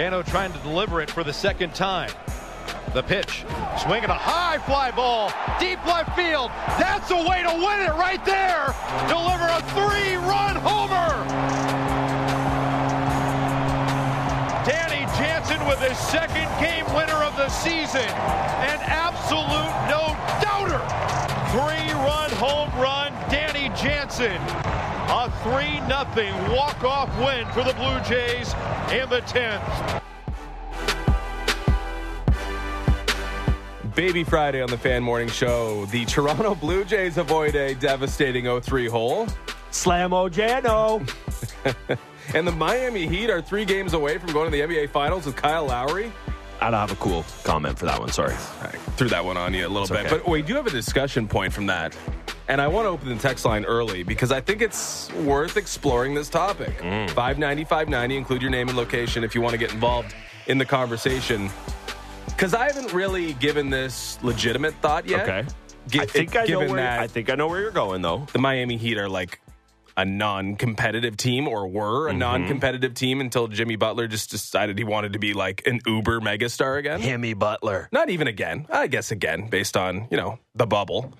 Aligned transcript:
Jano 0.00 0.24
trying 0.24 0.50
to 0.50 0.58
deliver 0.60 1.02
it 1.02 1.10
for 1.10 1.22
the 1.22 1.32
second 1.32 1.74
time. 1.74 2.10
The 2.94 3.02
pitch, 3.02 3.44
swinging 3.84 4.08
a 4.08 4.16
high 4.16 4.56
fly 4.64 4.90
ball, 4.90 5.30
deep 5.60 5.76
left 5.84 6.16
field. 6.16 6.50
That's 6.80 7.10
a 7.10 7.20
way 7.20 7.44
to 7.44 7.52
win 7.52 7.84
it 7.84 7.92
right 8.00 8.24
there. 8.24 8.72
Deliver 9.12 9.44
a 9.44 9.60
three-run 9.76 10.56
homer. 10.56 11.12
Danny 14.64 15.04
Jansen 15.20 15.60
with 15.68 15.80
his 15.84 15.98
second 15.98 16.48
game 16.56 16.88
winner 16.96 17.20
of 17.20 17.36
the 17.36 17.50
season. 17.50 18.08
An 18.64 18.80
absolute 18.80 19.76
no 19.92 20.16
doubter. 20.40 20.80
Three-run 21.52 22.30
home 22.40 22.72
run, 22.80 23.12
Danny 23.28 23.68
Jansen. 23.76 24.40
A 25.12 25.28
3 25.42 25.52
0 26.22 26.54
walk-off 26.54 27.08
win 27.18 27.44
for 27.48 27.64
the 27.64 27.74
Blue 27.74 27.98
Jays 28.08 28.54
in 28.92 29.08
the 29.10 29.20
10th. 29.22 30.00
Baby 33.96 34.22
Friday 34.22 34.62
on 34.62 34.68
the 34.70 34.78
Fan 34.78 35.02
Morning 35.02 35.28
Show. 35.28 35.84
The 35.86 36.04
Toronto 36.04 36.54
Blue 36.54 36.84
Jays 36.84 37.18
avoid 37.18 37.56
a 37.56 37.74
devastating 37.74 38.44
0-3 38.44 38.88
hole. 38.88 39.26
Slam 39.72 40.10
Ojano. 40.10 41.00
and 42.34 42.46
the 42.46 42.52
Miami 42.52 43.08
Heat 43.08 43.30
are 43.30 43.42
three 43.42 43.64
games 43.64 43.94
away 43.94 44.16
from 44.18 44.32
going 44.32 44.50
to 44.50 44.56
the 44.56 44.60
NBA 44.62 44.90
Finals 44.90 45.26
with 45.26 45.34
Kyle 45.34 45.66
Lowry. 45.66 46.12
I 46.60 46.70
don't 46.70 46.78
have 46.78 46.92
a 46.92 46.96
cool 46.96 47.24
comment 47.42 47.78
for 47.78 47.86
that 47.86 47.98
one. 47.98 48.10
Sorry. 48.10 48.34
I 48.34 48.68
threw 48.96 49.08
that 49.08 49.24
one 49.24 49.36
on 49.36 49.54
you 49.54 49.66
a 49.66 49.68
little 49.68 49.82
It's 49.82 49.90
bit. 49.90 50.06
okay. 50.06 50.18
But 50.18 50.28
we 50.28 50.42
do 50.42 50.54
have 50.54 50.66
a 50.66 50.70
discussion 50.70 51.26
point 51.26 51.52
from 51.52 51.66
that. 51.66 51.96
And 52.50 52.60
I 52.60 52.66
want 52.66 52.84
to 52.86 52.88
open 52.90 53.08
the 53.08 53.14
text 53.16 53.44
line 53.44 53.64
early 53.64 54.02
because 54.02 54.32
I 54.32 54.40
think 54.40 54.60
it's 54.60 55.10
worth 55.12 55.56
exploring 55.56 56.14
this 56.14 56.28
topic. 56.28 56.76
Mm. 56.78 57.08
590 57.10 57.64
590, 57.64 58.16
include 58.16 58.42
your 58.42 58.50
name 58.50 58.68
and 58.68 58.76
location 58.76 59.22
if 59.22 59.34
you 59.36 59.40
want 59.40 59.52
to 59.52 59.58
get 59.58 59.72
involved 59.72 60.14
in 60.48 60.58
the 60.58 60.64
conversation. 60.64 61.48
Because 62.26 62.52
I 62.52 62.66
haven't 62.66 62.92
really 62.92 63.34
given 63.34 63.70
this 63.70 64.18
legitimate 64.24 64.74
thought 64.82 65.06
yet. 65.06 65.28
Okay. 65.28 65.46
Gi- 65.88 66.00
I 66.00 66.06
think 66.06 66.34
I 66.36 66.40
know 66.40 66.46
given 66.46 66.70
where 66.72 66.80
that 66.82 67.00
I 67.00 67.06
think 67.06 67.30
I 67.30 67.34
know 67.36 67.46
where 67.46 67.60
you're 67.60 67.70
going 67.70 68.02
though. 68.02 68.26
the 68.32 68.38
Miami 68.40 68.76
Heat 68.76 68.98
are 68.98 69.08
like 69.08 69.40
a 69.96 70.04
non-competitive 70.04 71.16
team 71.16 71.46
or 71.46 71.68
were 71.68 72.06
Mm-hmm. 72.08 72.16
a 72.16 72.18
non-competitive 72.18 72.94
team 72.94 73.20
until 73.20 73.46
Jimmy 73.48 73.76
Butler 73.76 74.08
just 74.08 74.30
decided 74.30 74.76
he 74.78 74.84
wanted 74.84 75.12
to 75.12 75.18
be 75.20 75.34
like 75.34 75.66
an 75.66 75.80
uber 75.86 76.20
megastar 76.20 76.78
again. 76.78 77.00
Himmy 77.00 77.38
Butler. 77.38 77.88
Not 77.92 78.10
even 78.10 78.26
again. 78.26 78.66
I 78.70 78.86
guess 78.88 79.10
again 79.12 79.48
based 79.48 79.76
on, 79.76 80.08
you 80.10 80.16
know, 80.16 80.38
the 80.56 80.66
bubble. 80.66 81.12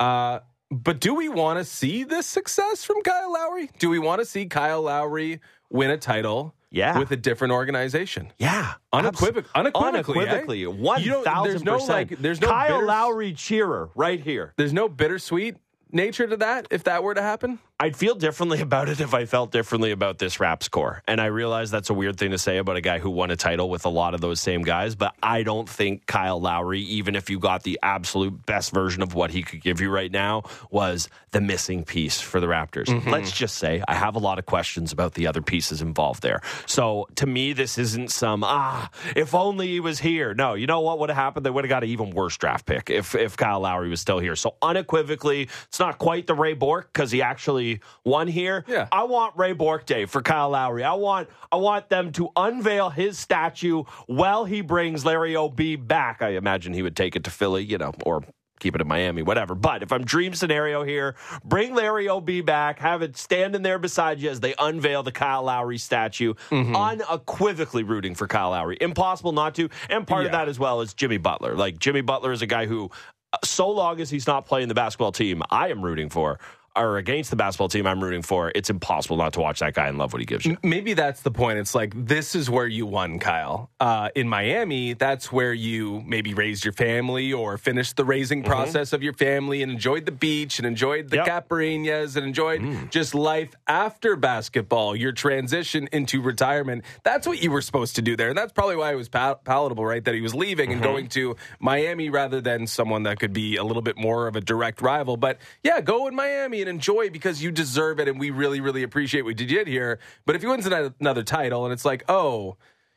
Uh 0.00 0.40
but 0.70 1.00
do 1.00 1.14
we 1.14 1.28
want 1.28 1.58
to 1.58 1.64
see 1.64 2.04
this 2.04 2.26
success 2.26 2.84
from 2.84 3.02
Kyle 3.02 3.32
Lowry? 3.32 3.70
Do 3.78 3.88
we 3.90 3.98
want 3.98 4.20
to 4.20 4.24
see 4.24 4.46
Kyle 4.46 4.82
Lowry 4.82 5.40
win 5.70 5.90
a 5.90 5.96
title 5.98 6.54
Yeah. 6.70 6.98
with 6.98 7.10
a 7.10 7.16
different 7.16 7.52
organization? 7.52 8.32
Yeah. 8.38 8.74
Unequivoc- 8.92 9.46
unequivocally, 9.54 10.18
eh? 10.18 10.22
Unequivocally. 10.22 10.58
You 10.60 10.70
One 10.70 11.02
thousand 11.22 11.50
there's 11.50 11.64
no, 11.64 11.74
percent. 11.74 12.10
like- 12.10 12.18
there's 12.20 12.40
no 12.40 12.48
Kyle 12.48 12.76
bitter- 12.76 12.86
Lowry 12.86 13.32
cheerer 13.32 13.90
right 13.94 14.20
here. 14.20 14.52
There's 14.56 14.72
no 14.72 14.88
bittersweet 14.88 15.56
nature 15.92 16.26
to 16.26 16.36
that 16.38 16.66
if 16.70 16.84
that 16.84 17.02
were 17.02 17.14
to 17.14 17.22
happen. 17.22 17.58
I'd 17.80 17.96
feel 17.96 18.14
differently 18.14 18.60
about 18.62 18.88
it 18.88 19.00
if 19.00 19.14
I 19.14 19.24
felt 19.24 19.50
differently 19.50 19.90
about 19.90 20.18
this 20.18 20.38
rap 20.38 20.62
score. 20.62 21.02
And 21.08 21.20
I 21.20 21.26
realize 21.26 21.70
that's 21.70 21.90
a 21.90 21.94
weird 21.94 22.18
thing 22.18 22.30
to 22.30 22.38
say 22.38 22.58
about 22.58 22.76
a 22.76 22.80
guy 22.80 22.98
who 22.98 23.10
won 23.10 23.30
a 23.30 23.36
title 23.36 23.68
with 23.68 23.84
a 23.84 23.88
lot 23.88 24.14
of 24.14 24.20
those 24.20 24.40
same 24.40 24.62
guys, 24.62 24.94
but 24.94 25.14
I 25.22 25.42
don't 25.42 25.68
think 25.68 26.06
Kyle 26.06 26.40
Lowry, 26.40 26.80
even 26.80 27.16
if 27.16 27.30
you 27.30 27.38
got 27.38 27.62
the 27.62 27.78
absolute 27.82 28.46
best 28.46 28.72
version 28.72 29.02
of 29.02 29.14
what 29.14 29.30
he 29.30 29.42
could 29.42 29.60
give 29.60 29.80
you 29.80 29.90
right 29.90 30.10
now, 30.10 30.44
was 30.70 31.08
the 31.32 31.40
missing 31.40 31.84
piece 31.84 32.20
for 32.20 32.38
the 32.38 32.46
Raptors. 32.46 32.88
Let's 33.10 33.32
just 33.32 33.56
say 33.56 33.82
I 33.88 33.94
have 33.94 34.14
a 34.14 34.20
lot 34.20 34.38
of 34.38 34.46
questions 34.46 34.92
about 34.92 35.14
the 35.14 35.26
other 35.26 35.42
pieces 35.42 35.82
involved 35.82 36.22
there. 36.22 36.40
So 36.66 37.08
to 37.16 37.26
me, 37.26 37.52
this 37.52 37.76
isn't 37.76 38.10
some, 38.12 38.44
ah, 38.44 38.88
if 39.16 39.34
only 39.34 39.68
he 39.68 39.80
was 39.80 39.98
here. 39.98 40.32
No, 40.32 40.54
you 40.54 40.66
know 40.66 40.80
what 40.80 41.00
would 41.00 41.10
have 41.10 41.16
happened? 41.16 41.44
They 41.44 41.50
would 41.50 41.64
have 41.64 41.70
got 41.70 41.82
an 41.82 41.90
even 41.90 42.10
worse 42.10 42.36
draft 42.36 42.66
pick 42.66 42.88
if, 42.88 43.14
if 43.14 43.36
Kyle 43.36 43.60
Lowry 43.60 43.88
was 43.88 44.00
still 44.00 44.20
here. 44.20 44.36
So 44.36 44.54
unequivocally, 44.62 45.48
it's 45.64 45.80
not 45.80 45.98
quite 45.98 46.26
the 46.26 46.34
Ray 46.34 46.54
Bourque 46.54 46.92
because 46.92 47.10
he 47.10 47.20
actually 47.20 47.63
won 48.04 48.28
here. 48.28 48.64
Yeah. 48.66 48.88
I 48.92 49.04
want 49.04 49.36
Ray 49.36 49.52
Bourque 49.52 49.86
Day 49.86 50.06
for 50.06 50.22
Kyle 50.22 50.50
Lowry. 50.50 50.84
I 50.84 50.94
want 50.94 51.28
I 51.50 51.56
want 51.56 51.88
them 51.88 52.12
to 52.12 52.30
unveil 52.36 52.90
his 52.90 53.18
statue 53.18 53.84
while 54.06 54.44
he 54.44 54.60
brings 54.60 55.04
Larry 55.04 55.36
O'B 55.36 55.76
back. 55.76 56.22
I 56.22 56.30
imagine 56.30 56.72
he 56.74 56.82
would 56.82 56.96
take 56.96 57.16
it 57.16 57.24
to 57.24 57.30
Philly, 57.30 57.64
you 57.64 57.78
know, 57.78 57.92
or 58.04 58.22
keep 58.60 58.74
it 58.74 58.80
in 58.80 58.88
Miami, 58.88 59.22
whatever. 59.22 59.54
But 59.54 59.82
if 59.82 59.92
I'm 59.92 60.04
dream 60.04 60.34
scenario 60.34 60.84
here, 60.84 61.16
bring 61.44 61.74
Larry 61.74 62.08
O'B 62.08 62.40
back, 62.40 62.78
have 62.78 63.02
it 63.02 63.16
standing 63.16 63.62
there 63.62 63.78
beside 63.78 64.20
you 64.20 64.30
as 64.30 64.40
they 64.40 64.54
unveil 64.58 65.02
the 65.02 65.12
Kyle 65.12 65.42
Lowry 65.42 65.76
statue, 65.78 66.34
unequivocally 66.50 67.82
rooting 67.82 68.14
for 68.14 68.26
Kyle 68.26 68.50
Lowry. 68.50 68.78
Impossible 68.80 69.32
not 69.32 69.54
to. 69.56 69.68
And 69.90 70.06
part 70.06 70.26
of 70.26 70.32
that 70.32 70.48
as 70.48 70.58
well 70.58 70.80
is 70.80 70.94
Jimmy 70.94 71.18
Butler. 71.18 71.54
Like 71.56 71.78
Jimmy 71.78 72.00
Butler 72.00 72.32
is 72.32 72.42
a 72.42 72.46
guy 72.46 72.66
who 72.66 72.90
uh, 73.32 73.38
so 73.44 73.68
long 73.68 74.00
as 74.00 74.10
he's 74.10 74.26
not 74.26 74.46
playing 74.46 74.68
the 74.68 74.74
basketball 74.74 75.12
team 75.12 75.42
I 75.50 75.68
am 75.68 75.82
rooting 75.82 76.08
for 76.08 76.38
or 76.76 76.98
against 76.98 77.30
the 77.30 77.36
basketball 77.36 77.68
team 77.68 77.86
I'm 77.86 78.02
rooting 78.02 78.22
for, 78.22 78.50
it's 78.54 78.70
impossible 78.70 79.16
not 79.16 79.32
to 79.34 79.40
watch 79.40 79.60
that 79.60 79.74
guy 79.74 79.88
and 79.88 79.98
love 79.98 80.12
what 80.12 80.20
he 80.20 80.26
gives 80.26 80.44
you. 80.44 80.56
Maybe 80.62 80.94
that's 80.94 81.22
the 81.22 81.30
point. 81.30 81.58
It's 81.58 81.74
like 81.74 81.92
this 82.06 82.34
is 82.34 82.50
where 82.50 82.66
you 82.66 82.86
won, 82.86 83.18
Kyle. 83.18 83.70
Uh, 83.78 84.08
in 84.14 84.28
Miami, 84.28 84.94
that's 84.94 85.30
where 85.30 85.52
you 85.52 86.02
maybe 86.06 86.34
raised 86.34 86.64
your 86.64 86.72
family 86.72 87.32
or 87.32 87.58
finished 87.58 87.96
the 87.96 88.04
raising 88.04 88.42
mm-hmm. 88.42 88.50
process 88.50 88.92
of 88.92 89.02
your 89.02 89.12
family 89.12 89.62
and 89.62 89.70
enjoyed 89.70 90.06
the 90.06 90.12
beach 90.12 90.58
and 90.58 90.66
enjoyed 90.66 91.10
the 91.10 91.16
Yep. 91.16 91.48
caipirinhas 91.48 92.16
and 92.16 92.26
enjoyed 92.26 92.60
mm. 92.60 92.90
just 92.90 93.14
life 93.14 93.54
after 93.68 94.16
basketball. 94.16 94.96
Your 94.96 95.12
transition 95.12 95.88
into 95.92 96.20
retirement. 96.20 96.84
That's 97.04 97.26
what 97.26 97.42
you 97.42 97.50
were 97.50 97.62
supposed 97.62 97.96
to 97.96 98.02
do 98.02 98.16
there, 98.16 98.28
and 98.28 98.36
that's 98.36 98.52
probably 98.52 98.76
why 98.76 98.92
it 98.92 98.96
was 98.96 99.08
pal- 99.08 99.36
palatable, 99.36 99.84
right? 99.84 100.04
That 100.04 100.14
he 100.14 100.20
was 100.20 100.34
leaving 100.34 100.72
and 100.72 100.80
mm-hmm. 100.80 100.90
going 100.90 101.08
to 101.10 101.36
Miami 101.60 102.10
rather 102.10 102.40
than 102.40 102.66
someone 102.66 103.04
that 103.04 103.20
could 103.20 103.32
be 103.32 103.56
a 103.56 103.64
little 103.64 103.82
bit 103.82 103.96
more 103.96 104.26
of 104.26 104.36
a 104.36 104.40
direct 104.40 104.82
rival. 104.82 105.16
But 105.16 105.38
yeah, 105.62 105.80
go 105.80 106.08
in 106.08 106.14
Miami 106.14 106.63
and 106.68 106.70
enjoy 106.76 107.10
because 107.10 107.42
you 107.42 107.50
deserve 107.50 108.00
it, 108.00 108.08
and 108.08 108.18
we 108.18 108.30
really, 108.30 108.60
really 108.60 108.82
appreciate 108.82 109.22
what 109.22 109.38
you 109.38 109.46
did 109.46 109.66
here. 109.66 109.98
But 110.26 110.34
if 110.36 110.42
he 110.42 110.48
wins 110.48 110.66
another 110.66 111.22
title, 111.22 111.64
and 111.64 111.72
it's 111.72 111.84
like, 111.84 112.04
oh, 112.08 112.56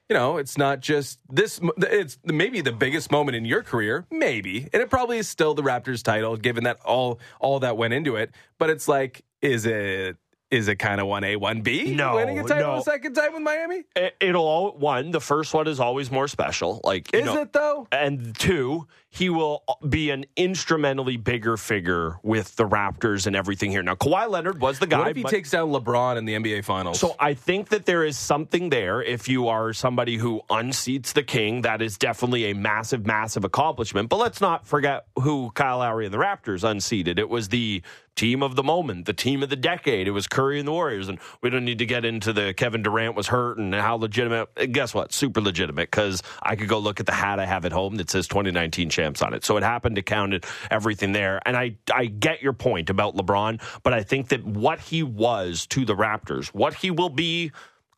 you 0.10 0.14
know, 0.14 0.38
it's 0.38 0.58
not 0.58 0.80
just 0.80 1.20
this. 1.30 1.60
It's 1.78 2.18
maybe 2.24 2.62
the 2.62 2.72
biggest 2.72 3.12
moment 3.12 3.36
in 3.36 3.44
your 3.44 3.62
career, 3.62 4.06
maybe, 4.10 4.70
and 4.72 4.82
it 4.82 4.90
probably 4.90 5.18
is 5.18 5.28
still 5.28 5.54
the 5.54 5.64
Raptors 5.64 6.02
title, 6.02 6.38
given 6.38 6.64
that 6.64 6.80
all 6.86 7.20
all 7.40 7.60
that 7.60 7.76
went 7.76 7.94
into 7.94 8.16
it. 8.16 8.32
But 8.58 8.70
it's 8.70 8.88
like, 8.88 9.24
is 9.42 9.66
it? 9.66 10.16
Is 10.50 10.70
it 10.70 10.78
kind 10.78 11.02
of 11.02 11.08
one 11.08 11.26
A, 11.26 11.36
one 11.36 11.60
B? 11.60 11.94
No, 11.94 12.16
winning 12.16 12.40
a 12.40 12.44
title 12.44 12.76
no. 12.76 12.80
a 12.80 12.82
second 12.82 13.16
time 13.16 13.34
with 13.34 13.42
Miami. 13.42 13.84
It, 13.98 14.16
it'll 14.22 14.46
all 14.46 14.72
one. 14.72 15.12
The 15.12 15.20
first 15.20 15.54
one 15.54 15.68
is 15.68 15.82
always 15.82 16.10
more 16.10 16.30
special. 16.30 16.80
Like 16.86 17.12
you 17.12 17.20
Is 17.20 17.26
know- 17.26 17.42
it 17.42 17.52
though? 17.52 17.86
And 17.92 18.34
two, 18.40 18.88
he 19.10 19.30
will 19.30 19.64
be 19.88 20.12
an 20.12 20.26
instrumentally 20.36 21.18
bigger 21.18 21.58
figure 21.58 22.20
with 22.24 22.56
the 22.56 22.68
Raptors 22.68 23.26
and 23.26 23.36
everything 23.36 23.72
here. 23.72 23.82
Now, 23.82 23.96
Kawhi 23.96 24.30
Leonard 24.30 24.60
was 24.60 24.80
the 24.80 24.88
guy. 24.88 25.00
What 25.00 25.08
if 25.10 25.18
he 25.18 25.24
but- 25.24 25.32
takes 25.32 25.52
down 25.52 25.70
LeBron 25.72 26.18
in 26.18 26.26
the 26.26 26.36
NBA 26.36 26.64
Finals? 26.66 27.00
So 27.00 27.16
I 27.20 27.34
think 27.34 27.70
that 27.70 27.86
there 27.86 28.04
is 28.04 28.18
something 28.18 28.70
there. 28.70 29.02
If 29.02 29.28
you 29.30 29.48
are 29.48 29.74
somebody 29.74 30.18
who 30.18 30.42
unseats 30.50 31.14
the 31.14 31.24
king, 31.24 31.62
that 31.62 31.82
is 31.82 31.98
definitely 31.98 32.52
a 32.52 32.56
massive, 32.56 33.06
massive 33.06 33.44
accomplishment. 33.44 34.10
But 34.10 34.18
let's 34.18 34.42
not 34.42 34.68
forget 34.68 35.06
who 35.16 35.52
Kyle 35.56 35.80
Lowry 35.80 36.06
and 36.06 36.14
the 36.14 36.20
Raptors 36.20 36.64
unseated. 36.64 37.18
It 37.18 37.30
was 37.30 37.50
the 37.50 37.82
team 38.18 38.42
of 38.44 38.56
the 38.56 38.64
moment, 38.64 39.06
the 39.06 39.14
team 39.14 39.44
of 39.44 39.50
the 39.50 39.56
decade. 39.56 40.08
It 40.08 40.12
was 40.12 40.28
Curry 40.28 40.60
and 40.60 40.68
the 40.68 40.72
Warriors. 40.72 41.08
And 41.08 41.20
we 41.42 41.50
don't 41.50 41.64
need 41.64 41.78
to 41.80 41.86
get 41.86 42.04
into 42.04 42.34
the 42.34 42.54
Kevin 42.54 42.82
Durant 42.82 43.16
was 43.16 43.28
hurt 43.28 43.58
and 43.58 43.74
how 43.74 43.96
legitimate. 43.96 44.74
Guess 44.74 44.94
what? 44.94 45.14
Super 45.14 45.40
legitimate 45.40 45.92
because 45.92 46.22
I 46.42 46.56
could 46.56 46.68
go 46.68 46.80
look 46.80 47.00
at 47.00 47.06
the 47.06 47.14
hat 47.14 47.40
I 47.40 47.46
have 47.46 47.64
at 47.64 47.72
home 47.72 47.96
that 47.96 48.10
says 48.10 48.28
2019 48.28 48.90
champs 48.98 49.22
on 49.22 49.34
it. 49.34 49.46
So 49.46 49.58
it 49.58 49.64
happened 49.64 49.96
to 49.96 50.02
count 50.02 50.34
it, 50.34 50.46
everything 50.70 51.14
there. 51.14 51.40
And 51.46 51.56
I, 51.56 51.78
I 51.94 52.06
get 52.06 52.42
your 52.42 52.54
point 52.54 52.90
about 52.90 53.16
LeBron, 53.16 53.62
but 53.84 53.94
I 53.94 54.04
think 54.04 54.30
that 54.30 54.44
what 54.44 54.80
he 54.80 55.04
was 55.04 55.66
to 55.68 55.86
the 55.86 55.96
Raptors, 55.96 56.48
what 56.48 56.74
he 56.74 56.92
will 56.92 57.10
be 57.10 57.52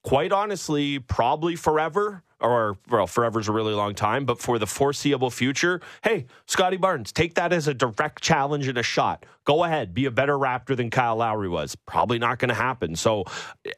quite 0.04 0.32
honestly, 0.32 1.00
probably 1.00 1.56
forever, 1.56 2.24
or 2.40 2.78
well, 2.90 3.08
forever's 3.08 3.48
a 3.48 3.52
really 3.52 3.74
long 3.74 3.94
time, 3.96 4.26
but 4.26 4.40
for 4.40 4.58
the 4.60 4.68
foreseeable 4.68 5.30
future, 5.30 5.82
hey, 6.04 6.26
Scotty 6.46 6.78
Barnes, 6.78 7.12
take 7.12 7.36
that 7.36 7.52
as 7.52 7.68
a 7.68 7.74
direct 7.74 8.22
challenge 8.22 8.68
and 8.68 8.78
a 8.78 8.84
shot. 8.84 9.26
Go 9.44 9.64
ahead, 9.64 9.94
be 9.94 10.06
a 10.06 10.12
better 10.12 10.38
Raptor 10.38 10.76
than 10.76 10.90
Kyle 10.90 11.18
Lowry 11.18 11.50
was. 11.50 11.76
Probably 11.76 12.20
not 12.20 12.40
going 12.40 12.50
to 12.50 12.56
happen. 12.56 12.96
So, 12.96 13.26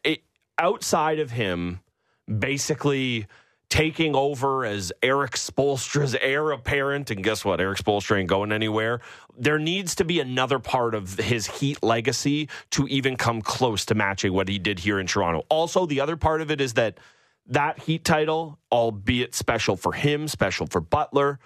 it, 0.04 0.24
outside 0.58 1.20
of 1.20 1.32
him, 1.32 1.80
basically 2.28 3.28
taking 3.72 4.18
over 4.18 4.66
as 4.66 4.92
Erik 5.02 5.32
Spoelstra's 5.32 6.14
heir 6.16 6.52
apparent. 6.52 7.10
And 7.10 7.24
guess 7.24 7.46
what? 7.46 7.62
Erik 7.62 7.80
Spoelstra 7.80 8.20
ain't 8.20 8.28
going 8.28 8.52
anywhere. 8.52 9.00
There 9.38 9.58
needs 9.58 9.96
to 9.96 10.04
be 10.04 10.20
another 10.20 10.60
part 10.60 10.94
of 10.94 11.18
his 11.18 11.48
Heat 11.48 11.82
legacy 11.82 12.50
to 12.72 12.86
even 12.90 13.16
come 13.16 13.42
close 13.42 13.86
to 13.86 13.96
matching 13.96 14.34
what 14.34 14.50
he 14.50 14.60
did 14.60 14.80
here 14.80 15.00
in 15.00 15.08
Toronto. 15.08 15.46
Also, 15.50 15.86
the 15.86 16.02
other 16.02 16.18
part 16.18 16.42
of 16.42 16.52
it 16.52 16.60
is 16.60 16.74
that 16.74 17.00
that 17.48 17.80
Heat 17.80 18.04
title, 18.04 18.60
albeit 18.72 19.34
special 19.34 19.78
for 19.78 19.94
him, 19.94 20.28
special 20.28 20.68
for 20.68 20.82
Butler, 20.82 21.40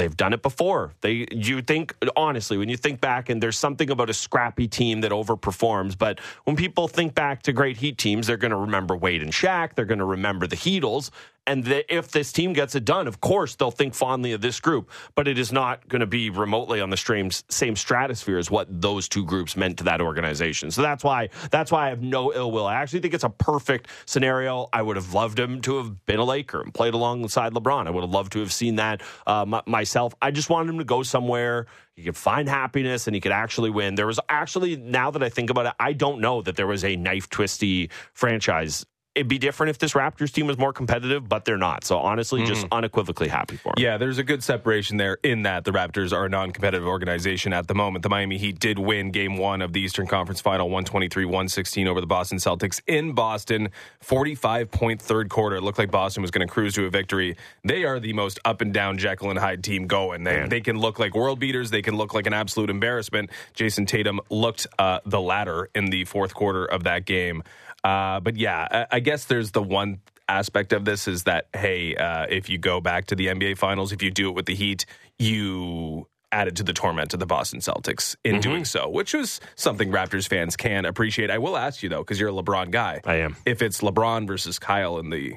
They've 0.00 0.16
done 0.16 0.32
it 0.32 0.40
before. 0.40 0.94
They 1.02 1.26
you 1.30 1.60
think 1.60 1.94
honestly 2.16 2.56
when 2.56 2.70
you 2.70 2.78
think 2.78 3.02
back 3.02 3.28
and 3.28 3.42
there's 3.42 3.58
something 3.58 3.90
about 3.90 4.08
a 4.08 4.14
scrappy 4.14 4.66
team 4.66 5.02
that 5.02 5.12
overperforms, 5.12 5.98
but 5.98 6.20
when 6.44 6.56
people 6.56 6.88
think 6.88 7.14
back 7.14 7.42
to 7.42 7.52
great 7.52 7.76
Heat 7.76 7.98
teams, 7.98 8.26
they're 8.26 8.38
going 8.38 8.50
to 8.50 8.56
remember 8.56 8.96
Wade 8.96 9.22
and 9.22 9.30
Shaq, 9.30 9.74
they're 9.74 9.84
going 9.84 9.98
to 9.98 10.06
remember 10.06 10.46
the 10.46 10.56
Heatles, 10.56 11.10
And 11.50 11.64
the, 11.64 11.92
if 11.92 12.12
this 12.12 12.30
team 12.30 12.52
gets 12.52 12.76
it 12.76 12.84
done, 12.84 13.08
of 13.08 13.20
course 13.20 13.56
they'll 13.56 13.72
think 13.72 13.92
fondly 13.92 14.30
of 14.30 14.40
this 14.40 14.60
group, 14.60 14.88
but 15.16 15.26
it 15.26 15.36
is 15.36 15.50
not 15.50 15.88
going 15.88 15.98
to 15.98 16.06
be 16.06 16.30
remotely 16.30 16.80
on 16.80 16.90
the 16.90 16.96
same 16.96 17.32
same 17.32 17.74
stratosphere 17.74 18.38
as 18.38 18.52
what 18.52 18.68
those 18.80 19.08
two 19.08 19.24
groups 19.24 19.56
meant 19.56 19.76
to 19.78 19.84
that 19.84 20.00
organization. 20.00 20.70
So 20.70 20.80
that's 20.80 21.02
why 21.02 21.30
that's 21.50 21.72
why 21.72 21.86
I 21.86 21.88
have 21.88 22.02
no 22.02 22.32
ill 22.32 22.52
will. 22.52 22.68
I 22.68 22.76
actually 22.76 23.00
think 23.00 23.14
it's 23.14 23.24
a 23.24 23.30
perfect 23.30 23.88
scenario. 24.06 24.68
I 24.72 24.80
would 24.80 24.94
have 24.94 25.12
loved 25.12 25.40
him 25.40 25.60
to 25.62 25.78
have 25.78 26.06
been 26.06 26.20
a 26.20 26.24
Laker 26.24 26.60
and 26.60 26.72
played 26.72 26.94
alongside 26.94 27.52
LeBron. 27.52 27.88
I 27.88 27.90
would 27.90 28.02
have 28.04 28.10
loved 28.10 28.30
to 28.34 28.38
have 28.38 28.52
seen 28.52 28.76
that 28.76 29.02
uh, 29.26 29.42
m- 29.42 29.62
myself. 29.66 30.14
I 30.22 30.30
just 30.30 30.50
wanted 30.50 30.70
him 30.70 30.78
to 30.78 30.84
go 30.84 31.02
somewhere 31.02 31.66
he 31.96 32.04
could 32.04 32.16
find 32.16 32.48
happiness 32.48 33.08
and 33.08 33.14
he 33.14 33.20
could 33.20 33.32
actually 33.32 33.70
win. 33.70 33.94
There 33.96 34.06
was 34.06 34.18
actually, 34.28 34.76
now 34.76 35.10
that 35.10 35.22
I 35.22 35.28
think 35.28 35.50
about 35.50 35.66
it, 35.66 35.72
I 35.78 35.92
don't 35.92 36.20
know 36.20 36.40
that 36.42 36.56
there 36.56 36.66
was 36.66 36.82
a 36.82 36.96
knife 36.96 37.28
twisty 37.28 37.90
franchise 38.14 38.86
it'd 39.14 39.28
be 39.28 39.38
different 39.38 39.70
if 39.70 39.78
this 39.78 39.92
Raptors 39.92 40.30
team 40.32 40.46
was 40.46 40.56
more 40.56 40.72
competitive, 40.72 41.28
but 41.28 41.44
they're 41.44 41.58
not. 41.58 41.84
So 41.84 41.98
honestly, 41.98 42.44
just 42.44 42.64
mm-hmm. 42.64 42.74
unequivocally 42.74 43.28
happy 43.28 43.56
for 43.56 43.72
them. 43.74 43.82
Yeah, 43.82 43.96
there's 43.98 44.18
a 44.18 44.22
good 44.22 44.42
separation 44.42 44.98
there 44.98 45.18
in 45.24 45.42
that 45.42 45.64
the 45.64 45.72
Raptors 45.72 46.12
are 46.12 46.26
a 46.26 46.28
non-competitive 46.28 46.86
organization 46.86 47.52
at 47.52 47.66
the 47.66 47.74
moment. 47.74 48.04
The 48.04 48.08
Miami 48.08 48.38
Heat 48.38 48.60
did 48.60 48.78
win 48.78 49.10
game 49.10 49.36
one 49.36 49.62
of 49.62 49.72
the 49.72 49.80
Eastern 49.80 50.06
Conference 50.06 50.40
Final, 50.40 50.70
123-116 50.70 51.86
over 51.86 52.00
the 52.00 52.06
Boston 52.06 52.38
Celtics 52.38 52.80
in 52.86 53.12
Boston. 53.12 53.70
45-point 54.04 55.02
third 55.02 55.28
quarter. 55.28 55.56
It 55.56 55.62
looked 55.62 55.78
like 55.78 55.90
Boston 55.90 56.22
was 56.22 56.30
going 56.30 56.46
to 56.46 56.52
cruise 56.52 56.74
to 56.74 56.86
a 56.86 56.90
victory. 56.90 57.36
They 57.64 57.84
are 57.84 57.98
the 57.98 58.12
most 58.12 58.38
up 58.44 58.60
and 58.60 58.72
down 58.72 58.98
Jekyll 58.98 59.30
and 59.30 59.38
Hyde 59.38 59.64
team 59.64 59.88
going. 59.88 60.22
They, 60.22 60.46
they 60.48 60.60
can 60.60 60.78
look 60.78 61.00
like 61.00 61.14
world 61.14 61.40
beaters. 61.40 61.70
They 61.70 61.82
can 61.82 61.96
look 61.96 62.14
like 62.14 62.26
an 62.26 62.32
absolute 62.32 62.70
embarrassment. 62.70 63.30
Jayson 63.54 63.86
Tatum 63.86 64.20
looked 64.30 64.68
uh, 64.78 65.00
the 65.04 65.20
latter 65.20 65.68
in 65.74 65.86
the 65.86 66.04
fourth 66.04 66.32
quarter 66.32 66.64
of 66.64 66.84
that 66.84 67.06
game. 67.06 67.42
Uh, 67.84 68.20
but 68.20 68.36
yeah, 68.36 68.66
I, 68.70 68.96
I, 68.96 69.00
guess 69.00 69.24
there's 69.24 69.52
the 69.52 69.62
one 69.62 70.00
aspect 70.28 70.72
of 70.72 70.84
this 70.84 71.08
is 71.08 71.24
that 71.24 71.46
hey, 71.54 71.96
uh, 71.96 72.26
if 72.28 72.48
you 72.48 72.58
go 72.58 72.80
back 72.80 73.06
to 73.06 73.14
the 73.14 73.28
NBA 73.28 73.56
Finals, 73.56 73.92
if 73.92 74.02
you 74.02 74.10
do 74.10 74.28
it 74.28 74.34
with 74.34 74.46
the 74.46 74.54
Heat, 74.54 74.84
you 75.18 76.06
added 76.32 76.56
to 76.56 76.62
the 76.62 76.72
torment 76.72 77.12
of 77.14 77.20
the 77.20 77.26
Boston 77.26 77.60
Celtics 77.60 78.16
in 78.24 78.34
mm-hmm. 78.34 78.40
doing 78.40 78.64
so, 78.64 78.88
which 78.88 79.14
was 79.14 79.40
something 79.56 79.90
Raptors 79.90 80.28
fans 80.28 80.56
can 80.56 80.84
appreciate. 80.84 81.30
I 81.30 81.38
will 81.38 81.56
ask 81.56 81.82
you 81.82 81.88
though, 81.88 82.00
because 82.00 82.20
you're 82.20 82.28
a 82.28 82.32
LeBron 82.32 82.70
guy. 82.70 83.00
I 83.04 83.16
am. 83.16 83.36
If 83.46 83.62
it's 83.62 83.80
LeBron 83.80 84.26
versus 84.26 84.58
Kyle 84.58 84.98
in 84.98 85.10
the 85.10 85.34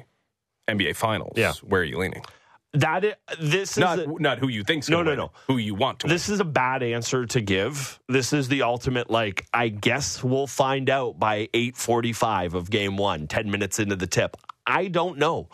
NBA 0.68 0.96
Finals, 0.96 1.34
yeah. 1.36 1.52
where 1.62 1.80
are 1.80 1.84
you 1.84 1.98
leaning? 1.98 2.22
That 2.74 3.04
is, 3.04 3.14
this 3.40 3.70
is 3.72 3.78
not 3.78 3.98
a, 4.00 4.22
not 4.22 4.38
who 4.38 4.48
you 4.48 4.64
think's 4.64 4.88
no 4.88 5.02
no 5.02 5.10
win, 5.10 5.18
no 5.18 5.32
who 5.46 5.58
you 5.58 5.74
want 5.74 6.00
to. 6.00 6.08
This 6.08 6.28
win. 6.28 6.34
is 6.34 6.40
a 6.40 6.44
bad 6.44 6.82
answer 6.82 7.24
to 7.24 7.40
give. 7.40 8.00
This 8.08 8.32
is 8.32 8.48
the 8.48 8.62
ultimate 8.62 9.10
like 9.10 9.46
I 9.54 9.68
guess 9.68 10.24
we'll 10.24 10.48
find 10.48 10.90
out 10.90 11.18
by 11.18 11.48
eight 11.54 11.76
forty 11.76 12.12
five 12.12 12.54
of 12.54 12.70
game 12.70 12.96
one, 12.96 13.28
10 13.28 13.50
minutes 13.50 13.78
into 13.78 13.96
the 13.96 14.06
tip. 14.08 14.36
I 14.66 14.88
don't 14.88 15.18
know 15.18 15.48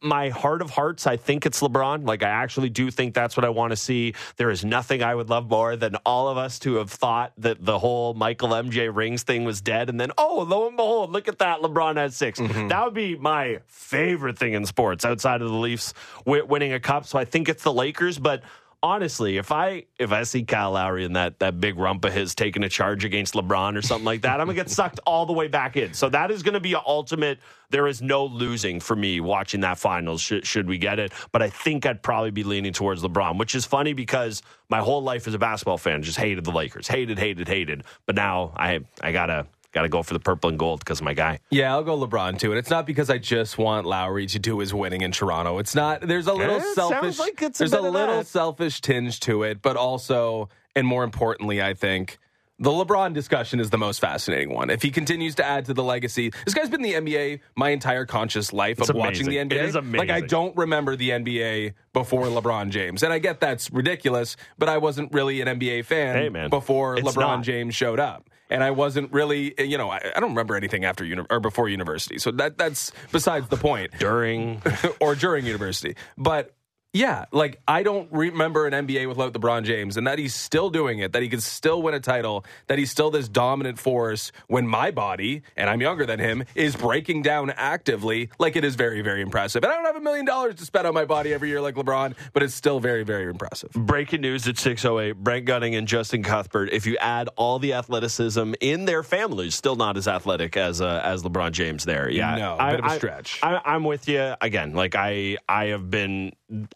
my 0.00 0.28
heart 0.28 0.62
of 0.62 0.70
hearts, 0.70 1.06
I 1.06 1.16
think 1.16 1.46
it's 1.46 1.60
LeBron. 1.60 2.06
Like, 2.06 2.22
I 2.22 2.28
actually 2.28 2.70
do 2.70 2.90
think 2.90 3.14
that's 3.14 3.36
what 3.36 3.44
I 3.44 3.48
want 3.48 3.70
to 3.72 3.76
see. 3.76 4.14
There 4.36 4.50
is 4.50 4.64
nothing 4.64 5.02
I 5.02 5.14
would 5.14 5.28
love 5.28 5.50
more 5.50 5.76
than 5.76 5.96
all 6.06 6.28
of 6.28 6.36
us 6.38 6.58
to 6.60 6.76
have 6.76 6.90
thought 6.90 7.32
that 7.38 7.64
the 7.64 7.78
whole 7.78 8.14
Michael 8.14 8.50
MJ 8.50 8.94
rings 8.94 9.22
thing 9.22 9.44
was 9.44 9.60
dead. 9.60 9.88
And 9.88 10.00
then, 10.00 10.12
oh, 10.18 10.44
lo 10.48 10.68
and 10.68 10.76
behold, 10.76 11.10
look 11.10 11.28
at 11.28 11.38
that. 11.38 11.60
LeBron 11.60 11.96
has 11.96 12.16
6 12.16 12.40
mm-hmm. 12.40 12.68
That 12.68 12.84
would 12.84 12.94
be 12.94 13.16
my 13.16 13.60
favorite 13.66 14.38
thing 14.38 14.54
in 14.54 14.66
sports 14.66 15.04
outside 15.04 15.42
of 15.42 15.48
the 15.48 15.56
Leafs 15.56 15.94
winning 16.26 16.72
a 16.72 16.80
cup. 16.80 17.06
So 17.06 17.18
I 17.18 17.24
think 17.24 17.48
it's 17.48 17.62
the 17.62 17.72
Lakers. 17.72 18.18
But 18.18 18.42
honestly, 18.82 19.36
if 19.36 19.52
I 19.52 19.84
if 19.98 20.12
I 20.12 20.24
see 20.24 20.42
Kyle 20.42 20.72
Lowry 20.72 21.04
in 21.04 21.12
that 21.14 21.38
that 21.38 21.60
big 21.60 21.78
rump 21.78 22.04
of 22.04 22.12
his 22.12 22.34
taking 22.34 22.64
a 22.64 22.68
charge 22.68 23.04
against 23.04 23.34
LeBron 23.34 23.76
or 23.76 23.82
something 23.82 24.04
like 24.04 24.22
that, 24.22 24.40
I'm 24.40 24.46
gonna 24.46 24.54
get 24.56 24.70
sucked 24.70 25.00
all 25.06 25.26
the 25.26 25.32
way 25.32 25.48
back 25.48 25.76
in. 25.76 25.94
So 25.94 26.08
that 26.08 26.30
is 26.30 26.42
gonna 26.42 26.60
be 26.60 26.74
an 26.74 26.80
ultimate. 26.86 27.38
There 27.70 27.86
is 27.86 28.02
no 28.02 28.26
losing 28.26 28.80
for 28.80 28.96
me 28.96 29.20
watching 29.20 29.60
that 29.60 29.78
finals. 29.78 30.20
Should, 30.20 30.46
should 30.46 30.68
we 30.68 30.76
get 30.76 30.98
it? 30.98 31.12
But 31.30 31.40
I 31.42 31.48
think 31.48 31.86
I'd 31.86 32.02
probably 32.02 32.30
be 32.30 32.44
leaning 32.44 32.72
towards 32.72 33.02
LeBron, 33.02 33.38
which 33.38 33.54
is 33.54 33.64
funny 33.64 33.94
because 33.94 34.42
my 34.68 34.80
whole 34.80 35.02
life 35.02 35.26
as 35.26 35.34
a 35.34 35.38
basketball 35.38 35.78
fan 35.78 36.02
just 36.02 36.18
hated 36.18 36.44
the 36.44 36.52
Lakers, 36.52 36.88
hated, 36.88 37.18
hated, 37.18 37.48
hated. 37.48 37.84
But 38.06 38.16
now 38.16 38.52
I 38.56 38.80
I 39.00 39.12
gotta 39.12 39.46
got 39.72 39.82
to 39.82 39.88
go 39.88 40.02
for 40.02 40.14
the 40.14 40.20
purple 40.20 40.50
and 40.50 40.58
gold 40.58 40.80
because 40.80 41.00
of 41.00 41.04
my 41.04 41.14
guy. 41.14 41.40
Yeah, 41.50 41.72
I'll 41.72 41.82
go 41.82 41.98
LeBron 41.98 42.38
too. 42.38 42.50
And 42.52 42.58
it's 42.58 42.70
not 42.70 42.86
because 42.86 43.10
I 43.10 43.18
just 43.18 43.58
want 43.58 43.86
Lowry 43.86 44.26
to 44.26 44.38
do 44.38 44.58
his 44.58 44.72
winning 44.72 45.00
in 45.00 45.12
Toronto. 45.12 45.58
It's 45.58 45.74
not. 45.74 46.02
There's 46.02 46.26
a 46.26 46.34
little 46.34 46.56
eh, 46.56 46.64
it 46.64 46.74
selfish. 46.74 47.18
Like 47.18 47.42
a 47.42 47.48
there's 47.48 47.72
a 47.72 47.80
little 47.80 48.18
that. 48.18 48.26
selfish 48.26 48.80
tinge 48.80 49.20
to 49.20 49.42
it, 49.42 49.62
but 49.62 49.76
also, 49.76 50.48
and 50.76 50.86
more 50.86 51.04
importantly, 51.04 51.60
I 51.62 51.74
think. 51.74 52.18
The 52.58 52.70
LeBron 52.70 53.12
discussion 53.12 53.58
is 53.58 53.70
the 53.70 53.78
most 53.78 53.98
fascinating 53.98 54.54
one. 54.54 54.70
If 54.70 54.82
he 54.82 54.92
continues 54.92 55.34
to 55.36 55.44
add 55.44 55.64
to 55.64 55.74
the 55.74 55.82
legacy, 55.82 56.30
this 56.44 56.54
guy's 56.54 56.68
been 56.68 56.84
in 56.84 57.04
the 57.04 57.12
NBA 57.12 57.40
my 57.56 57.70
entire 57.70 58.06
conscious 58.06 58.52
life 58.52 58.78
it's 58.78 58.88
of 58.88 58.94
amazing. 58.94 59.26
watching 59.26 59.48
the 59.48 59.56
NBA. 59.56 59.58
It 59.58 59.64
is 59.64 59.74
amazing. 59.74 60.08
Like 60.08 60.10
I 60.10 60.20
don't 60.20 60.56
remember 60.56 60.94
the 60.94 61.10
NBA 61.10 61.72
before 61.92 62.26
LeBron 62.26 62.70
James, 62.70 63.02
and 63.02 63.12
I 63.12 63.18
get 63.18 63.40
that's 63.40 63.68
ridiculous, 63.72 64.36
but 64.58 64.68
I 64.68 64.78
wasn't 64.78 65.12
really 65.12 65.40
an 65.40 65.48
NBA 65.48 65.86
fan 65.86 66.34
hey, 66.34 66.48
before 66.48 66.98
it's 66.98 67.08
LeBron 67.08 67.16
not. 67.16 67.42
James 67.42 67.74
showed 67.74 67.98
up 67.98 68.28
and 68.50 68.62
I 68.62 68.70
wasn't 68.70 69.12
really, 69.12 69.54
you 69.58 69.78
know, 69.78 69.90
I, 69.90 70.12
I 70.14 70.20
don't 70.20 70.30
remember 70.30 70.56
anything 70.56 70.84
after 70.84 71.04
uni- 71.04 71.26
or 71.30 71.40
before 71.40 71.68
university. 71.68 72.18
So 72.18 72.30
that 72.32 72.58
that's 72.58 72.92
besides 73.10 73.48
the 73.48 73.56
point. 73.56 73.92
During 73.98 74.62
or 75.00 75.14
during 75.14 75.46
university, 75.46 75.96
but 76.16 76.54
yeah, 76.92 77.24
like 77.32 77.58
I 77.66 77.82
don't 77.82 78.10
remember 78.12 78.66
an 78.66 78.86
NBA 78.86 79.08
without 79.08 79.32
LeBron 79.32 79.64
James, 79.64 79.96
and 79.96 80.06
that 80.06 80.18
he's 80.18 80.34
still 80.34 80.68
doing 80.68 80.98
it, 80.98 81.12
that 81.12 81.22
he 81.22 81.28
can 81.28 81.40
still 81.40 81.80
win 81.80 81.94
a 81.94 82.00
title, 82.00 82.44
that 82.66 82.78
he's 82.78 82.90
still 82.90 83.10
this 83.10 83.28
dominant 83.28 83.78
force 83.78 84.30
when 84.48 84.66
my 84.66 84.90
body, 84.90 85.42
and 85.56 85.70
I'm 85.70 85.80
younger 85.80 86.04
than 86.04 86.18
him, 86.18 86.44
is 86.54 86.76
breaking 86.76 87.22
down 87.22 87.50
actively. 87.50 88.28
Like 88.38 88.56
it 88.56 88.64
is 88.64 88.74
very, 88.74 89.00
very 89.00 89.22
impressive. 89.22 89.64
And 89.64 89.72
I 89.72 89.76
don't 89.76 89.86
have 89.86 89.96
a 89.96 90.00
million 90.00 90.26
dollars 90.26 90.56
to 90.56 90.66
spend 90.66 90.86
on 90.86 90.92
my 90.92 91.06
body 91.06 91.32
every 91.32 91.48
year 91.48 91.62
like 91.62 91.76
LeBron, 91.76 92.14
but 92.34 92.42
it's 92.42 92.54
still 92.54 92.78
very, 92.78 93.04
very 93.04 93.24
impressive. 93.24 93.70
Breaking 93.72 94.20
news 94.20 94.46
at 94.46 94.58
608 94.58 95.16
Brent 95.16 95.46
Gunning 95.46 95.74
and 95.74 95.88
Justin 95.88 96.22
Cuthbert. 96.22 96.68
If 96.72 96.84
you 96.84 96.98
add 96.98 97.30
all 97.36 97.58
the 97.58 97.72
athleticism 97.72 98.52
in 98.60 98.84
their 98.84 99.02
families, 99.02 99.54
still 99.54 99.76
not 99.76 99.96
as 99.96 100.06
athletic 100.06 100.58
as 100.58 100.82
uh, 100.82 101.00
as 101.02 101.22
LeBron 101.22 101.52
James 101.52 101.84
there. 101.84 102.10
Yeah. 102.10 102.36
No, 102.36 102.56
a 102.58 102.70
bit 102.72 102.80
of 102.80 102.92
a 102.92 102.96
stretch. 102.96 103.40
I, 103.42 103.54
I, 103.54 103.74
I'm 103.74 103.84
with 103.84 104.08
you. 104.08 104.34
Again, 104.42 104.74
like 104.74 104.94
I, 104.94 105.38
I 105.48 105.66
have 105.66 105.90
been 105.90 106.32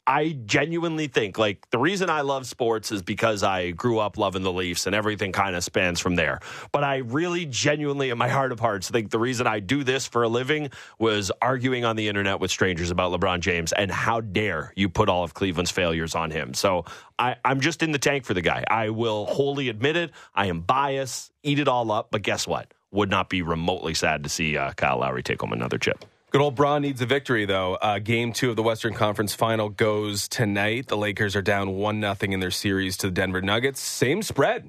I 0.07 0.39
genuinely 0.47 1.07
think 1.07 1.39
like 1.39 1.69
the 1.71 1.79
reason 1.79 2.09
I 2.09 2.23
love 2.23 2.47
sports 2.47 2.91
is 2.93 3.03
because 3.03 3.43
I 3.43 3.73
grew 3.73 3.99
up 3.99 4.17
loving 4.17 4.43
the 4.43 4.53
Leafs 4.53 4.87
and 4.87 4.95
everything 4.95 5.33
kind 5.33 5.55
of 5.55 5.63
spans 5.63 6.01
from 6.01 6.15
there. 6.15 6.41
But 6.73 6.85
I 6.85 6.99
really 6.99 7.47
genuinely, 7.47 8.11
in 8.11 8.17
my 8.17 8.29
heart 8.29 8.53
of 8.53 8.61
hearts, 8.61 8.91
think 8.91 9.11
the 9.11 9.19
reason 9.19 9.47
I 9.47 9.61
do 9.61 9.85
this 9.85 10.07
for 10.07 10.23
a 10.23 10.29
living 10.29 10.71
was 10.99 11.31
arguing 11.43 11.85
on 11.85 11.97
the 11.97 12.09
internet 12.09 12.41
with 12.41 12.51
strangers 12.51 12.91
about 12.91 13.13
LeBron 13.13 13.41
James 13.41 13.73
and 13.73 13.91
how 13.91 14.21
dare 14.21 14.73
you 14.77 14.89
put 14.89 15.09
all 15.09 15.25
of 15.25 15.35
Cleveland's 15.35 15.71
failures 15.71 16.15
on 16.15 16.31
him. 16.31 16.55
So 16.55 16.87
I, 17.19 17.37
I'm 17.45 17.61
just 17.61 17.83
in 17.83 17.93
the 17.93 17.99
tank 17.99 18.25
for 18.25 18.35
the 18.35 18.43
guy. 18.43 18.65
I 18.69 18.91
will 18.91 19.27
wholly 19.27 19.69
admit 19.69 19.97
it. 19.97 20.11
I 20.35 20.47
am 20.47 20.61
biased, 20.61 21.33
eat 21.43 21.59
it 21.59 21.69
all 21.69 21.93
up. 21.93 22.11
But 22.11 22.23
guess 22.23 22.47
what? 22.47 22.73
Would 22.93 23.11
not 23.11 23.29
be 23.29 23.43
remotely 23.43 23.95
sad 23.95 24.23
to 24.25 24.31
see 24.31 24.57
uh, 24.57 24.73
Kyle 24.73 25.01
Lowry 25.01 25.23
take 25.23 25.41
home 25.41 25.53
another 25.53 25.77
chip. 25.77 26.05
Good 26.37 26.43
old 26.43 26.55
Braun 26.55 26.83
needs 26.83 27.01
a 27.01 27.07
victory, 27.07 27.47
though. 27.47 27.77
Uh, 27.77 27.99
game 27.99 28.35
two 28.35 28.51
of 28.51 28.57
the 28.57 28.63
Western 28.63 28.93
Conference 28.93 29.35
Final 29.35 29.71
goes 29.71 30.29
tonight. 30.29 30.87
The 30.87 30.97
Lakers 30.99 31.35
are 31.35 31.41
down 31.41 31.77
one 31.77 31.99
nothing 31.99 32.35
in 32.35 32.41
their 32.41 32.51
series 32.51 32.99
to 32.99 33.07
the 33.07 33.11
Denver 33.11 33.41
Nuggets. 33.41 33.81
Same 33.81 34.21
spread. 34.21 34.69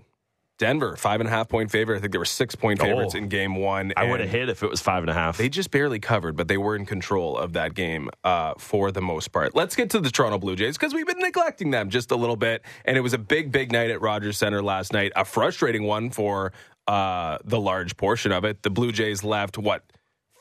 Denver 0.59 0.95
five 0.95 1.19
and 1.19 1.27
a 1.27 1.29
half 1.29 1.49
point 1.49 1.69
favorite. 1.69 1.97
I 1.97 1.99
think 1.99 2.13
they 2.13 2.19
were 2.19 2.23
six 2.23 2.55
point 2.55 2.79
favorites 2.79 3.15
oh, 3.15 3.17
in 3.17 3.27
game 3.27 3.57
one. 3.57 3.91
I 3.97 4.09
would 4.09 4.21
have 4.21 4.29
hit 4.29 4.47
if 4.47 4.63
it 4.63 4.69
was 4.69 4.79
five 4.79 5.03
and 5.03 5.09
a 5.09 5.13
half. 5.13 5.35
They 5.35 5.49
just 5.49 5.69
barely 5.69 5.99
covered, 5.99 6.37
but 6.37 6.47
they 6.47 6.55
were 6.55 6.73
in 6.73 6.85
control 6.85 7.37
of 7.37 7.51
that 7.51 7.73
game 7.73 8.11
uh, 8.23 8.53
for 8.57 8.93
the 8.93 9.01
most 9.01 9.33
part. 9.33 9.53
Let's 9.53 9.75
get 9.75 9.89
to 9.89 9.99
the 9.99 10.09
Toronto 10.09 10.37
Blue 10.37 10.55
Jays 10.55 10.77
because 10.77 10.93
we've 10.93 11.05
been 11.05 11.19
neglecting 11.19 11.71
them 11.71 11.89
just 11.89 12.11
a 12.11 12.15
little 12.15 12.37
bit, 12.37 12.61
and 12.85 12.95
it 12.95 13.01
was 13.01 13.11
a 13.11 13.17
big, 13.17 13.51
big 13.51 13.73
night 13.73 13.91
at 13.91 13.99
Rogers 13.99 14.37
Center 14.37 14.63
last 14.63 14.93
night. 14.93 15.11
A 15.17 15.25
frustrating 15.25 15.83
one 15.83 16.11
for 16.11 16.53
uh, 16.87 17.39
the 17.43 17.59
large 17.59 17.97
portion 17.97 18.31
of 18.31 18.45
it. 18.45 18.63
The 18.63 18.69
Blue 18.69 18.93
Jays 18.93 19.21
left 19.21 19.57
what 19.57 19.83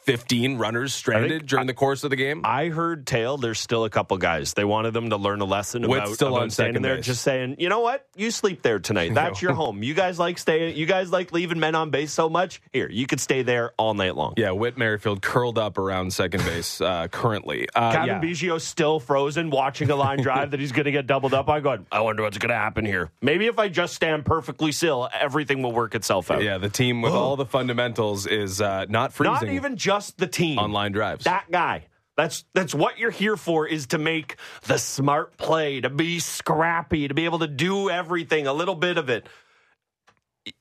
15 0.06 0.56
runners 0.56 0.94
stranded 0.94 1.46
during 1.46 1.66
the 1.66 1.74
course 1.74 2.04
of 2.04 2.10
the 2.10 2.16
game? 2.16 2.42
I 2.44 2.68
heard 2.68 3.06
tail. 3.08 3.36
There's 3.36 3.58
still 3.58 3.84
a 3.84 3.90
couple 3.90 4.16
guys. 4.18 4.54
They 4.54 4.64
wanted 4.64 4.94
them 4.94 5.10
to 5.10 5.16
learn 5.16 5.40
a 5.40 5.44
lesson 5.44 5.82
With 5.82 5.98
about, 5.98 6.14
still 6.14 6.28
about 6.28 6.42
on 6.42 6.50
standing 6.50 6.80
there, 6.80 6.94
base. 6.96 7.06
just 7.06 7.22
saying, 7.22 7.56
you 7.58 7.68
know 7.68 7.80
what, 7.80 8.06
you 8.14 8.30
sleep 8.30 8.62
there 8.62 8.78
tonight. 8.78 9.14
That's 9.14 9.42
your 9.42 9.52
home. 9.52 9.82
You 9.82 9.94
guys 9.94 10.18
like 10.18 10.38
staying. 10.38 10.76
You 10.76 10.86
guys 10.86 11.10
like 11.10 11.32
leaving 11.32 11.58
men 11.58 11.74
on 11.74 11.90
base 11.90 12.12
so 12.12 12.28
much. 12.28 12.62
Here, 12.72 12.88
you 12.88 13.08
could 13.08 13.20
stay 13.20 13.42
there 13.42 13.72
all 13.76 13.94
night 13.94 14.14
long. 14.14 14.34
Yeah, 14.36 14.52
Whit 14.52 14.78
Merrifield 14.78 15.22
curled 15.22 15.58
up 15.58 15.76
around 15.76 16.12
second 16.12 16.44
base 16.44 16.80
uh, 16.80 17.08
currently. 17.08 17.68
Uh, 17.74 17.92
Cavan 17.92 18.06
yeah. 18.06 18.20
Biggio 18.20 18.60
still 18.60 19.00
frozen, 19.00 19.50
watching 19.50 19.90
a 19.90 19.96
line 19.96 20.22
drive 20.22 20.50
that 20.52 20.60
he's 20.60 20.72
going 20.72 20.84
to 20.84 20.92
get 20.92 21.08
doubled 21.08 21.34
up 21.34 21.48
on. 21.48 21.62
Going, 21.62 21.86
I 21.90 22.00
wonder 22.00 22.22
what's 22.22 22.38
going 22.38 22.50
to 22.50 22.54
happen 22.54 22.84
here. 22.84 23.10
Maybe 23.20 23.46
if 23.46 23.58
I 23.58 23.68
just 23.68 23.94
stand 23.94 24.24
perfectly 24.24 24.70
still, 24.70 25.08
everything 25.12 25.62
will 25.62 25.72
work 25.72 25.96
itself 25.96 26.30
out. 26.30 26.44
Yeah, 26.44 26.58
the 26.58 26.68
team 26.68 27.02
with 27.02 27.12
all 27.12 27.34
the 27.34 27.46
fundamentals 27.46 28.26
is 28.26 28.60
uh, 28.60 28.86
not 28.88 29.12
freezing. 29.12 29.32
Not 29.32 29.48
even 29.48 29.76
just 29.76 29.95
the 30.12 30.26
team. 30.26 30.58
Online 30.58 30.92
drives. 30.92 31.24
That 31.24 31.50
guy. 31.50 31.86
That's 32.16 32.44
that's 32.54 32.74
what 32.74 32.98
you're 32.98 33.10
here 33.10 33.36
for 33.36 33.66
is 33.66 33.88
to 33.88 33.98
make 33.98 34.36
the 34.62 34.78
smart 34.78 35.36
play, 35.36 35.82
to 35.82 35.90
be 35.90 36.18
scrappy, 36.18 37.08
to 37.08 37.14
be 37.14 37.26
able 37.26 37.40
to 37.40 37.46
do 37.46 37.90
everything, 37.90 38.46
a 38.46 38.54
little 38.54 38.74
bit 38.74 38.96
of 38.96 39.10
it. 39.10 39.28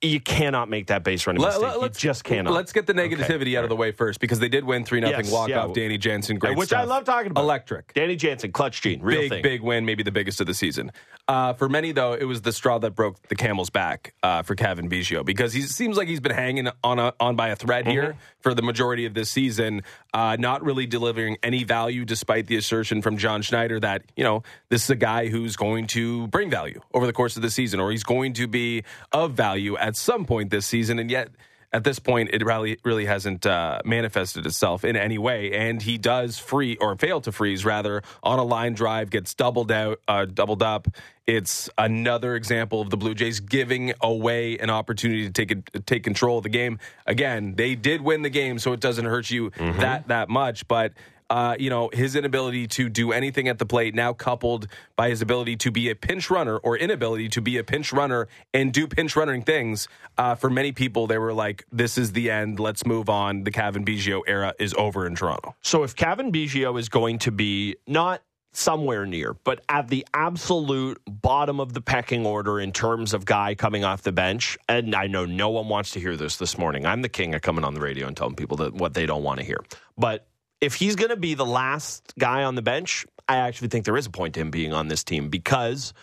You 0.01 0.20
cannot 0.20 0.68
make 0.70 0.88
that 0.88 1.04
base 1.04 1.27
running 1.27 1.42
mistake. 1.44 1.62
let- 1.62 1.82
you 1.82 1.89
just 1.89 2.24
cannot. 2.24 2.54
Let's 2.54 2.74
get 2.74 2.88
the 2.88 2.94
negativity 2.94 3.56
out 3.58 3.63
of 3.63 3.70
the 3.70 3.75
way 3.75 3.92
first 3.92 4.20
because 4.20 4.39
they 4.39 4.50
did 4.50 4.63
win 4.63 4.84
3 4.84 5.00
0 5.00 5.12
Yes, 5.12 5.32
walk 5.32 5.50
yeah. 5.50 5.63
off 5.63 5.74
Danny 5.74 5.98
Jansen. 6.00 6.38
Great 6.39 6.58
which 6.58 6.74
I 6.74 6.86
love 6.86 7.04
talking 7.04 7.30
about. 7.32 7.42
Electric. 7.44 7.94
Danny 7.94 8.15
Jansen, 8.15 8.51
clutch 8.51 8.82
gene, 8.82 9.01
real 9.01 9.22
big, 9.22 9.30
thing. 9.30 9.44
big 9.44 9.62
win, 9.62 9.86
maybe 9.86 10.01
the 10.01 10.12
biggest 10.12 10.42
of 10.42 10.48
the 10.48 10.54
season. 10.56 10.92
Uh, 11.27 11.54
for 11.54 11.68
many, 11.70 11.92
though, 11.92 12.13
it 12.13 12.25
was 12.25 12.42
the 12.42 12.51
straw 12.51 12.77
that 12.80 12.92
broke 12.92 13.22
the 13.30 13.36
camel's 13.36 13.70
back 13.70 14.13
uh, 14.24 14.42
for 14.44 14.56
Cavan 14.56 14.89
Biggio 14.89 15.24
because 15.25 15.54
he 15.54 15.62
seems 15.62 15.98
like 15.98 16.08
he's 16.08 16.20
been 16.20 16.34
hanging 16.36 16.68
on 16.84 17.00
a, 17.00 17.13
on 17.20 17.36
by 17.36 17.50
a 17.50 17.56
thread 17.56 17.88
here 17.88 17.96
Mm-hmm. 18.10 18.20
for 18.42 18.54
the 18.54 18.62
majority 18.62 19.06
of 19.06 19.13
this 19.15 19.30
season, 19.32 19.82
uh, 20.13 20.36
not 20.39 20.63
really 20.63 20.86
delivering 20.86 21.38
any 21.42 21.63
value, 21.63 22.06
despite 22.06 22.46
the 22.48 22.56
assertion 22.58 23.01
from 23.01 23.18
John 23.18 23.42
Schneider 23.42 23.80
that 23.80 24.04
you 24.15 24.24
know 24.24 24.44
this 24.70 24.84
is 24.84 24.89
a 24.92 24.96
guy 24.96 25.27
who's 25.30 25.56
going 25.56 25.88
to 25.88 26.27
bring 26.27 26.50
value 26.51 26.80
over 26.94 27.06
the 27.08 27.13
course 27.13 27.36
of 27.36 27.42
the 27.42 27.50
season, 27.50 27.80
or 27.80 27.89
he's 27.92 28.04
going 28.04 28.34
to 28.34 28.48
be 28.48 28.84
of 29.12 29.34
value 29.34 29.75
at 29.79 29.96
some 29.96 30.25
point 30.25 30.50
this 30.50 30.65
season, 30.65 31.00
and 31.00 31.10
yet 31.10 31.29
at 31.74 31.84
this 31.84 32.00
point, 32.00 32.29
it 32.32 32.46
really 32.46 32.77
really 32.86 33.05
hasn't 33.05 33.46
uh, 33.46 33.82
manifested 33.84 34.46
itself 34.46 34.86
in 34.86 34.96
any 34.96 35.17
way, 35.17 35.51
and 35.51 35.82
he 35.82 35.98
does 35.98 36.39
free 36.39 36.77
or 36.77 36.96
fail 36.96 37.20
to 37.22 37.32
freeze 37.32 37.65
rather 37.65 38.01
on 38.24 38.39
a 38.39 38.44
line 38.44 38.74
drive, 38.74 39.10
gets 39.10 39.34
doubled 39.34 39.72
out, 39.72 40.00
uh, 40.08 40.25
doubled 40.25 40.63
up. 40.63 40.88
It's 41.27 41.70
another 41.77 42.36
example 42.36 42.82
of 42.82 42.91
the 42.91 42.98
Blue 42.98 43.15
Jays 43.15 43.39
giving 43.39 43.94
away 44.00 44.58
an 44.60 44.70
opportunity 44.70 45.25
to 45.25 45.32
take 45.32 45.51
a, 45.51 45.79
take 45.79 46.03
control 46.03 46.38
of 46.38 46.44
the 46.44 46.50
game. 46.50 46.79
Again, 47.08 47.55
they 47.55 47.75
did 47.75 48.01
win 48.01 48.22
the 48.22 48.29
game, 48.29 48.60
so 48.60 48.72
it 48.72 48.79
doesn't 48.79 49.05
hurt 49.05 49.29
you 49.29 49.51
that 49.58 50.08
that 50.08 50.29
much, 50.29 50.67
but 50.67 50.94
uh, 51.29 51.55
you 51.60 51.70
know, 51.70 51.89
his 51.91 52.15
inability 52.15 52.67
to 52.67 52.89
do 52.89 53.12
anything 53.12 53.48
at 53.48 53.58
the 53.58 53.65
plate 53.65 53.96
now 53.96 54.13
coupled 54.13 54.67
by 54.96 55.10
his 55.10 55.22
ability 55.22 55.55
to 55.58 55.72
be 55.72 55.89
a 55.89 55.96
pinch 55.96 56.29
runner 56.29 56.58
or 56.58 56.77
inability 56.77 57.29
to 57.29 57.41
be 57.41 57.58
a 57.58 57.63
pinch 57.63 57.91
runner 57.91 58.27
and 58.53 58.74
do 58.74 58.88
pinch 58.88 59.15
running 59.15 59.41
things. 59.41 59.88
Uh, 60.17 60.36
for 60.36 60.50
many 60.50 60.72
people, 60.72 61.08
they 61.08 61.17
were 61.17 61.34
like, 61.34 61.65
this 61.72 61.98
is 61.98 62.12
the 62.12 62.29
end. 62.29 62.60
Let's 62.60 62.86
move 62.86 63.10
on. 63.10 63.44
The 63.44 63.51
Cavan 63.51 63.86
Biggio 63.86 64.22
era 64.27 64.53
is 64.60 64.74
over 64.75 65.08
in 65.08 65.15
Toronto. 65.15 65.55
So 65.62 65.84
if 65.84 65.96
Cavan 65.96 66.32
Biggio 66.32 66.79
is 66.79 66.89
going 66.89 67.20
to 67.20 67.32
be 67.32 67.75
not 67.88 68.22
somewhere 68.53 69.05
near, 69.05 69.34
but 69.44 69.62
at 69.67 69.89
the 69.89 70.05
absolute 70.13 71.01
bottom 71.05 71.60
of 71.60 71.74
the 71.74 71.82
pecking 71.82 72.25
order 72.25 72.60
in 72.60 72.72
terms 72.72 73.13
of 73.13 73.25
guy 73.25 73.53
coming 73.53 73.84
off 73.84 74.03
the 74.03 74.12
bench, 74.12 74.58
and 74.70 74.96
I 74.96 75.08
know 75.08 75.25
no 75.25 75.50
one 75.50 75.67
wants 75.67 75.91
to 75.91 76.00
hear 76.00 76.15
this 76.15 76.38
this 76.38 76.58
morning. 76.58 76.86
I'm 76.86 77.01
the 77.01 77.10
king 77.10 77.36
of 77.36 77.41
coming 77.41 77.65
on 77.65 77.74
the 77.74 77.82
radio 77.82 78.08
and 78.08 78.15
telling 78.15 78.36
people 78.36 78.58
that 78.58 78.74
what 78.74 78.94
they 78.94 79.05
don't 79.05 79.24
want 79.24 79.39
to 79.39 79.46
hear. 79.46 79.62
But 79.98 80.25
if 80.62 80.75
he's 80.75 80.95
going 80.95 81.09
to 81.09 81.17
be 81.17 81.33
the 81.33 81.45
last 81.45 82.13
guy 82.17 82.43
on 82.43 82.55
the 82.55 82.62
bench, 82.62 83.05
I 83.27 83.38
actually 83.38 83.69
think 83.69 83.85
there 83.85 83.97
is 83.97 84.05
a 84.05 84.12
point 84.12 84.35
to 84.35 84.39
him 84.41 84.51
being 84.51 84.74
on 84.74 84.88
this 84.88 85.03
team 85.03 85.29
because 85.29 85.93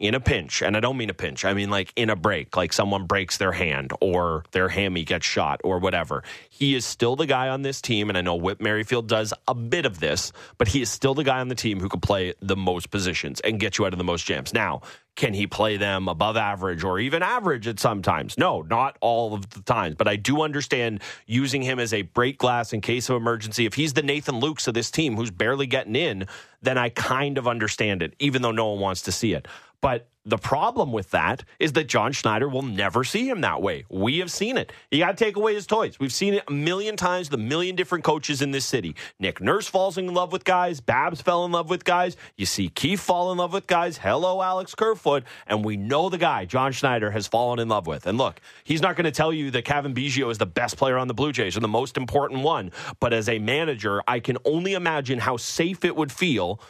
in 0.00 0.14
a 0.14 0.20
pinch, 0.20 0.62
and 0.62 0.76
I 0.78 0.80
don't 0.80 0.96
mean 0.96 1.10
a 1.10 1.14
pinch, 1.14 1.44
I 1.44 1.52
mean 1.52 1.68
like 1.68 1.92
in 1.94 2.08
a 2.08 2.16
break, 2.16 2.56
like 2.56 2.72
someone 2.72 3.06
breaks 3.06 3.36
their 3.36 3.52
hand 3.52 3.92
or 4.00 4.44
their 4.52 4.70
hammy 4.70 5.04
gets 5.04 5.26
shot 5.26 5.60
or 5.62 5.78
whatever. 5.78 6.24
He 6.48 6.74
is 6.74 6.86
still 6.86 7.16
the 7.16 7.26
guy 7.26 7.48
on 7.48 7.62
this 7.62 7.82
team, 7.82 8.08
and 8.08 8.16
I 8.16 8.22
know 8.22 8.34
Whit 8.34 8.62
Merrifield 8.62 9.06
does 9.06 9.34
a 9.46 9.54
bit 9.54 9.84
of 9.84 10.00
this, 10.00 10.32
but 10.56 10.68
he 10.68 10.80
is 10.80 10.90
still 10.90 11.14
the 11.14 11.22
guy 11.22 11.40
on 11.40 11.48
the 11.48 11.54
team 11.54 11.80
who 11.80 11.88
can 11.90 12.00
play 12.00 12.32
the 12.40 12.56
most 12.56 12.90
positions 12.90 13.40
and 13.40 13.60
get 13.60 13.76
you 13.76 13.84
out 13.84 13.92
of 13.92 13.98
the 13.98 14.04
most 14.04 14.24
jams. 14.24 14.54
Now, 14.54 14.80
can 15.16 15.34
he 15.34 15.46
play 15.46 15.76
them 15.76 16.08
above 16.08 16.38
average 16.38 16.82
or 16.82 16.98
even 16.98 17.22
average 17.22 17.68
at 17.68 17.78
some 17.78 18.00
times? 18.00 18.38
No, 18.38 18.62
not 18.62 18.96
all 19.02 19.34
of 19.34 19.50
the 19.50 19.60
times, 19.60 19.96
but 19.96 20.08
I 20.08 20.16
do 20.16 20.40
understand 20.40 21.02
using 21.26 21.60
him 21.60 21.78
as 21.78 21.92
a 21.92 22.02
break 22.02 22.38
glass 22.38 22.72
in 22.72 22.80
case 22.80 23.10
of 23.10 23.16
emergency. 23.16 23.66
If 23.66 23.74
he's 23.74 23.92
the 23.92 24.02
Nathan 24.02 24.40
Lukes 24.40 24.66
of 24.66 24.72
this 24.72 24.90
team 24.90 25.16
who's 25.16 25.30
barely 25.30 25.66
getting 25.66 25.94
in, 25.94 26.26
then 26.62 26.78
I 26.78 26.88
kind 26.88 27.36
of 27.36 27.46
understand 27.46 28.02
it, 28.02 28.14
even 28.18 28.40
though 28.40 28.50
no 28.50 28.70
one 28.70 28.80
wants 28.80 29.02
to 29.02 29.12
see 29.12 29.34
it. 29.34 29.46
But 29.80 30.08
the 30.26 30.36
problem 30.36 30.92
with 30.92 31.12
that 31.12 31.44
is 31.58 31.72
that 31.72 31.88
John 31.88 32.12
Schneider 32.12 32.46
will 32.46 32.62
never 32.62 33.04
see 33.04 33.26
him 33.26 33.40
that 33.40 33.62
way. 33.62 33.86
We 33.88 34.18
have 34.18 34.30
seen 34.30 34.58
it. 34.58 34.70
You 34.90 34.98
got 34.98 35.16
to 35.16 35.24
take 35.24 35.36
away 35.36 35.54
his 35.54 35.66
toys. 35.66 35.98
We've 35.98 36.12
seen 36.12 36.34
it 36.34 36.44
a 36.46 36.52
million 36.52 36.96
times, 36.96 37.30
the 37.30 37.38
million 37.38 37.74
different 37.74 38.04
coaches 38.04 38.42
in 38.42 38.50
this 38.50 38.66
city. 38.66 38.94
Nick 39.18 39.40
Nurse 39.40 39.66
falls 39.66 39.96
in 39.96 40.12
love 40.12 40.30
with 40.30 40.44
guys. 40.44 40.80
Babs 40.80 41.22
fell 41.22 41.46
in 41.46 41.52
love 41.52 41.70
with 41.70 41.84
guys. 41.84 42.18
You 42.36 42.44
see 42.44 42.68
Keefe 42.68 43.00
fall 43.00 43.32
in 43.32 43.38
love 43.38 43.54
with 43.54 43.66
guys. 43.66 43.96
Hello, 43.96 44.42
Alex 44.42 44.74
Kerfoot. 44.74 45.24
And 45.46 45.64
we 45.64 45.78
know 45.78 46.10
the 46.10 46.18
guy 46.18 46.44
John 46.44 46.72
Schneider 46.72 47.10
has 47.12 47.26
fallen 47.26 47.58
in 47.58 47.68
love 47.68 47.86
with. 47.86 48.06
And 48.06 48.18
look, 48.18 48.40
he's 48.62 48.82
not 48.82 48.96
going 48.96 49.06
to 49.06 49.10
tell 49.10 49.32
you 49.32 49.50
that 49.52 49.64
Cavan 49.64 49.94
Biggio 49.94 50.30
is 50.30 50.36
the 50.36 50.46
best 50.46 50.76
player 50.76 50.98
on 50.98 51.08
the 51.08 51.14
Blue 51.14 51.32
Jays 51.32 51.56
or 51.56 51.60
the 51.60 51.68
most 51.68 51.96
important 51.96 52.42
one. 52.42 52.72
But 53.00 53.14
as 53.14 53.26
a 53.28 53.38
manager, 53.38 54.02
I 54.06 54.20
can 54.20 54.36
only 54.44 54.74
imagine 54.74 55.18
how 55.18 55.38
safe 55.38 55.82
it 55.82 55.96
would 55.96 56.12
feel 56.12 56.60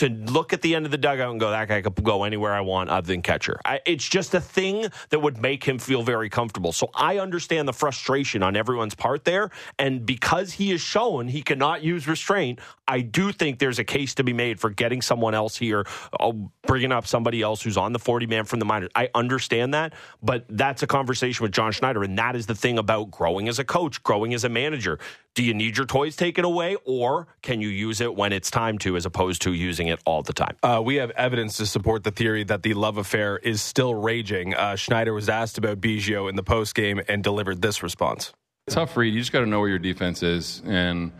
to 0.00 0.08
look 0.08 0.54
at 0.54 0.62
the 0.62 0.74
end 0.74 0.86
of 0.86 0.92
the 0.92 0.96
dugout 0.96 1.30
and 1.30 1.38
go, 1.38 1.50
that 1.50 1.68
guy 1.68 1.82
could 1.82 2.02
go 2.02 2.24
anywhere 2.24 2.54
I 2.54 2.62
want 2.62 2.88
other 2.88 3.06
than 3.06 3.20
catcher. 3.20 3.60
I, 3.66 3.80
it's 3.84 4.08
just 4.08 4.32
a 4.32 4.40
thing 4.40 4.86
that 5.10 5.18
would 5.20 5.42
make 5.42 5.62
him 5.62 5.78
feel 5.78 6.02
very 6.02 6.30
comfortable. 6.30 6.72
So 6.72 6.88
I 6.94 7.18
understand 7.18 7.68
the 7.68 7.74
frustration 7.74 8.42
on 8.42 8.56
everyone's 8.56 8.94
part 8.94 9.26
there. 9.26 9.50
And 9.78 10.06
because 10.06 10.52
he 10.54 10.72
is 10.72 10.80
shown 10.80 11.28
he 11.28 11.42
cannot 11.42 11.82
use 11.82 12.08
restraint, 12.08 12.60
I 12.88 13.02
do 13.02 13.30
think 13.30 13.58
there's 13.58 13.78
a 13.78 13.84
case 13.84 14.14
to 14.14 14.24
be 14.24 14.32
made 14.32 14.58
for 14.58 14.70
getting 14.70 15.02
someone 15.02 15.34
else 15.34 15.54
here, 15.58 15.84
uh, 16.18 16.32
bringing 16.66 16.92
up 16.92 17.06
somebody 17.06 17.42
else 17.42 17.60
who's 17.60 17.76
on 17.76 17.92
the 17.92 17.98
40 17.98 18.26
man 18.26 18.46
from 18.46 18.58
the 18.58 18.64
minors. 18.64 18.90
I 18.94 19.10
understand 19.14 19.74
that, 19.74 19.92
but 20.22 20.46
that's 20.48 20.82
a 20.82 20.86
conversation 20.86 21.42
with 21.42 21.52
John 21.52 21.72
Schneider. 21.72 22.02
And 22.02 22.16
that 22.18 22.36
is 22.36 22.46
the 22.46 22.54
thing 22.54 22.78
about 22.78 23.10
growing 23.10 23.48
as 23.48 23.58
a 23.58 23.64
coach, 23.64 24.02
growing 24.02 24.32
as 24.32 24.44
a 24.44 24.48
manager. 24.48 24.98
Do 25.34 25.44
you 25.44 25.54
need 25.54 25.76
your 25.76 25.86
toys 25.86 26.16
taken 26.16 26.44
away, 26.44 26.76
or 26.84 27.28
can 27.40 27.60
you 27.60 27.68
use 27.68 28.00
it 28.00 28.16
when 28.16 28.32
it's 28.32 28.50
time 28.50 28.78
to, 28.78 28.96
as 28.96 29.06
opposed 29.06 29.42
to 29.42 29.52
using 29.52 29.86
it 29.86 30.00
all 30.04 30.22
the 30.22 30.32
time? 30.32 30.56
Uh, 30.62 30.82
we 30.84 30.96
have 30.96 31.10
evidence 31.12 31.56
to 31.58 31.66
support 31.66 32.02
the 32.02 32.10
theory 32.10 32.42
that 32.44 32.64
the 32.64 32.74
love 32.74 32.96
affair 32.96 33.36
is 33.36 33.62
still 33.62 33.94
raging. 33.94 34.54
Uh, 34.54 34.74
Schneider 34.74 35.14
was 35.14 35.28
asked 35.28 35.56
about 35.56 35.80
Biggio 35.80 36.28
in 36.28 36.34
the 36.34 36.42
postgame 36.42 37.04
and 37.08 37.22
delivered 37.22 37.62
this 37.62 37.80
response. 37.80 38.32
Tough 38.68 38.96
read. 38.96 39.14
You 39.14 39.20
just 39.20 39.32
got 39.32 39.40
to 39.40 39.46
know 39.46 39.60
where 39.60 39.68
your 39.68 39.78
defense 39.78 40.24
is, 40.24 40.62
and 40.66 41.12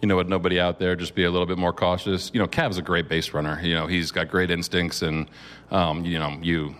you 0.00 0.06
know, 0.06 0.16
with 0.16 0.28
nobody 0.28 0.60
out 0.60 0.78
there, 0.78 0.94
just 0.94 1.16
be 1.16 1.24
a 1.24 1.30
little 1.30 1.46
bit 1.46 1.58
more 1.58 1.72
cautious. 1.72 2.30
You 2.32 2.38
know, 2.38 2.46
Cav's 2.46 2.78
a 2.78 2.82
great 2.82 3.08
base 3.08 3.32
runner. 3.32 3.60
You 3.60 3.74
know, 3.74 3.88
he's 3.88 4.12
got 4.12 4.28
great 4.28 4.50
instincts, 4.52 5.02
and 5.02 5.28
um, 5.72 6.04
you 6.04 6.18
know, 6.20 6.38
you. 6.40 6.76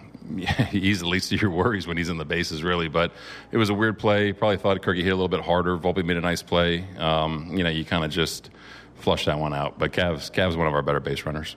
He's 0.71 1.01
the 1.01 1.09
least 1.09 1.33
of 1.33 1.41
your 1.41 1.51
worries 1.51 1.87
when 1.87 1.97
he's 1.97 2.09
in 2.09 2.19
the 2.19 2.25
bases, 2.25 2.63
really. 2.63 2.89
But 2.89 3.13
it 3.53 3.57
was 3.57 3.71
a 3.71 3.75
weird 3.75 3.99
play. 3.99 4.33
Probably 4.33 4.57
thought 4.57 4.81
Kirky 4.83 5.03
hit 5.03 5.11
a 5.11 5.15
little 5.15 5.29
bit 5.29 5.41
harder. 5.41 5.77
Volpe 5.77 6.05
made 6.05 6.17
a 6.17 6.21
nice 6.21 6.43
play. 6.43 6.85
Um, 6.99 7.57
you 7.57 7.65
know, 7.65 7.71
you 7.71 7.85
kind 7.85 8.05
of 8.05 8.11
just 8.11 8.51
flush 8.97 9.27
that 9.27 9.39
one 9.39 9.55
out. 9.55 9.79
But 9.79 9.93
Cav's 9.93 10.31
Cav's 10.31 10.57
one 10.57 10.67
of 10.67 10.75
our 10.75 10.83
better 10.83 11.01
base 11.01 11.25
runners. 11.25 11.57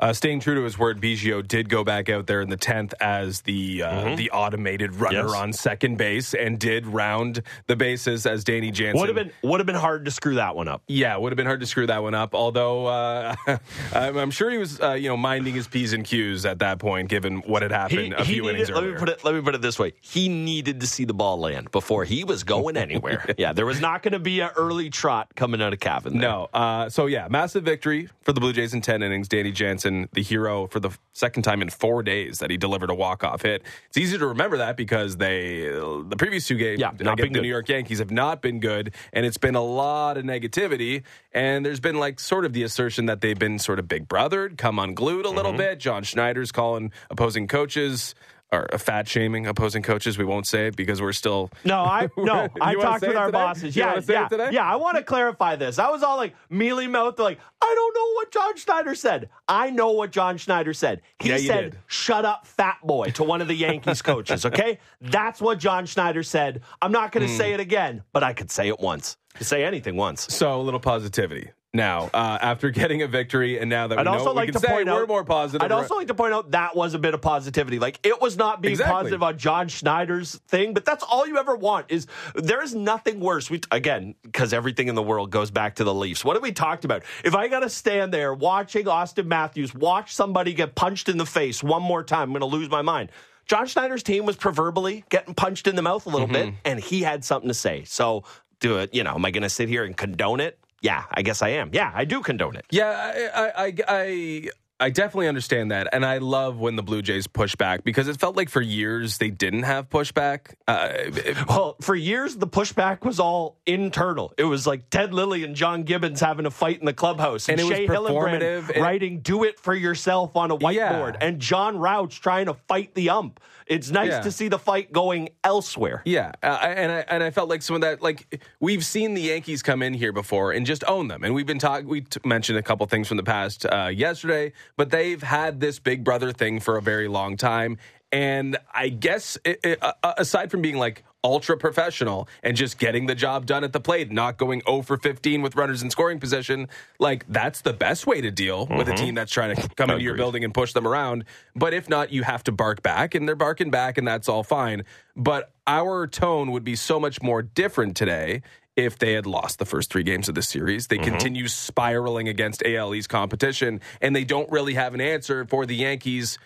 Uh, 0.00 0.12
staying 0.14 0.40
true 0.40 0.54
to 0.54 0.62
his 0.62 0.78
word, 0.78 0.98
Biggio 1.00 1.46
did 1.46 1.68
go 1.68 1.84
back 1.84 2.08
out 2.08 2.26
there 2.26 2.40
in 2.40 2.48
the 2.48 2.56
tenth 2.56 2.94
as 3.00 3.42
the 3.42 3.82
uh, 3.82 4.16
the 4.16 4.30
automated 4.30 4.94
runner 4.96 5.26
Yes. 5.26 5.34
on 5.34 5.52
second 5.52 5.98
base 5.98 6.32
and 6.32 6.58
did 6.58 6.86
round 6.86 7.42
the 7.66 7.76
bases 7.76 8.24
as 8.24 8.42
Danny 8.42 8.70
Jansen. 8.70 8.98
Would 8.98 9.08
have 9.10 9.16
been 9.16 9.30
would 9.42 9.60
have 9.60 9.66
been 9.66 9.76
hard 9.76 10.06
to 10.06 10.10
screw 10.10 10.36
that 10.36 10.56
one 10.56 10.68
up. 10.68 10.82
Yeah, 10.88 11.16
would 11.18 11.32
have 11.32 11.36
been 11.36 11.46
hard 11.46 11.60
to 11.60 11.66
screw 11.66 11.86
that 11.88 12.02
one 12.02 12.14
up. 12.14 12.34
Although 12.34 12.86
uh, 12.86 13.36
I'm 13.92 14.16
I'm 14.16 14.30
sure 14.30 14.50
he 14.50 14.56
was, 14.58 14.80
uh, 14.80 14.92
you 14.92 15.08
know, 15.10 15.16
minding 15.18 15.54
his 15.54 15.68
p's 15.68 15.92
and 15.92 16.04
q's 16.04 16.46
at 16.46 16.60
that 16.60 16.78
point, 16.78 17.08
given 17.10 17.38
what 17.40 17.60
had 17.62 17.70
happened 17.72 18.14
a 18.14 18.24
few 18.24 18.48
innings 18.48 18.68
needed, 18.70 18.82
let 18.82 18.92
me 18.92 18.98
put 18.98 19.08
it 19.10 19.24
let 19.24 19.34
me 19.34 19.42
put 19.42 19.54
it 19.54 19.60
this 19.60 19.78
way. 19.78 19.92
He 20.00 20.28
needed 20.30 20.80
to 20.80 20.86
see 20.86 21.04
the 21.04 21.14
ball 21.14 21.38
land 21.38 21.70
before 21.72 22.04
he 22.04 22.24
was 22.24 22.42
going 22.44 22.76
anywhere. 22.78 23.26
yeah, 23.38 23.52
there 23.52 23.66
was 23.66 23.80
not 23.82 24.02
going 24.02 24.12
to 24.12 24.18
be 24.18 24.40
an 24.40 24.50
early 24.56 24.88
trot 24.88 25.34
coming 25.36 25.60
out 25.60 25.72
of 25.74 25.80
Cavan. 25.80 26.16
No. 26.18 26.48
Uh, 26.54 26.88
so 26.88 27.04
yeah, 27.06 27.28
massive 27.28 27.64
victory 27.64 28.08
for 28.22 28.32
the 28.32 28.40
Blue 28.40 28.52
Jays 28.54 28.72
in 28.72 28.80
ten 28.80 29.02
innings. 29.02 29.28
Danny 29.28 29.52
Jansen, 29.52 29.89
the 30.12 30.22
hero 30.22 30.66
for 30.66 30.80
the 30.80 30.90
second 31.12 31.42
time 31.42 31.62
in 31.62 31.68
four 31.70 32.02
days 32.02 32.38
that 32.38 32.50
he 32.50 32.56
delivered 32.56 32.90
a 32.90 32.94
walk 32.94 33.22
off 33.24 33.42
hit. 33.42 33.62
It's 33.88 33.96
easy 33.98 34.18
to 34.18 34.26
remember 34.28 34.56
that 34.58 34.76
because 34.76 35.16
they 35.16 35.62
the 35.68 36.16
previous 36.18 36.46
two 36.46 36.56
games 36.56 36.80
Yeah, 36.80 36.92
not 37.00 37.16
been 37.16 37.32
the 37.32 37.38
good. 37.38 37.42
New 37.42 37.48
York 37.48 37.68
Yankees 37.68 37.98
have 37.98 38.10
not 38.10 38.40
been 38.42 38.60
good, 38.60 38.94
and 39.12 39.26
it's 39.26 39.38
been 39.38 39.54
a 39.54 39.62
lot 39.62 40.16
of 40.16 40.24
negativity. 40.24 41.02
And 41.32 41.64
there's 41.64 41.80
been 41.80 41.98
like 41.98 42.18
sort 42.20 42.44
of 42.44 42.52
the 42.52 42.62
assertion 42.62 43.06
that 43.06 43.20
they've 43.20 43.38
been 43.38 43.58
sort 43.58 43.78
of 43.78 43.86
big 43.88 44.08
brothered, 44.08 44.56
come 44.58 44.78
unglued 44.78 45.24
a 45.24 45.28
Mm-hmm. 45.28 45.36
little 45.36 45.52
bit. 45.52 45.78
John 45.80 46.02
Schneider's 46.02 46.52
calling 46.52 46.92
opposing 47.10 47.46
coaches. 47.48 48.14
Or 48.52 48.66
fat 48.78 49.06
shaming 49.06 49.46
opposing 49.46 49.82
coaches, 49.82 50.18
we 50.18 50.24
won't 50.24 50.44
say 50.44 50.66
it 50.66 50.76
because 50.76 51.00
we're 51.00 51.12
still. 51.12 51.50
No, 51.64 51.82
I 51.84 52.08
no. 52.16 52.48
I 52.60 52.74
talked 52.74 53.02
with 53.02 53.14
our 53.16 53.26
today? 53.26 53.38
bosses. 53.38 53.76
You 53.76 53.84
Yeah, 53.84 54.00
say 54.00 54.14
yeah, 54.14 54.50
yeah. 54.50 54.64
I 54.64 54.74
want 54.76 54.96
to 54.96 55.04
clarify 55.04 55.54
this. 55.54 55.78
I 55.78 55.88
was 55.90 56.02
all 56.02 56.16
like 56.16 56.34
mealy 56.48 56.88
mouthed, 56.88 57.20
like 57.20 57.38
I 57.62 57.72
don't 57.76 57.94
know 57.94 58.14
what 58.14 58.32
John 58.32 58.56
Schneider 58.56 58.94
said. 58.96 59.28
I 59.46 59.70
know 59.70 59.92
what 59.92 60.10
John 60.10 60.36
Schneider 60.36 60.72
said. 60.74 61.02
He 61.20 61.28
Yeah, 61.28 61.36
said, 61.36 61.70
did. 61.72 61.78
"Shut 61.86 62.24
up, 62.24 62.44
fat 62.46 62.78
boy," 62.82 63.10
to 63.10 63.22
one 63.22 63.40
of 63.40 63.46
the 63.46 63.54
Yankees 63.54 64.02
coaches. 64.02 64.44
Okay, 64.50 64.78
that's 65.00 65.40
what 65.40 65.58
John 65.58 65.86
Schneider 65.86 66.22
said. 66.24 66.62
I'm 66.82 66.90
not 66.90 67.12
going 67.12 67.24
to 67.26 67.32
hmm. 67.32 67.38
say 67.38 67.52
it 67.52 67.60
again, 67.60 68.02
but 68.12 68.24
I 68.24 68.32
could 68.32 68.50
say 68.50 68.66
it 68.68 68.80
once. 68.80 69.16
Say 69.40 69.64
anything 69.64 69.94
once. 69.96 70.26
So 70.34 70.60
a 70.60 70.62
little 70.62 70.80
positivity 70.80 71.50
now 71.72 72.10
uh, 72.12 72.38
after 72.40 72.70
getting 72.80 73.02
a 73.02 73.06
victory, 73.08 73.58
and 73.58 73.70
now 73.70 73.86
that 73.86 73.96
we 73.96 74.00
I'd 74.00 74.04
know 74.04 74.12
also 74.12 74.24
what 74.26 74.36
like 74.36 74.46
we 74.48 74.52
to 74.52 74.58
can 74.58 74.60
say, 74.62 74.68
point 74.74 74.86
we're 74.88 75.02
out 75.02 75.08
more 75.08 75.24
positive. 75.24 75.62
I'd 75.64 75.72
also 75.72 75.94
like 75.96 76.08
to 76.08 76.14
point 76.14 76.32
out 76.34 76.50
that 76.52 76.74
was 76.74 76.94
a 76.94 76.98
bit 76.98 77.14
of 77.14 77.20
positivity. 77.22 77.78
Like 77.78 77.98
it 78.02 78.20
was 78.20 78.36
not 78.36 78.60
being 78.60 78.72
Exactly. 78.72 78.92
positive 78.94 79.22
on 79.22 79.38
John 79.38 79.68
Schneider's 79.68 80.34
thing, 80.48 80.74
but 80.74 80.84
that's 80.84 81.04
all 81.04 81.26
you 81.26 81.38
ever 81.38 81.54
want. 81.56 81.86
Is 81.90 82.06
there 82.34 82.62
is 82.62 82.74
nothing 82.74 83.20
worse. 83.20 83.48
We 83.50 83.60
again 83.70 84.14
because 84.22 84.52
everything 84.52 84.88
in 84.88 84.94
the 84.94 85.02
world 85.02 85.30
goes 85.30 85.50
back 85.50 85.76
to 85.76 85.84
the 85.84 85.94
Leafs. 85.94 86.24
What 86.24 86.34
have 86.36 86.42
we 86.42 86.52
talked 86.52 86.84
about? 86.84 87.02
If 87.24 87.34
I 87.34 87.48
got 87.48 87.60
to 87.60 87.68
stand 87.70 88.12
there 88.12 88.34
watching 88.34 88.86
Auston 88.86 89.26
Matthews 89.26 89.74
watch 89.74 90.14
somebody 90.14 90.54
get 90.54 90.74
punched 90.74 91.08
in 91.08 91.18
the 91.18 91.26
face 91.26 91.62
one 91.62 91.82
more 91.82 92.02
time, 92.02 92.22
I'm 92.34 92.38
going 92.38 92.40
to 92.40 92.46
lose 92.56 92.68
my 92.70 92.82
mind. 92.82 93.10
John 93.46 93.66
Schneider's 93.66 94.02
team 94.04 94.26
was 94.26 94.36
proverbially 94.36 95.04
getting 95.08 95.34
punched 95.34 95.66
in 95.66 95.74
the 95.74 95.82
mouth 95.82 96.06
a 96.06 96.08
little 96.08 96.28
Mm-hmm. 96.28 96.50
bit, 96.50 96.54
and 96.64 96.78
he 96.78 97.02
had 97.02 97.24
something 97.24 97.48
to 97.48 97.54
say. 97.54 97.82
So, 97.84 98.22
do 98.60 98.78
it. 98.78 98.94
You 98.94 99.02
know, 99.02 99.14
am 99.14 99.24
I 99.24 99.30
going 99.32 99.42
to 99.42 99.48
sit 99.48 99.68
here 99.68 99.82
and 99.84 99.96
condone 99.96 100.38
it? 100.38 100.56
Yeah, 100.80 101.04
I 101.10 101.22
guess 101.22 101.42
I 101.42 101.50
am. 101.50 101.70
Yeah, 101.72 101.90
I 101.94 102.04
do 102.04 102.22
condone 102.22 102.56
it. 102.56 102.64
Yeah, 102.70 102.88
I, 103.34 103.64
I, 103.66 103.74
I, 103.86 104.48
I, 104.80 104.88
definitely 104.90 105.28
understand 105.28 105.72
that, 105.72 105.88
and 105.92 106.06
I 106.06 106.18
love 106.18 106.58
when 106.58 106.76
the 106.76 106.82
Blue 106.82 107.02
Jays 107.02 107.26
push 107.26 107.54
back 107.54 107.84
because 107.84 108.08
it 108.08 108.18
felt 108.18 108.34
like 108.34 108.48
for 108.48 108.62
years 108.62 109.18
they 109.18 109.28
didn't 109.28 109.64
have 109.64 109.90
pushback. 109.90 110.54
Uh, 110.66 110.88
it- 110.94 111.36
Well, 111.46 111.76
for 111.82 111.94
years, 111.94 112.36
the 112.36 112.46
pushback 112.46 113.04
was 113.04 113.20
all 113.20 113.58
internal. 113.66 114.32
It 114.38 114.44
was 114.44 114.66
like 114.66 114.88
Ted 114.88 115.12
Lilly 115.12 115.44
and 115.44 115.54
John 115.54 115.82
Gibbons 115.82 116.18
having 116.20 116.46
a 116.46 116.50
fight 116.50 116.80
in 116.80 116.86
the 116.86 116.94
clubhouse, 116.94 117.50
And 117.50 117.60
it 117.60 117.64
was 117.64 117.76
Shea 117.76 117.86
Hillenbrand 117.86 118.70
and- 118.74 118.82
writing 118.82 119.20
"Do 119.20 119.44
it 119.44 119.60
for 119.60 119.74
yourself" 119.74 120.34
on 120.34 120.50
a 120.50 120.56
whiteboard, 120.56 120.72
Yeah. 121.12 121.26
and 121.26 121.40
John 121.40 121.76
Rouch 121.76 122.22
trying 122.22 122.46
to 122.46 122.54
fight 122.54 122.94
the 122.94 123.10
ump. 123.10 123.38
It's 123.70 123.88
nice 123.92 124.08
Yeah. 124.10 124.20
to 124.22 124.32
see 124.32 124.48
the 124.48 124.58
fight 124.58 124.92
going 124.92 125.28
elsewhere. 125.44 126.02
Yeah, 126.04 126.32
uh, 126.42 126.58
and 126.60 126.90
I 126.90 127.04
and 127.08 127.22
I 127.22 127.30
felt 127.30 127.48
like 127.48 127.62
some 127.62 127.76
of 127.76 127.82
that. 127.82 128.02
Like 128.02 128.40
we've 128.58 128.84
seen 128.84 129.14
the 129.14 129.22
Yankees 129.22 129.62
come 129.62 129.80
in 129.80 129.94
here 129.94 130.12
before 130.12 130.50
and 130.50 130.66
just 130.66 130.82
own 130.88 131.06
them, 131.06 131.22
and 131.22 131.34
we've 131.34 131.46
been 131.46 131.60
talking. 131.60 131.86
We 131.88 132.00
t- 132.00 132.18
mentioned 132.24 132.58
a 132.58 132.62
couple 132.62 132.84
things 132.86 133.06
from 133.06 133.16
the 133.16 133.22
past 133.22 133.64
uh, 133.66 133.86
yesterday, 133.94 134.52
but 134.76 134.90
they've 134.90 135.22
had 135.22 135.60
this 135.60 135.78
Big 135.78 136.02
Brother 136.02 136.32
thing 136.32 136.58
for 136.58 136.76
a 136.78 136.82
very 136.82 137.06
long 137.06 137.36
time, 137.36 137.78
and 138.12 138.58
I 138.72 138.88
guess 138.88 139.38
it, 139.44 139.60
it, 139.62 139.78
uh, 139.82 139.92
aside 140.16 140.50
from 140.50 140.62
being 140.62 140.76
like 140.76 141.04
ultra 141.22 141.56
professional 141.56 142.28
and 142.42 142.56
just 142.56 142.78
getting 142.78 143.06
the 143.06 143.14
job 143.14 143.46
done 143.46 143.62
at 143.62 143.72
the 143.72 143.80
plate, 143.80 144.10
not 144.10 144.38
going 144.38 144.62
0 144.66 144.82
for 144.82 144.96
15 144.96 145.42
with 145.42 145.54
runners 145.54 145.82
in 145.82 145.90
scoring 145.90 146.18
position, 146.18 146.68
like 146.98 147.26
that's 147.28 147.60
the 147.60 147.72
best 147.72 148.06
way 148.06 148.20
to 148.20 148.30
deal 148.30 148.66
with 148.66 148.88
a 148.88 148.94
team 148.94 149.14
that's 149.14 149.32
trying 149.32 149.54
to 149.54 149.68
come 149.76 149.90
into 149.90 150.02
your 150.02 150.14
building 150.14 150.44
and 150.44 150.54
push 150.54 150.72
them 150.72 150.86
around. 150.86 151.24
But 151.54 151.74
if 151.74 151.88
not, 151.88 152.12
you 152.12 152.22
have 152.22 152.42
to 152.44 152.52
bark 152.52 152.82
back, 152.82 153.14
and 153.14 153.28
they're 153.28 153.36
barking 153.36 153.70
back, 153.70 153.98
and 153.98 154.06
that's 154.06 154.28
all 154.28 154.42
fine. 154.42 154.84
But 155.14 155.52
our 155.66 156.06
tone 156.06 156.52
would 156.52 156.64
be 156.64 156.76
so 156.76 156.98
much 156.98 157.22
more 157.22 157.42
different 157.42 157.96
today 157.96 158.42
if 158.76 158.98
they 158.98 159.12
had 159.12 159.26
lost 159.26 159.58
the 159.58 159.66
first 159.66 159.90
three 159.90 160.02
games 160.02 160.28
of 160.28 160.34
the 160.34 160.42
series. 160.42 160.86
They 160.86 160.96
continue 160.98 161.48
spiraling 161.48 162.28
against 162.28 162.62
AL 162.64 162.94
East 162.94 163.08
competition, 163.08 163.80
and 164.00 164.16
they 164.16 164.24
don't 164.24 164.50
really 164.50 164.74
have 164.74 164.94
an 164.94 165.00
answer 165.00 165.44
for 165.44 165.66
the 165.66 165.76
Yankees 165.76 166.38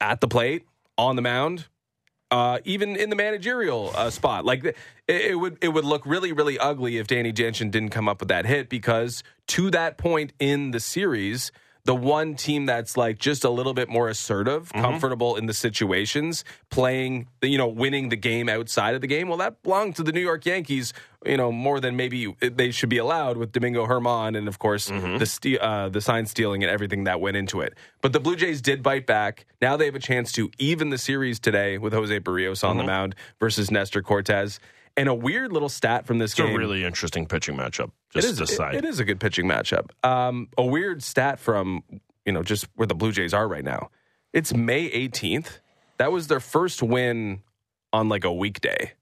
at 0.00 0.20
the 0.20 0.28
plate, 0.28 0.66
on 0.98 1.16
the 1.16 1.22
mound, 1.22 1.66
uh, 2.30 2.58
even 2.64 2.96
in 2.96 3.08
the 3.08 3.16
managerial 3.16 3.92
uh, 3.94 4.10
spot. 4.10 4.44
Like 4.44 4.64
it, 4.64 4.76
it 5.06 5.38
would 5.38 5.56
it 5.62 5.68
would 5.68 5.84
look 5.84 6.04
really 6.04 6.32
really 6.32 6.58
ugly 6.58 6.98
if 6.98 7.06
Danny 7.06 7.32
Jansen 7.32 7.70
didn't 7.70 7.90
come 7.90 8.08
up 8.08 8.20
with 8.20 8.28
that 8.28 8.44
hit 8.44 8.68
because 8.68 9.22
to 9.48 9.70
that 9.70 9.96
point 9.96 10.32
in 10.38 10.72
the 10.72 10.80
series. 10.80 11.52
The 11.88 11.94
one 11.94 12.34
team 12.34 12.66
that's 12.66 12.98
like 12.98 13.16
just 13.16 13.44
a 13.44 13.48
little 13.48 13.72
bit 13.72 13.88
more 13.88 14.10
assertive, 14.10 14.68
mm-hmm. 14.68 14.82
comfortable 14.82 15.36
in 15.36 15.46
the 15.46 15.54
situations, 15.54 16.44
playing, 16.68 17.28
you 17.40 17.56
know, 17.56 17.66
winning 17.66 18.10
the 18.10 18.16
game 18.16 18.50
outside 18.50 18.94
of 18.94 19.00
the 19.00 19.06
game. 19.06 19.26
Well, 19.26 19.38
that 19.38 19.62
belonged 19.62 19.96
to 19.96 20.02
the 20.02 20.12
New 20.12 20.20
York 20.20 20.44
Yankees, 20.44 20.92
you 21.24 21.38
know, 21.38 21.50
more 21.50 21.80
than 21.80 21.96
maybe 21.96 22.36
they 22.42 22.72
should 22.72 22.90
be 22.90 22.98
allowed 22.98 23.38
with 23.38 23.52
Domingo 23.52 23.86
Germán 23.86 24.36
and, 24.36 24.48
of 24.48 24.58
course, 24.58 24.90
mm-hmm. 24.90 25.16
the 25.16 25.24
ste- 25.24 25.58
uh, 25.58 25.88
the 25.88 26.02
sign 26.02 26.26
stealing 26.26 26.62
and 26.62 26.70
everything 26.70 27.04
that 27.04 27.22
went 27.22 27.38
into 27.38 27.62
it. 27.62 27.72
But 28.02 28.12
the 28.12 28.20
Blue 28.20 28.36
Jays 28.36 28.60
did 28.60 28.82
bite 28.82 29.06
back. 29.06 29.46
Now 29.62 29.78
they 29.78 29.86
have 29.86 29.94
a 29.94 29.98
chance 29.98 30.30
to 30.32 30.50
even 30.58 30.90
the 30.90 30.98
series 30.98 31.40
today 31.40 31.78
with 31.78 31.94
Jose 31.94 32.20
Berríos 32.20 32.68
on 32.68 32.76
the 32.76 32.82
mm-hmm. 32.82 32.90
mound 32.90 33.14
versus 33.40 33.70
Nestor 33.70 34.02
Cortes. 34.02 34.60
And 34.98 35.08
a 35.08 35.14
weird 35.14 35.52
little 35.52 35.68
stat 35.68 36.06
from 36.06 36.18
this 36.18 36.34
game. 36.34 36.46
It's 36.46 36.54
a 36.56 36.58
really 36.58 36.84
interesting 36.84 37.24
pitching 37.26 37.56
matchup. 37.56 37.90
It 38.14 38.20
Just 38.20 38.28
is, 38.28 38.38
to 38.38 38.46
side. 38.46 38.74
it- 38.74 38.84
it 38.84 38.88
is 38.88 38.98
a 39.00 39.04
good 39.04 39.20
pitching 39.20 39.46
matchup. 39.46 39.90
Um, 40.04 40.48
a 40.58 40.64
weird 40.66 41.02
stat 41.02 41.38
from 41.38 41.82
you 42.26 42.32
know 42.32 42.42
just 42.42 42.66
where 42.74 42.86
the 42.86 42.94
Blue 42.94 43.12
Jays 43.12 43.32
are 43.32 43.46
right 43.48 43.64
now. 43.64 43.90
It's 44.32 44.52
May 44.52 44.90
18th. 44.90 45.60
That 45.98 46.12
was 46.12 46.26
their 46.26 46.40
first 46.40 46.82
win 46.82 47.42
on 47.92 48.08
like 48.08 48.24
a 48.24 48.32
weekday. 48.32 48.92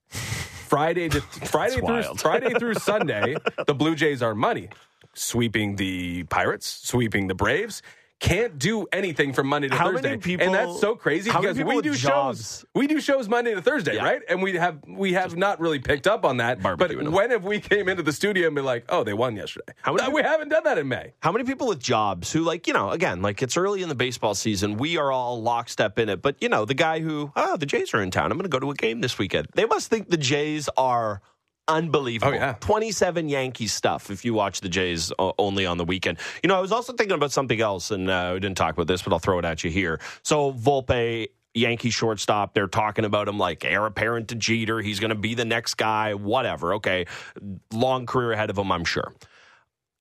Friday 0.69 1.09
to 1.09 1.21
Friday 1.47 1.81
through. 1.81 2.03
Friday 2.17 2.55
through 2.55 2.75
Sunday, 2.75 3.37
the 3.67 3.75
Blue 3.75 3.95
Jays 3.95 4.23
are 4.23 4.35
money, 4.35 4.69
sweeping 5.15 5.77
the 5.77 6.25
Pirates, 6.25 6.67
sweeping 6.67 7.29
the 7.29 7.35
Braves. 7.35 7.83
Can't 8.19 8.59
do 8.59 8.87
anything 8.95 9.35
from 9.35 9.47
Monday 9.47 9.69
to 9.69 9.75
How 9.77 9.91
Thursday, 9.91 10.09
many 10.09 10.21
people- 10.23 10.47
and 10.47 10.55
that's 10.55 10.81
so 10.81 10.95
crazy 10.97 11.31
how 11.31 11.39
many 11.43 11.53
because 11.53 11.59
people 11.59 11.77
we 11.77 11.83
do 11.83 11.95
jobs- 11.95 12.61
shows. 12.61 12.65
We 12.75 12.87
do 12.87 12.99
shows 12.99 13.29
Monday 13.29 13.55
to 13.55 13.61
Thursday, 13.61 13.97
Yeah. 13.97 14.05
right? 14.05 14.23
And 14.27 14.43
we 14.43 14.55
have 14.55 14.79
we 14.89 15.13
have 15.13 15.37
not 15.37 15.61
really 15.61 15.81
picked 15.81 16.07
up 16.07 16.25
on 16.25 16.39
that. 16.39 16.63
But 16.63 16.79
them. 16.79 17.13
when 17.13 17.31
have 17.31 17.45
we 17.45 17.61
came 17.61 17.91
into 17.91 18.03
the 18.03 18.15
studio 18.15 18.47
and 18.47 18.55
been 18.57 18.65
like, 18.65 18.87
"Oh, 18.89 19.05
they 19.05 19.13
won 19.13 19.37
yesterday"? 19.37 19.75
How 19.83 19.93
many 19.93 20.07
Uh, 20.07 20.11
we 20.13 20.23
haven't 20.23 20.49
done 20.49 20.65
that 20.65 20.79
in 20.79 20.89
May. 20.89 21.13
How 21.21 21.31
many 21.31 21.45
people 21.45 21.67
with 21.69 21.79
jobs 21.79 22.33
who, 22.33 22.41
like, 22.41 22.67
you 22.67 22.73
know, 22.73 22.89
again, 22.91 23.21
like 23.21 23.43
it's 23.43 23.57
early 23.57 23.83
in 23.83 23.91
the 23.91 23.95
baseball 23.95 24.35
season. 24.35 24.79
We 24.79 24.97
are 24.97 25.13
all 25.13 25.43
lockstep 25.43 25.99
in 25.99 26.09
it. 26.09 26.23
But, 26.23 26.37
you 26.41 26.49
know, 26.49 26.65
the 26.65 26.75
guy 26.75 27.01
who, 27.01 27.33
oh, 27.37 27.59
the 27.59 27.67
Jays 27.67 27.93
are 27.93 28.01
in 28.01 28.11
town. 28.11 28.33
I'm 28.33 28.39
going 28.39 28.45
to 28.45 28.49
go 28.49 28.59
to 28.61 28.71
a 28.71 28.75
game 28.75 29.03
this 29.03 29.19
weekend. 29.19 29.49
They 29.55 29.67
must 29.67 29.91
think 29.91 30.09
the 30.09 30.17
Jays 30.17 30.71
are 30.79 31.21
unbelievable. 31.69 32.33
Oh, 32.33 32.37
yeah. 32.37 32.55
27 32.61 33.29
Yankees 33.29 33.73
stuff 33.73 34.11
if 34.11 34.25
you 34.25 34.35
watch 34.35 34.61
the 34.61 34.69
Jays 34.69 35.13
uh, 35.19 35.33
only 35.39 35.67
on 35.67 35.79
the 35.79 35.85
weekend. 35.85 36.19
You 36.43 36.49
know, 36.49 36.57
I 36.57 36.61
was 36.61 36.73
also 36.73 36.93
thinking 36.93 37.15
about 37.15 37.33
something 37.33 37.61
else, 37.61 37.91
and 37.91 38.09
uh, 38.09 38.31
we 38.35 38.41
didn't 38.41 38.57
talk 38.57 38.75
about 38.75 38.87
this, 38.87 39.03
but 39.03 39.13
I'll 39.13 39.19
throw 39.19 39.39
it 39.39 39.45
at 39.45 39.65
you 39.65 39.71
here. 39.71 40.01
So, 40.23 40.53
Volpe. 40.53 41.29
Yankee 41.55 41.89
shortstop. 41.89 42.53
They're 42.53 42.67
talking 42.67 43.07
about 43.07 43.29
him 43.29 43.39
like 43.39 43.65
heir 43.65 43.87
apparent 43.87 44.29
to 44.29 44.35
Jeter. 44.35 44.83
He's 44.83 45.01
going 45.01 45.09
to 45.09 45.15
be 45.15 45.33
the 45.33 45.47
next 45.47 45.77
guy, 45.77 46.13
whatever. 46.13 46.75
Okay. 46.75 47.07
Long 47.73 48.05
career 48.05 48.33
ahead 48.33 48.51
of 48.51 48.59
him, 48.59 48.71
I'm 48.71 48.85
sure 48.85 49.15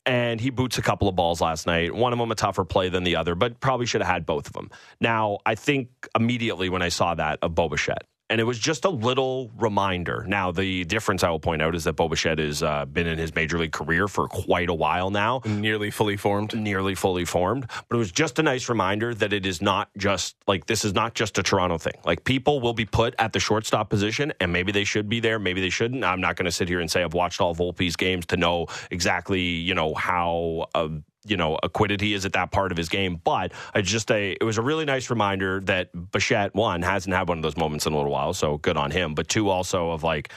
and 0.05 0.39
he 0.39 0.49
boots 0.49 0.77
a 0.77 0.81
couple 0.81 1.07
of 1.07 1.15
balls 1.15 1.41
last 1.41 1.65
night. 1.65 1.93
One 1.93 2.13
of 2.13 2.19
them 2.19 2.31
a 2.31 2.35
tougher 2.35 2.63
play 2.63 2.89
than 2.89 3.03
the 3.03 3.15
other, 3.15 3.35
but 3.35 3.59
probably 3.59 3.85
should 3.85 4.01
have 4.01 4.11
had 4.11 4.25
both 4.25 4.47
of 4.47 4.53
them. 4.53 4.69
Now, 5.01 5.39
I 5.45 5.55
think 5.55 5.89
immediately 6.15 6.69
when 6.69 6.81
I 6.81 6.89
saw 6.89 7.15
that 7.15 7.39
of 7.41 7.55
Bo 7.55 7.69
Bichette, 7.69 8.05
and 8.29 8.41
it 8.41 8.43
was 8.43 8.57
just 8.57 8.85
a 8.85 8.89
little 8.89 9.51
reminder. 9.57 10.25
Now, 10.27 10.51
the 10.51 10.83
difference 10.85 11.23
I 11.23 11.29
will 11.29 11.39
point 11.39 11.61
out 11.61 11.75
is 11.75 11.83
that 11.83 11.93
Bo 11.93 12.09
Bichette 12.09 12.39
has 12.39 12.63
uh, 12.63 12.85
been 12.85 13.05
in 13.07 13.17
his 13.17 13.35
major 13.35 13.59
league 13.59 13.71
career 13.71 14.07
for 14.07 14.27
quite 14.27 14.69
a 14.69 14.73
while 14.73 15.11
now 15.11 15.41
Nearly 15.45 15.91
fully 15.91 16.17
formed. 16.17 16.55
nearly 16.55 16.95
fully 16.95 17.25
formed. 17.25 17.67
But 17.87 17.95
it 17.95 17.99
was 17.99 18.11
just 18.11 18.39
a 18.39 18.43
nice 18.43 18.67
reminder 18.67 19.13
that 19.13 19.31
it 19.31 19.45
is 19.45 19.61
not 19.61 19.89
just 19.97 20.35
like 20.47 20.65
this 20.65 20.83
is 20.83 20.93
not 20.93 21.13
just 21.13 21.37
a 21.37 21.43
Toronto 21.43 21.77
thing. 21.77 21.93
Like 22.03 22.23
people 22.23 22.61
will 22.61 22.73
be 22.73 22.85
put 22.85 23.13
at 23.19 23.33
the 23.33 23.39
shortstop 23.39 23.89
position, 23.89 24.33
and 24.39 24.51
maybe 24.51 24.71
they 24.71 24.83
should 24.85 25.07
be 25.07 25.19
there, 25.19 25.37
maybe 25.37 25.61
they 25.61 25.69
shouldn't. 25.69 26.03
I'm 26.03 26.21
not 26.21 26.35
going 26.35 26.45
to 26.45 26.51
sit 26.51 26.67
here 26.67 26.79
and 26.79 26.89
say 26.89 27.03
I've 27.03 27.13
watched 27.13 27.41
all 27.41 27.53
Volpe's 27.55 27.95
games 27.95 28.25
to 28.27 28.37
know 28.37 28.67
exactly 28.91 29.41
you 29.41 29.75
know 29.75 29.93
how. 29.93 30.67
Uh, 30.73 30.89
you 31.25 31.37
know, 31.37 31.57
acquitted 31.63 32.01
he 32.01 32.13
is 32.13 32.25
at 32.25 32.33
that 32.33 32.51
part 32.51 32.71
of 32.71 32.77
his 32.77 32.89
game, 32.89 33.19
but 33.23 33.51
it's 33.73 33.89
just 33.89 34.11
a. 34.11 34.31
It 34.39 34.43
was 34.43 34.57
a 34.57 34.61
really 34.61 34.85
nice 34.85 35.09
reminder 35.09 35.59
that 35.61 35.89
Bichette 36.11 36.53
one 36.53 36.81
hasn't 36.81 37.13
had 37.13 37.27
one 37.27 37.37
of 37.39 37.43
those 37.43 37.57
moments 37.57 37.85
in 37.85 37.93
a 37.93 37.95
little 37.95 38.11
while, 38.11 38.33
so 38.33 38.57
good 38.57 38.77
on 38.77 38.91
him. 38.91 39.15
But 39.15 39.27
two 39.27 39.49
also 39.49 39.91
of 39.91 40.03
like 40.03 40.31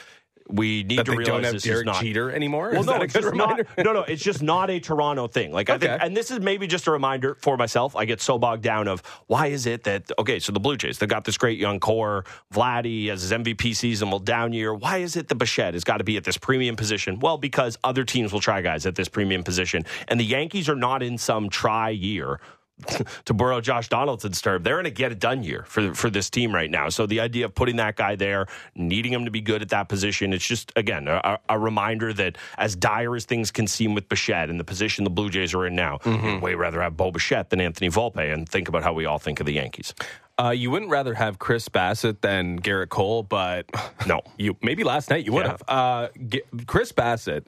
we 0.49 0.83
need 0.85 0.99
That 0.99 1.07
to 1.07 1.13
realize 1.13 1.27
don't 1.27 1.45
have 1.45 1.53
this 1.55 1.63
Derek 1.63 1.81
is 1.81 1.85
not 1.85 2.03
Jeter 2.03 2.31
anymore. 2.31 2.71
well, 2.71 2.81
is 2.81 2.87
no, 2.87 2.93
that 2.93 3.01
a 3.01 3.05
it's 3.05 3.13
good 3.13 3.23
just 3.23 3.33
reminder? 3.33 3.67
not. 3.77 3.85
No, 3.85 3.93
no, 3.93 4.03
it's 4.03 4.23
just 4.23 4.43
not 4.43 4.71
a 4.71 4.81
Toronto 4.81 5.29
thing. 5.29 5.53
Like 5.53 5.71
I 5.71 5.79
think, 5.79 6.03
and 6.03 6.17
this 6.17 6.31
is 6.31 6.41
maybe 6.41 6.67
just 6.67 6.87
a 6.87 6.91
reminder 6.91 7.37
for 7.41 7.57
myself. 7.57 7.95
I 7.97 8.05
get 8.05 8.21
so 8.21 8.39
bogged 8.39 8.63
down 8.63 8.89
of 8.89 9.03
why 9.27 9.49
is 9.49 9.67
it 9.67 9.85
that 9.85 10.11
okay? 10.19 10.39
So 10.39 10.53
the 10.53 10.61
Blue 10.61 10.77
Jays 10.77 10.99
they've 10.99 11.09
got 11.09 11.25
this 11.25 11.39
great 11.39 11.59
young 11.59 11.81
core. 11.81 12.25
Vladdy 12.53 13.09
has 13.09 13.23
his 13.23 13.33
MVP 13.33 13.77
season, 13.77 14.11
well 14.11 14.19
down 14.19 14.53
year. 14.53 14.75
Why 14.75 14.99
is 14.99 15.17
it 15.17 15.29
the 15.29 15.35
Bichette 15.35 15.75
has 15.75 15.85
got 15.85 15.99
to 15.99 16.05
be 16.05 16.17
at 16.17 16.25
this 16.25 16.37
premium 16.37 16.77
position? 16.77 17.19
Well, 17.21 17.39
because 17.39 17.79
other 17.85 18.05
teams 18.05 18.33
will 18.33 18.41
try 18.41 18.61
guys 18.63 18.87
at 18.87 18.95
this 18.95 19.09
premium 19.09 19.43
position, 19.45 19.85
and 20.09 20.19
the 20.19 20.25
Yankees 20.25 20.69
are 20.69 20.77
not 20.77 21.03
in 21.03 21.19
some 21.19 21.49
try 21.49 21.91
year 21.91 22.41
to 23.25 23.35
borrow 23.35 23.61
Josh 23.61 23.89
Donaldson's 23.89 24.41
term, 24.41 24.63
they're 24.63 24.79
in 24.81 24.87
a 24.87 24.91
get 24.91 25.11
it 25.13 25.19
done 25.19 25.43
year 25.43 25.65
for 25.67 25.95
for 25.95 26.11
this 26.11 26.31
team 26.31 26.55
right 26.55 26.71
now. 26.71 26.89
So 26.89 27.07
the 27.07 27.21
idea 27.21 27.45
of 27.47 27.55
putting 27.55 27.77
that 27.77 27.97
guy 27.97 28.15
there, 28.17 28.47
needing 28.75 29.13
him 29.13 29.25
to 29.25 29.31
be 29.31 29.41
good 29.41 29.63
at 29.63 29.69
that 29.71 29.89
position, 29.89 30.33
it's 30.33 30.47
just 30.47 30.73
again 30.77 31.09
a, 31.09 31.39
a 31.49 31.59
reminder 31.59 32.13
that 32.13 32.37
as 32.57 32.77
dire 32.77 33.17
as 33.17 33.25
things 33.25 33.51
can 33.51 33.67
seem 33.67 33.95
with 33.95 34.09
Bichette 34.09 34.49
and 34.51 34.61
the 34.61 34.65
position 34.65 35.05
the 35.05 35.11
Blue 35.11 35.31
Jays 35.31 35.55
are 35.55 35.67
in 35.67 35.75
now, 35.75 35.99
you'd 36.05 36.41
way 36.43 36.55
rather 36.55 36.81
have 36.83 36.97
Bo 36.97 37.11
Bichette 37.11 37.51
than 37.51 37.61
Anthony 37.61 37.91
Volpe. 37.91 38.33
And 38.33 38.49
think 38.49 38.69
about 38.69 38.83
how 38.83 38.93
we 38.93 39.07
all 39.07 39.19
think 39.19 39.41
of 39.41 39.47
the 39.47 39.53
Yankees. 39.55 39.95
Uh, 40.41 40.51
you 40.51 40.71
wouldn't 40.71 40.91
rather 40.93 41.15
have 41.15 41.41
Chris 41.41 41.69
Bassitt 41.69 42.21
than 42.21 42.61
Gerrit 42.61 42.91
Cole, 42.91 43.25
but 43.25 43.67
No. 44.07 44.21
you 44.39 44.57
maybe 44.63 44.85
last 44.85 45.11
night 45.11 45.27
you 45.27 45.33
would 45.33 45.45
Yeah. 45.47 45.51
have. 45.51 45.63
Uh, 45.67 46.09
G- 46.29 46.43
Chris 46.67 46.93
Bassitt. 46.93 47.45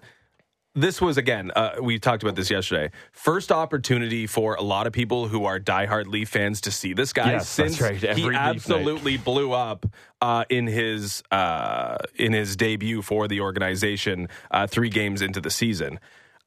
This 0.74 1.00
was 1.00 1.16
again. 1.18 1.50
Uh, 1.56 1.72
we 1.82 1.98
talked 1.98 2.22
about 2.22 2.36
this 2.36 2.48
yesterday. 2.48 2.92
First 3.10 3.50
opportunity 3.50 4.28
for 4.28 4.54
a 4.54 4.62
lot 4.62 4.86
of 4.86 4.92
people 4.92 5.26
who 5.26 5.44
are 5.44 5.58
diehard 5.58 6.06
Leaf 6.06 6.28
fans 6.28 6.60
to 6.60 6.70
see 6.70 6.92
this 6.92 7.12
guy 7.12 7.32
Yes, 7.32 7.48
since 7.48 7.80
right. 7.80 7.96
He 7.96 8.22
Leaf 8.22 8.32
night. 8.32 8.50
absolutely 8.54 9.16
blew 9.16 9.50
up 9.52 9.84
uh, 10.20 10.44
in 10.48 10.68
his 10.68 11.24
uh, 11.32 11.96
in 12.14 12.32
his 12.32 12.54
debut 12.56 13.02
for 13.02 13.26
the 13.26 13.40
organization 13.40 14.28
uh, 14.52 14.68
three 14.68 14.90
games 14.90 15.22
into 15.22 15.40
the 15.40 15.50
season. 15.50 15.98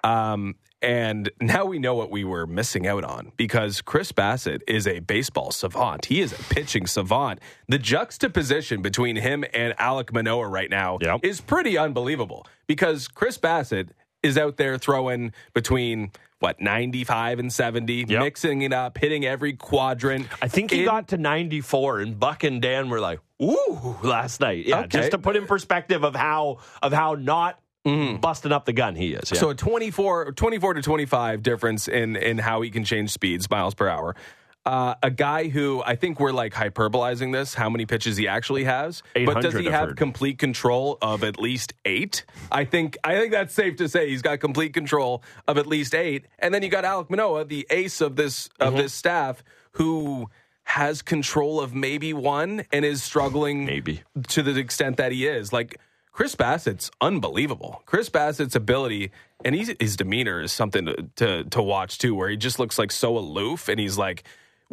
Um, 0.05 0.55
and 0.81 1.29
now 1.41 1.65
we 1.65 1.79
know 1.79 1.95
what 1.95 2.09
we 2.11 2.23
were 2.23 2.45
missing 2.47 2.87
out 2.87 3.03
on 3.05 3.31
because 3.37 3.81
Chris 3.81 4.11
Bassitt 4.13 4.61
is 4.67 4.85
a 4.87 4.99
baseball 4.99 5.51
savant. 5.51 6.05
He 6.05 6.19
is 6.21 6.33
a 6.33 6.43
pitching 6.53 6.87
savant. 6.87 7.39
The 7.69 7.77
juxtaposition 7.79 8.81
between 8.81 9.15
him 9.17 9.43
and 9.53 9.73
Alek 9.77 10.13
Manoah 10.13 10.47
right 10.47 10.69
now 10.69 10.97
Yep. 11.01 11.21
is 11.23 11.39
pretty 11.41 11.77
unbelievable 11.77 12.45
because 12.67 13.07
Chris 13.07 13.37
Bassitt 13.37 13.89
is 14.23 14.37
out 14.37 14.57
there 14.57 14.77
throwing 14.77 15.33
between 15.53 16.11
what 16.39 16.59
95 16.59 17.39
and 17.39 17.53
70, 17.53 18.05
Yep. 18.07 18.19
mixing 18.21 18.61
it 18.63 18.73
up, 18.73 18.97
hitting 18.97 19.25
every 19.25 19.53
quadrant. 19.53 20.27
I 20.41 20.47
think 20.47 20.71
he 20.71 20.79
In- 20.79 20.85
got 20.85 21.09
to 21.09 21.17
94, 21.17 21.99
and 21.99 22.19
Buck 22.19 22.43
and 22.43 22.61
Dan 22.61 22.89
were 22.89 22.99
like, 22.99 23.19
"Ooh!" 23.41 23.97
last 24.03 24.41
night. 24.41 24.65
Yeah, 24.65 24.79
Okay. 24.79 24.87
just 24.99 25.11
to 25.11 25.17
put 25.17 25.35
in 25.35 25.45
perspective 25.45 26.03
of 26.03 26.15
how 26.15 26.57
of 26.81 26.91
how 26.91 27.13
not 27.13 27.59
mm-hmm. 27.85 28.17
busting 28.17 28.51
up 28.51 28.65
the 28.65 28.73
gun 28.73 28.95
he 28.95 29.13
is. 29.13 29.31
Yeah. 29.31 29.39
So 29.39 29.49
a 29.51 29.55
24, 29.55 30.31
24 30.33 30.73
to 30.73 30.81
25 30.81 31.43
difference 31.43 31.87
in 31.87 32.15
in 32.17 32.37
how 32.39 32.61
he 32.61 32.69
can 32.69 32.83
change 32.83 33.11
speeds, 33.11 33.49
miles 33.49 33.73
per 33.73 33.87
hour. 33.87 34.15
Uh, 34.65 34.95
a 35.03 35.11
guy 35.11 35.49
who 35.49 35.83
I 35.85 35.95
think 35.97 36.21
we're 36.21 36.31
like 36.31 36.53
hyperbolizing 36.53 37.33
this, 37.33 37.53
how 37.53 37.69
many 37.69 37.85
pitches 37.85 38.15
he 38.15 38.29
actually 38.29 38.63
has, 38.63 39.03
but 39.25 39.41
does 39.41 39.53
he 39.55 39.65
have 39.65 39.89
heard. 39.89 39.97
complete 39.97 40.39
control 40.39 40.97
of 41.01 41.21
at 41.25 41.37
least 41.37 41.73
eight? 41.83 42.23
I 42.49 42.63
think 42.63 42.97
I 43.03 43.15
think 43.19 43.33
that's 43.33 43.53
safe 43.53 43.75
to 43.77 43.89
say 43.89 44.09
he's 44.09 44.21
got 44.21 44.39
complete 44.39 44.73
control 44.73 45.21
of 45.49 45.57
at 45.57 45.67
least 45.67 45.93
eight. 45.93 46.27
And 46.39 46.53
then 46.53 46.63
you 46.63 46.69
got 46.69 46.85
Alek 46.85 47.09
Manoah, 47.09 47.43
the 47.43 47.67
ace 47.69 47.99
of 47.99 48.15
this 48.15 48.47
of 48.59 48.69
Mm-hmm. 48.73 48.77
this 48.83 48.93
staff, 48.93 49.43
who 49.71 50.29
has 50.63 51.01
control 51.01 51.59
of 51.59 51.75
maybe 51.75 52.13
one 52.13 52.63
and 52.71 52.85
is 52.85 53.03
struggling 53.03 53.65
Maybe. 53.65 54.01
to 54.29 54.41
the 54.41 54.57
extent 54.57 54.95
that 54.95 55.11
he 55.11 55.27
is. 55.27 55.51
Like 55.51 55.77
Chris 56.13 56.35
Bassitt's 56.35 56.89
unbelievable. 57.01 57.81
Chris 57.85 58.07
Bassitt's 58.07 58.55
ability 58.55 59.11
and 59.43 59.55
he's, 59.55 59.73
his 59.77 59.97
demeanor 59.97 60.39
is 60.41 60.53
something 60.53 60.85
to, 60.85 60.95
to 61.17 61.43
to 61.45 61.61
watch 61.61 61.97
too, 61.97 62.15
where 62.15 62.29
he 62.29 62.37
just 62.37 62.59
looks 62.59 62.79
like 62.79 62.93
so 62.93 63.17
aloof 63.17 63.67
and 63.67 63.77
he's 63.77 63.97
like 63.97 64.23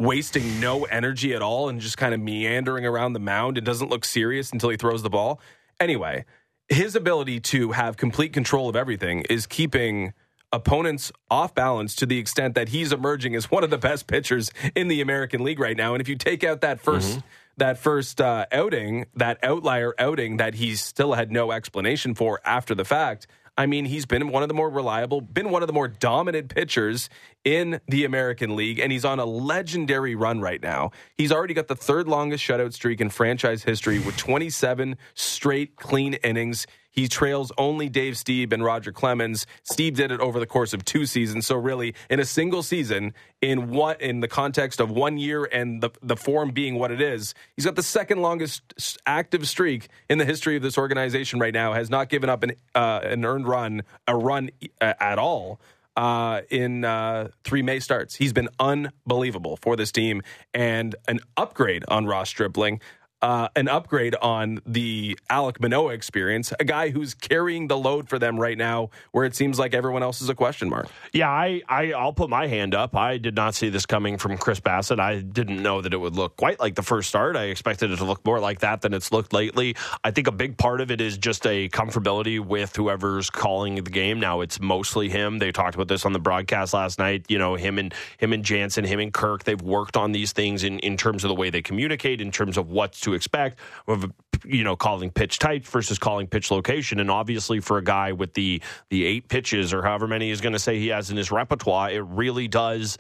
wasting 0.01 0.59
no 0.61 0.85
energy 0.85 1.35
at 1.35 1.43
all 1.43 1.69
and 1.69 1.79
just 1.79 1.99
kind 1.99 2.15
of 2.15 2.21
meandering 2.21 2.87
around 2.87 3.13
the 3.13 3.21
mound 3.21 3.59
and 3.59 3.67
doesn't 3.67 3.91
look 3.91 4.05
serious 4.05 4.51
until 4.51 4.71
he 4.71 4.77
throws 4.77 5.03
the 5.03 5.11
ball. 5.11 5.39
Anyway, 5.79 6.25
his 6.71 6.97
ability 6.97 7.39
to 7.39 7.73
have 7.73 7.99
complete 7.99 8.33
control 8.33 8.69
of 8.69 8.75
everything 8.75 9.23
is 9.29 9.47
keeping 9.47 10.15
opponents 10.53 11.13
off 11.31 11.55
balance 11.55 11.95
to 11.95 12.07
the 12.07 12.19
extent 12.19 12.55
that 12.55 12.71
he's 12.71 12.93
emerging 12.93 13.37
as 13.37 13.51
one 13.51 13.63
of 13.63 13.69
the 13.69 13.79
best 13.79 14.07
pitchers 14.07 14.51
in 14.75 14.89
the 14.89 15.03
American 15.03 15.45
League 15.45 15.61
right 15.61 15.77
now. 15.77 15.95
And 15.95 16.01
if 16.01 16.09
you 16.09 16.17
take 16.17 16.43
out 16.43 16.63
that 16.63 16.83
1st 16.83 17.23
that 17.59 17.77
first 17.77 18.23
uh, 18.23 18.47
outing, 18.51 19.05
that 19.15 19.39
outlier 19.43 19.95
outing 19.99 20.39
that 20.39 20.55
he 20.55 20.75
still 20.77 21.13
had 21.13 21.31
no 21.31 21.53
explanation 21.53 22.15
for 22.15 22.41
after 22.43 22.75
the 22.75 22.87
fact, 22.87 23.27
I 23.61 23.67
mean, 23.67 23.85
he's 23.85 24.07
been 24.07 24.31
one 24.31 24.43
of 24.43 24.49
the 24.49 24.55
more 24.55 24.71
reliable, 24.71 25.21
been 25.21 25.51
one 25.51 25.63
of 25.63 25.67
the 25.67 25.75
more 25.75 25.87
dominant 25.87 26.49
pitchers 26.49 27.11
in 27.45 27.79
the 27.89 28.07
American 28.07 28.57
League, 28.57 28.79
and 28.79 28.91
he's 28.91 29.05
on 29.05 29.19
a 29.19 29.27
legendary 29.27 30.15
run 30.15 30.41
right 30.41 30.63
now. 30.63 30.93
He's 31.19 31.31
already 31.31 31.53
got 31.53 31.69
the 31.69 31.77
third 31.77 32.09
longest 32.09 32.43
shutout 32.43 32.73
streak 32.73 33.03
in 33.03 33.11
franchise 33.11 33.65
history 33.65 33.99
with 33.99 34.17
27 34.17 34.97
straight 35.13 35.77
clean 35.77 36.15
innings. 36.15 36.67
He 36.91 37.09
trails 37.09 37.53
only 37.57 37.89
Dave 37.89 38.15
Stieb 38.15 38.53
and 38.53 38.65
Roger 38.65 38.93
Clemens. 38.93 39.47
Stieb 39.71 39.95
did 39.95 40.11
it 40.11 40.21
over 40.21 40.41
the 40.41 40.47
course 40.47 40.73
of 40.73 40.85
two 40.85 41.07
seasons. 41.07 41.47
So 41.47 41.57
really, 41.57 41.95
in 42.09 42.21
a 42.21 42.25
single 42.25 42.63
season, 42.63 43.15
in 43.41 43.71
what 43.71 44.01
in 44.01 44.21
the 44.21 44.29
context 44.29 44.81
of 44.81 44.91
one 44.91 45.17
year 45.17 45.45
and 45.45 45.83
the 45.83 45.91
the 46.03 46.17
form 46.17 46.51
being 46.51 46.75
what 46.75 46.91
it 46.91 47.01
is, 47.01 47.35
he's 47.57 47.65
got 47.65 47.77
the 47.77 47.83
second 47.83 48.21
longest 48.21 48.99
active 49.07 49.47
streak 49.49 49.89
in 50.09 50.19
the 50.19 50.25
history 50.25 50.57
of 50.57 50.63
this 50.63 50.77
organization 50.77 51.39
right 51.39 51.55
now. 51.55 51.73
Has 51.73 51.91
not 51.91 52.09
given 52.09 52.29
up 52.29 52.43
an 52.43 52.53
uh, 52.75 53.01
an 53.03 53.25
earned 53.25 53.47
run, 53.47 53.83
a 54.07 54.17
run 54.17 54.51
uh, 54.81 54.95
at 55.01 55.19
all. 55.19 55.61
Uh, 55.97 56.43
in 56.51 56.85
uh, 56.85 57.29
three 57.45 57.63
May 57.63 57.81
starts, 57.81 58.15
he's 58.15 58.33
been 58.33 58.49
unbelievable 58.59 59.59
for 59.61 59.75
this 59.77 59.91
team 59.91 60.23
and 60.55 60.95
an 61.09 61.19
upgrade 61.37 61.85
on 61.89 62.07
Ross 62.07 62.29
Stripling 62.31 62.81
uh, 63.23 63.49
an 63.57 63.69
upgrade 63.69 64.15
on 64.17 64.61
the 64.67 65.19
Alek 65.29 65.61
Manoah 65.61 65.93
experience, 65.93 66.53
a 66.59 66.65
guy 66.65 66.91
who's 66.91 67.15
carrying 67.15 67.69
the 67.69 67.77
load 67.77 68.09
for 68.09 68.19
them 68.19 68.39
right 68.39 68.57
now, 68.57 68.91
where 69.13 69.25
it 69.25 69.35
seems 69.35 69.59
like 69.59 69.75
everyone 69.75 70.03
else 70.03 70.21
is 70.21 70.29
a 70.29 70.35
question 70.35 70.69
mark. 70.69 70.89
Yeah, 71.13 71.29
I, 71.29 71.63
I 71.69 71.93
I'll 71.93 72.13
put 72.13 72.31
my 72.31 72.47
hand 72.47 72.75
up. 72.75 72.97
I 72.97 73.19
did 73.19 73.35
not 73.35 73.55
see 73.55 73.69
this 73.69 73.87
coming 73.87 74.19
from 74.19 74.39
Chris 74.39 74.61
Bassitt. 74.61 75.01
I 75.01 75.21
didn't 75.21 75.63
know 75.63 75.81
that 75.81 75.93
it 75.93 75.99
would 75.99 76.17
look 76.17 76.37
quite 76.37 76.61
like 76.61 76.75
the 76.75 76.83
first 76.83 77.09
start. 77.09 77.37
I 77.37 77.45
expected 77.45 77.91
it 77.91 77.97
to 77.97 78.05
look 78.05 78.25
more 78.25 78.41
like 78.41 78.61
that 78.61 78.81
than 78.81 78.95
it's 78.95 79.13
looked 79.13 79.33
lately. 79.33 79.77
I 80.03 80.11
think 80.11 80.27
a 80.27 80.33
big 80.33 80.57
part 80.57 80.81
of 80.81 80.91
it 80.91 81.01
is 81.01 81.19
just 81.19 81.47
a 81.47 81.69
comfortability 81.69 82.41
with 82.41 82.75
whoever's 82.75 83.31
calling 83.31 83.75
the 83.75 83.83
game. 83.83 84.21
Now 84.21 84.41
it's 84.41 84.61
mostly 84.61 85.09
him. 85.09 85.39
They 85.39 85.53
talked 85.53 85.75
about 85.75 85.89
this 85.89 86.07
on 86.07 86.13
the 86.13 86.19
broadcast 86.19 86.75
last 86.75 86.99
night. 86.99 87.27
You 87.29 87.39
know, 87.39 87.55
him 87.55 87.79
and 87.79 87.93
him 88.19 88.33
and 88.33 88.45
Jansen, 88.45 88.85
him 88.85 89.01
and 89.01 89.13
Kirk. 89.13 89.45
They've 89.45 89.61
worked 89.61 89.97
on 89.97 90.13
these 90.13 90.33
things 90.33 90.65
in, 90.65 90.79
in 90.81 90.97
terms 90.97 91.25
of 91.25 91.29
the 91.29 91.35
way 91.35 91.51
they 91.51 91.63
communicate, 91.63 92.21
in 92.21 92.31
terms 92.31 92.57
of 92.57 92.71
what's 92.71 93.01
to 93.01 93.10
expect 93.15 93.59
of 93.87 94.11
you 94.45 94.65
know 94.65 94.77
calling 94.77 95.11
pitch 95.11 95.39
type 95.39 95.65
versus 95.65 95.99
calling 95.99 96.27
pitch 96.27 96.51
location. 96.51 97.01
And 97.01 97.11
obviously, 97.11 97.61
for 97.61 97.79
a 97.79 97.85
guy 97.85 98.13
with 98.13 98.35
the 98.35 98.63
the 98.89 99.05
eight 99.05 99.29
pitches 99.29 99.73
or 99.73 99.83
however 99.83 100.07
many 100.07 100.29
he's 100.29 100.41
going 100.41 100.53
to 100.53 100.59
say 100.59 100.79
he 100.79 100.89
has 100.89 101.11
in 101.11 101.17
his 101.17 101.31
repertoire, 101.31 101.91
it 101.91 102.01
really 102.01 102.49
does 102.49 102.99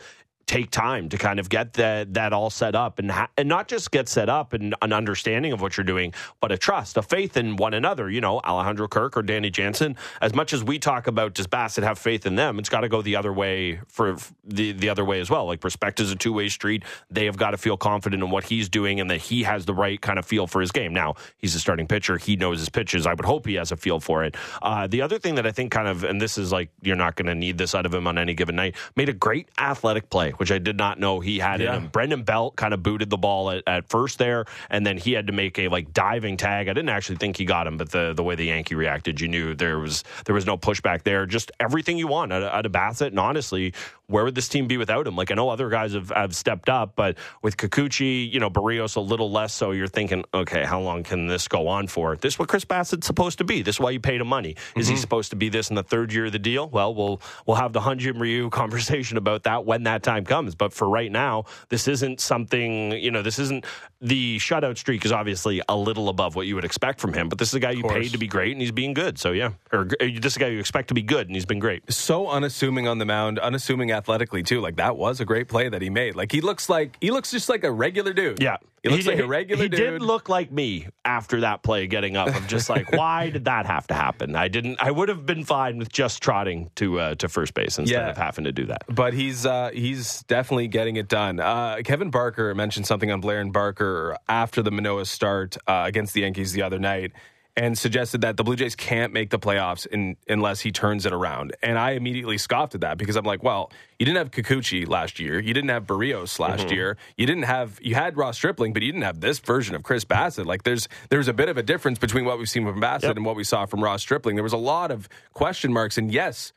take 0.50 0.70
time 0.72 1.08
to 1.08 1.16
kind 1.16 1.38
of 1.38 1.48
get 1.48 1.74
that 1.74 2.12
that 2.14 2.32
all 2.32 2.50
set 2.50 2.74
up 2.74 2.98
and 2.98 3.08
ha- 3.12 3.28
and 3.36 3.48
not 3.48 3.68
just 3.68 3.92
get 3.92 4.08
set 4.08 4.28
up 4.28 4.52
and 4.52 4.74
an 4.82 4.92
understanding 4.92 5.52
of 5.52 5.60
what 5.60 5.76
you're 5.76 5.84
doing, 5.84 6.12
but 6.40 6.50
a 6.50 6.58
trust, 6.58 6.96
a 6.96 7.02
faith 7.02 7.36
in 7.36 7.54
one 7.54 7.72
another. 7.72 8.10
You 8.10 8.20
know, 8.20 8.40
Alejandro 8.40 8.88
Kirk 8.88 9.16
or 9.16 9.22
Danny 9.22 9.48
Jansen. 9.48 9.96
As 10.20 10.34
much 10.34 10.52
as 10.52 10.64
we 10.64 10.80
talk 10.80 11.06
about 11.06 11.34
does 11.34 11.46
Bassitt 11.46 11.84
have 11.84 12.00
faith 12.00 12.26
in 12.26 12.34
them, 12.34 12.58
it's 12.58 12.68
got 12.68 12.80
to 12.80 12.88
go 12.88 13.00
the 13.00 13.14
other 13.14 13.32
way 13.32 13.78
for 13.86 14.16
the 14.44 14.72
the 14.72 14.88
other 14.88 15.04
way 15.04 15.20
as 15.20 15.30
well. 15.30 15.46
Like 15.46 15.62
respect 15.62 16.00
is 16.00 16.10
a 16.10 16.16
two 16.16 16.32
way 16.32 16.48
street. 16.48 16.82
They 17.08 17.26
have 17.26 17.36
got 17.36 17.52
to 17.52 17.56
feel 17.56 17.76
confident 17.76 18.20
in 18.20 18.30
what 18.30 18.42
he's 18.42 18.68
doing 18.68 18.98
and 18.98 19.08
that 19.08 19.20
he 19.20 19.44
has 19.44 19.66
the 19.66 19.74
right 19.74 20.00
kind 20.00 20.18
of 20.18 20.26
feel 20.26 20.48
for 20.48 20.60
his 20.60 20.72
game. 20.72 20.92
Now 20.92 21.14
he's 21.38 21.54
a 21.54 21.60
starting 21.60 21.86
pitcher. 21.86 22.18
He 22.18 22.34
knows 22.34 22.58
his 22.58 22.68
pitches. 22.68 23.06
I 23.06 23.14
would 23.14 23.24
hope 23.24 23.46
he 23.46 23.54
has 23.54 23.70
a 23.70 23.76
feel 23.76 24.00
for 24.00 24.24
it. 24.24 24.34
Uh, 24.60 24.88
the 24.88 25.02
other 25.02 25.20
thing 25.20 25.36
that 25.36 25.46
I 25.46 25.52
think 25.52 25.70
kind 25.70 25.86
of, 25.86 26.02
and 26.02 26.20
this 26.20 26.36
is 26.36 26.50
like 26.50 26.70
you're 26.82 26.96
not 26.96 27.14
going 27.14 27.26
to 27.26 27.36
need 27.36 27.56
this 27.56 27.72
out 27.72 27.86
of 27.86 27.94
him 27.94 28.08
on 28.08 28.18
any 28.18 28.34
given 28.34 28.56
night, 28.56 28.74
made 28.96 29.08
a 29.08 29.12
great 29.12 29.48
athletic 29.56 30.10
play, 30.10 30.32
which 30.40 30.50
I 30.50 30.56
did 30.56 30.78
not 30.78 30.98
know 30.98 31.20
he 31.20 31.38
had 31.38 31.60
Yeah. 31.60 31.76
in 31.76 31.82
him. 31.82 31.88
Brandon 31.88 32.22
Belt 32.22 32.56
kind 32.56 32.72
of 32.72 32.82
booted 32.82 33.10
the 33.10 33.18
ball 33.18 33.50
at, 33.50 33.62
at 33.66 33.90
first 33.90 34.18
there, 34.18 34.46
and 34.70 34.86
then 34.86 34.96
he 34.96 35.12
had 35.12 35.26
to 35.26 35.34
make 35.34 35.58
a 35.58 35.68
like 35.68 35.92
diving 35.92 36.38
tag. 36.38 36.66
I 36.66 36.72
didn't 36.72 36.88
actually 36.88 37.16
think 37.16 37.36
he 37.36 37.44
got 37.44 37.66
him, 37.66 37.76
but 37.76 37.90
the 37.90 38.14
the 38.16 38.24
way 38.24 38.36
the 38.36 38.46
Yankee 38.46 38.74
reacted, 38.74 39.20
you 39.20 39.28
knew 39.28 39.54
there 39.54 39.78
was 39.78 40.02
there 40.24 40.34
was 40.34 40.46
no 40.46 40.56
pushback 40.56 41.02
there. 41.02 41.26
Just 41.26 41.52
everything 41.60 41.98
you 41.98 42.06
want 42.08 42.32
out 42.32 42.42
of, 42.42 42.50
out 42.54 42.64
of 42.64 42.72
Bassitt. 42.72 43.08
And 43.08 43.20
honestly, 43.20 43.74
where 44.10 44.24
would 44.24 44.34
this 44.34 44.48
team 44.48 44.66
be 44.66 44.76
without 44.76 45.06
him? 45.06 45.16
Like 45.16 45.30
I 45.30 45.34
know 45.34 45.48
other 45.48 45.68
guys 45.68 45.94
have, 45.94 46.10
have 46.10 46.34
stepped 46.34 46.68
up, 46.68 46.94
but 46.96 47.16
with 47.42 47.56
Kikuchi, 47.56 48.30
you 48.30 48.40
know, 48.40 48.50
Berríos 48.50 48.96
a 48.96 49.00
little 49.00 49.30
less 49.30 49.54
so. 49.54 49.70
You're 49.70 49.86
thinking, 49.86 50.24
okay, 50.34 50.64
how 50.64 50.80
long 50.80 51.02
can 51.02 51.28
this 51.28 51.48
go 51.48 51.68
on 51.68 51.86
for? 51.86 52.16
This 52.16 52.34
is 52.34 52.38
what 52.38 52.48
Chris 52.48 52.64
Bassitt's 52.64 53.06
supposed 53.06 53.38
to 53.38 53.44
be. 53.44 53.62
This 53.62 53.76
is 53.76 53.80
why 53.80 53.90
you 53.90 54.00
paid 54.00 54.20
him 54.20 54.26
money. 54.26 54.56
Is 54.76 54.88
he 54.88 54.94
mm-hmm. 54.94 55.00
supposed 55.00 55.30
to 55.30 55.36
be 55.36 55.48
this 55.48 55.70
in 55.70 55.76
the 55.76 55.82
third 55.82 56.12
year 56.12 56.26
of 56.26 56.32
the 56.32 56.38
deal? 56.38 56.68
Well, 56.68 56.94
we'll 56.94 57.20
we'll 57.46 57.56
have 57.56 57.72
the 57.72 57.80
Hyun 57.80 57.98
Jin 57.98 58.18
Ryu 58.18 58.50
conversation 58.60 59.16
about 59.16 59.44
that 59.44 59.64
when 59.64 59.84
that 59.84 60.02
time 60.02 60.24
comes. 60.24 60.54
But 60.54 60.72
for 60.72 60.88
right 60.88 61.10
now, 61.10 61.44
this 61.68 61.86
isn't 61.88 62.20
something. 62.20 62.92
You 62.92 63.10
know, 63.10 63.22
this 63.22 63.38
isn't 63.38 63.64
the 64.00 64.38
shutout 64.38 64.78
streak 64.78 65.04
is 65.04 65.12
obviously 65.12 65.60
a 65.68 65.76
little 65.76 66.08
above 66.08 66.34
what 66.34 66.46
you 66.46 66.54
would 66.54 66.64
expect 66.64 67.00
from 67.00 67.12
him. 67.12 67.28
But 67.28 67.38
this 67.38 67.48
is 67.48 67.54
a 67.54 67.60
guy 67.60 67.72
you 67.72 67.82
paid 67.82 68.12
to 68.12 68.18
be 68.18 68.26
great, 68.26 68.52
and 68.52 68.60
he's 68.60 68.72
being 68.72 68.94
good. 68.94 69.18
So 69.18 69.32
yeah, 69.32 69.52
or 69.72 69.82
uh, 70.00 70.06
this 70.20 70.32
is 70.32 70.36
a 70.36 70.40
guy 70.40 70.48
you 70.48 70.58
expect 70.58 70.88
to 70.88 70.94
be 70.94 71.02
good, 71.02 71.26
and 71.26 71.36
he's 71.36 71.46
been 71.46 71.58
great. 71.58 71.90
So 71.92 72.28
unassuming 72.28 72.88
on 72.88 72.98
the 72.98 73.04
mound, 73.04 73.38
unassuming 73.38 73.92
athletically 73.92 74.42
too. 74.42 74.60
Like 74.60 74.76
that 74.76 74.96
was 74.96 75.20
a 75.20 75.24
great 75.24 75.48
play 75.48 75.68
that 75.68 75.82
he 75.82 75.90
made. 75.90 76.16
Like 76.16 76.32
he 76.32 76.40
looks 76.40 76.68
like 76.68 76.96
he 77.00 77.10
looks 77.10 77.30
just 77.30 77.48
like 77.48 77.64
a 77.64 77.70
regular 77.70 78.12
dude. 78.12 78.42
Yeah. 78.42 78.56
He 78.82 78.88
looks 78.88 79.06
like 79.06 79.16
did- 79.16 79.24
a 79.26 79.28
regular 79.28 79.62
He 79.64 79.68
dude. 79.68 79.78
did 79.78 80.02
look 80.02 80.28
like 80.30 80.50
me 80.50 80.88
after 81.04 81.40
that 81.42 81.62
play 81.62 81.86
getting 81.86 82.16
up. 82.16 82.34
I'm 82.34 82.46
just 82.46 82.70
like, 82.70 82.90
why 82.92 83.28
did 83.28 83.44
that 83.44 83.66
have 83.66 83.86
to 83.88 83.94
happen? 83.94 84.34
I 84.34 84.48
didn't. 84.48 84.78
I 84.80 84.90
would 84.90 85.08
have 85.10 85.26
been 85.26 85.44
fine 85.44 85.76
with 85.76 85.92
just 85.92 86.22
trotting 86.22 86.70
to 86.76 86.98
uh, 86.98 87.14
to 87.16 87.28
first 87.28 87.52
base 87.52 87.78
instead 87.78 87.94
Yeah. 88.04 88.08
of 88.10 88.16
having 88.16 88.44
to 88.44 88.52
do 88.52 88.64
that. 88.66 88.82
but 88.88 89.12
he's 89.12 89.44
uh, 89.44 89.70
he's 89.74 90.22
definitely 90.24 90.68
getting 90.68 90.96
it 90.96 91.08
done. 91.08 91.40
Uh, 91.40 91.80
Kevin 91.84 92.10
Barker 92.10 92.54
mentioned 92.54 92.86
something 92.86 93.10
on 93.10 93.20
Blair 93.20 93.40
and 93.40 93.52
Barker 93.52 94.16
after 94.28 94.62
the 94.62 94.70
Manoah 94.70 95.04
start 95.04 95.58
uh, 95.66 95.84
against 95.86 96.14
the 96.14 96.22
Yankees 96.22 96.52
the 96.52 96.62
other 96.62 96.78
night, 96.78 97.12
and 97.56 97.76
suggested 97.76 98.20
that 98.20 98.36
the 98.36 98.44
Blue 98.44 98.56
Jays 98.56 98.74
can't 98.74 99.12
make 99.12 99.30
the 99.30 99.38
playoffs 99.38 99.86
in, 99.86 100.16
unless 100.28 100.60
he 100.60 100.70
turns 100.72 101.04
it 101.06 101.12
around. 101.12 101.54
And 101.62 101.78
I 101.78 101.92
immediately 101.92 102.38
scoffed 102.38 102.74
at 102.74 102.80
that 102.82 102.96
because 102.98 103.16
I'm 103.16 103.24
like, 103.24 103.42
well, 103.42 103.70
you 103.98 104.06
didn't 104.06 104.18
have 104.18 104.30
Kikuchi 104.30 104.88
last 104.88 105.18
year, 105.20 105.38
you 105.40 105.52
didn't 105.52 105.70
have 105.70 105.84
Berríos 105.86 106.38
last 106.38 106.70
year, 106.70 106.96
you 107.16 107.26
didn't 107.26 107.44
have 107.44 107.78
you 107.82 107.94
had 107.94 108.16
Ross 108.16 108.36
Stripling, 108.36 108.72
but 108.72 108.82
you 108.82 108.92
didn't 108.92 109.04
have 109.04 109.20
this 109.20 109.38
version 109.40 109.74
of 109.74 109.82
Chris 109.82 110.04
Bassitt. 110.04 110.46
Like 110.46 110.62
there's 110.62 110.88
there's 111.10 111.28
a 111.28 111.34
bit 111.34 111.48
of 111.48 111.56
a 111.58 111.62
difference 111.62 111.98
between 111.98 112.24
what 112.24 112.38
we've 112.38 112.48
seen 112.48 112.64
from 112.64 112.80
Bassitt 112.80 113.02
Yep. 113.04 113.16
and 113.16 113.24
what 113.26 113.36
we 113.36 113.44
saw 113.44 113.66
from 113.66 113.82
Ross 113.82 114.02
Stripling. 114.02 114.36
There 114.36 114.42
was 114.44 114.52
a 114.52 114.56
lot 114.56 114.90
of 114.90 115.08
question 115.32 115.72
marks, 115.72 115.98
and 115.98 116.12
yes. 116.12 116.52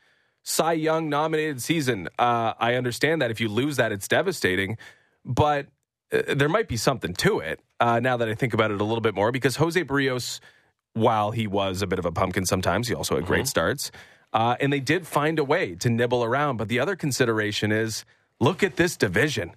Cy 0.45 0.73
Young 0.73 1.07
nominated 1.07 1.61
season. 1.61 2.09
Uh, 2.19 2.53
I 2.59 2.75
understand 2.75 3.21
that 3.21 3.31
if 3.31 3.39
you 3.39 3.47
lose 3.47 3.77
that, 3.77 3.93
it's 3.93 4.09
devastating, 4.09 4.77
but 5.23 5.67
uh, 6.11 6.35
there 6.35 6.49
might 6.49 6.67
be 6.67 6.75
something 6.75 7.13
to 7.13 7.39
it 7.39 7.61
uh, 7.79 8.01
now 8.01 8.17
that 8.17 8.27
I 8.27 8.35
think 8.35 8.53
about 8.53 8.69
it 8.69 8.81
a 8.81 8.83
little 8.83 8.99
bit 9.01 9.15
more 9.15 9.31
because 9.31 9.55
Jose 9.55 9.81
Berríos, 9.85 10.41
while 10.93 11.31
he 11.31 11.47
was 11.47 11.81
a 11.81 11.87
bit 11.87 11.99
of 11.99 12.05
a 12.05 12.11
pumpkin 12.11 12.45
sometimes, 12.45 12.87
he 12.87 12.95
also 12.95 13.15
had 13.15 13.25
great 13.25 13.47
starts. 13.47 13.91
Uh, 14.31 14.55
and 14.59 14.73
they 14.73 14.79
did 14.79 15.05
find 15.05 15.37
a 15.39 15.43
way 15.43 15.75
to 15.75 15.89
nibble 15.89 16.23
around. 16.23 16.57
But 16.57 16.67
the 16.67 16.79
other 16.79 16.95
consideration 16.95 17.71
is 17.71 18.03
look 18.39 18.63
at 18.63 18.75
this 18.77 18.97
division. 18.97 19.51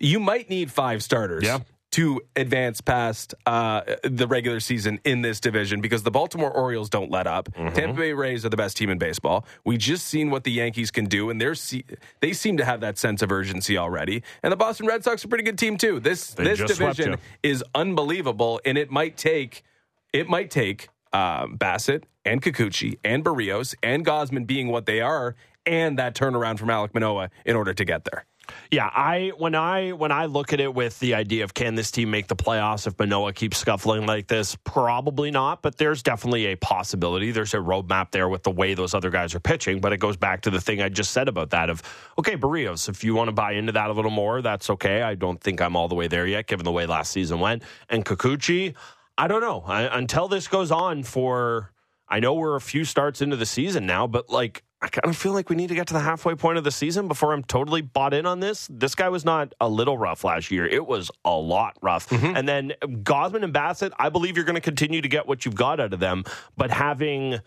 You 0.00 0.20
might 0.20 0.50
need 0.50 0.70
five 0.70 1.02
starters. 1.02 1.44
Yeah. 1.44 1.60
to 1.92 2.22
advance 2.36 2.80
past 2.80 3.34
uh, 3.44 3.82
the 4.02 4.26
regular 4.26 4.60
season 4.60 4.98
in 5.04 5.20
this 5.20 5.40
division 5.40 5.82
because 5.82 6.02
the 6.04 6.10
Baltimore 6.10 6.50
Orioles 6.50 6.88
don't 6.88 7.10
let 7.10 7.26
up. 7.26 7.50
Mm-hmm. 7.52 7.74
Tampa 7.74 8.00
Bay 8.00 8.12
Rays 8.14 8.46
are 8.46 8.48
the 8.48 8.56
best 8.56 8.78
team 8.78 8.88
in 8.88 8.96
baseball. 8.96 9.44
We 9.66 9.76
just 9.76 10.06
seen 10.06 10.30
what 10.30 10.44
the 10.44 10.52
Yankees 10.52 10.90
can 10.90 11.04
do, 11.04 11.28
and 11.28 11.38
they're 11.38 11.54
se- 11.54 11.84
they 12.20 12.32
seem 12.32 12.56
to 12.56 12.64
have 12.64 12.80
that 12.80 12.96
sense 12.96 13.20
of 13.20 13.30
urgency 13.30 13.76
already. 13.76 14.22
And 14.42 14.50
the 14.50 14.56
Boston 14.56 14.86
Red 14.86 15.04
Sox 15.04 15.22
are 15.22 15.26
a 15.26 15.28
pretty 15.28 15.44
good 15.44 15.58
team 15.58 15.76
too. 15.76 16.00
This 16.00 16.32
They 16.32 16.44
this 16.44 16.60
division 16.60 17.16
is 17.42 17.62
unbelievable, 17.74 18.58
and 18.64 18.78
it 18.78 18.90
might 18.90 19.18
take 19.18 19.62
it 20.12 20.28
might 20.28 20.50
take 20.50 20.88
um, 21.12 21.56
Bassitt 21.56 22.04
and 22.24 22.42
Kikuchi 22.42 22.98
and 23.04 23.24
Berríos 23.24 23.74
and 23.82 24.04
Gausman 24.04 24.46
being 24.46 24.68
what 24.68 24.86
they 24.86 25.00
are, 25.00 25.34
and 25.66 25.98
that 25.98 26.14
turnaround 26.14 26.58
from 26.58 26.68
Alek 26.68 26.94
Manoah 26.94 27.30
in 27.44 27.56
order 27.56 27.72
to 27.72 27.84
get 27.84 28.04
there. 28.04 28.24
Yeah, 28.70 28.90
I 28.92 29.32
when 29.36 29.54
I 29.54 29.92
when 29.92 30.10
I 30.10 30.26
look 30.26 30.52
at 30.52 30.60
it 30.60 30.74
with 30.74 30.98
the 30.98 31.14
idea 31.14 31.44
of 31.44 31.54
can 31.54 31.74
this 31.74 31.90
team 31.90 32.10
make 32.10 32.26
the 32.26 32.36
playoffs 32.36 32.86
if 32.86 32.98
Manoah 32.98 33.32
keeps 33.32 33.58
scuffling 33.58 34.06
like 34.06 34.26
this, 34.26 34.56
probably 34.64 35.30
not. 35.30 35.62
But 35.62 35.76
there's 35.76 36.02
definitely 36.02 36.46
a 36.46 36.56
possibility. 36.56 37.30
There's 37.30 37.54
a 37.54 37.58
roadmap 37.58 38.10
there 38.10 38.28
with 38.28 38.42
the 38.42 38.50
way 38.50 38.74
those 38.74 38.94
other 38.94 39.10
guys 39.10 39.34
are 39.34 39.40
pitching. 39.40 39.80
But 39.80 39.92
it 39.92 39.98
goes 39.98 40.16
back 40.16 40.42
to 40.42 40.50
the 40.50 40.60
thing 40.60 40.82
I 40.82 40.88
just 40.88 41.12
said 41.12 41.28
about 41.28 41.50
that 41.50 41.70
of 41.70 41.82
okay, 42.18 42.36
Berríos. 42.36 42.88
If 42.88 43.04
you 43.04 43.14
want 43.14 43.28
to 43.28 43.32
buy 43.32 43.52
into 43.52 43.72
that 43.72 43.90
a 43.90 43.92
little 43.92 44.10
more, 44.10 44.42
that's 44.42 44.70
okay. 44.70 45.02
I 45.02 45.14
don't 45.14 45.40
think 45.40 45.60
I'm 45.60 45.76
all 45.76 45.88
the 45.88 45.94
way 45.94 46.08
there 46.08 46.26
yet, 46.26 46.46
given 46.46 46.64
the 46.64 46.72
way 46.72 46.86
last 46.86 47.12
season 47.12 47.40
went. 47.40 47.62
And 47.88 48.04
Kikuchi, 48.04 48.74
I 49.18 49.28
don't 49.28 49.40
know 49.40 49.62
I, 49.66 49.96
until 49.96 50.28
this 50.28 50.48
goes 50.48 50.70
on 50.70 51.02
for. 51.02 51.70
I 52.08 52.20
know 52.20 52.34
we're 52.34 52.56
a 52.56 52.60
few 52.60 52.84
starts 52.84 53.22
into 53.22 53.36
the 53.36 53.46
season 53.46 53.86
now, 53.86 54.06
but 54.06 54.28
like 54.28 54.64
I 54.82 54.88
kind 54.88 55.06
of 55.06 55.16
feel 55.16 55.32
like 55.32 55.48
we 55.48 55.56
need 55.56 55.68
to 55.68 55.74
get 55.74 55.86
to 55.86 55.94
the 55.94 56.00
halfway 56.00 56.34
point 56.34 56.58
of 56.58 56.64
the 56.64 56.70
season 56.70 57.06
before 57.06 57.32
I'm 57.32 57.44
totally 57.44 57.80
bought 57.80 58.12
in 58.12 58.26
on 58.26 58.40
this. 58.40 58.68
This 58.70 58.94
guy 58.96 59.08
was 59.08 59.24
not 59.24 59.54
a 59.60 59.68
little 59.68 59.96
rough 59.96 60.24
last 60.24 60.50
year. 60.50 60.66
It 60.66 60.86
was 60.86 61.10
a 61.24 61.30
lot 61.30 61.78
rough. 61.80 62.08
Mm-hmm. 62.08 62.36
And 62.36 62.48
then 62.48 62.72
Gausman 62.82 63.44
and 63.44 63.54
Bassitt, 63.54 63.92
I 63.98 64.08
believe 64.08 64.36
you're 64.36 64.44
going 64.44 64.56
to 64.56 64.60
continue 64.60 65.00
to 65.00 65.08
get 65.08 65.26
what 65.26 65.46
you've 65.46 65.54
got 65.54 65.78
out 65.78 65.94
of 65.94 66.00
them, 66.00 66.24
but 66.56 66.70
having 66.70 67.38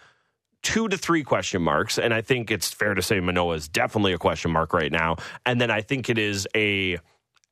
two 0.63 0.87
to 0.87 0.97
three 0.97 1.23
question 1.23 1.61
marks, 1.61 1.99
and 1.99 2.13
I 2.13 2.21
think 2.21 2.49
it's 2.49 2.71
fair 2.71 2.93
to 2.95 3.01
say 3.01 3.19
Manoah 3.19 3.55
is 3.55 3.67
definitely 3.67 4.13
a 4.13 4.17
question 4.17 4.49
mark 4.49 4.73
right 4.73 4.91
now. 4.91 5.17
And 5.45 5.61
then 5.61 5.69
I 5.69 5.81
think 5.81 6.09
it 6.09 6.17
is 6.17 6.47
a 6.55 6.97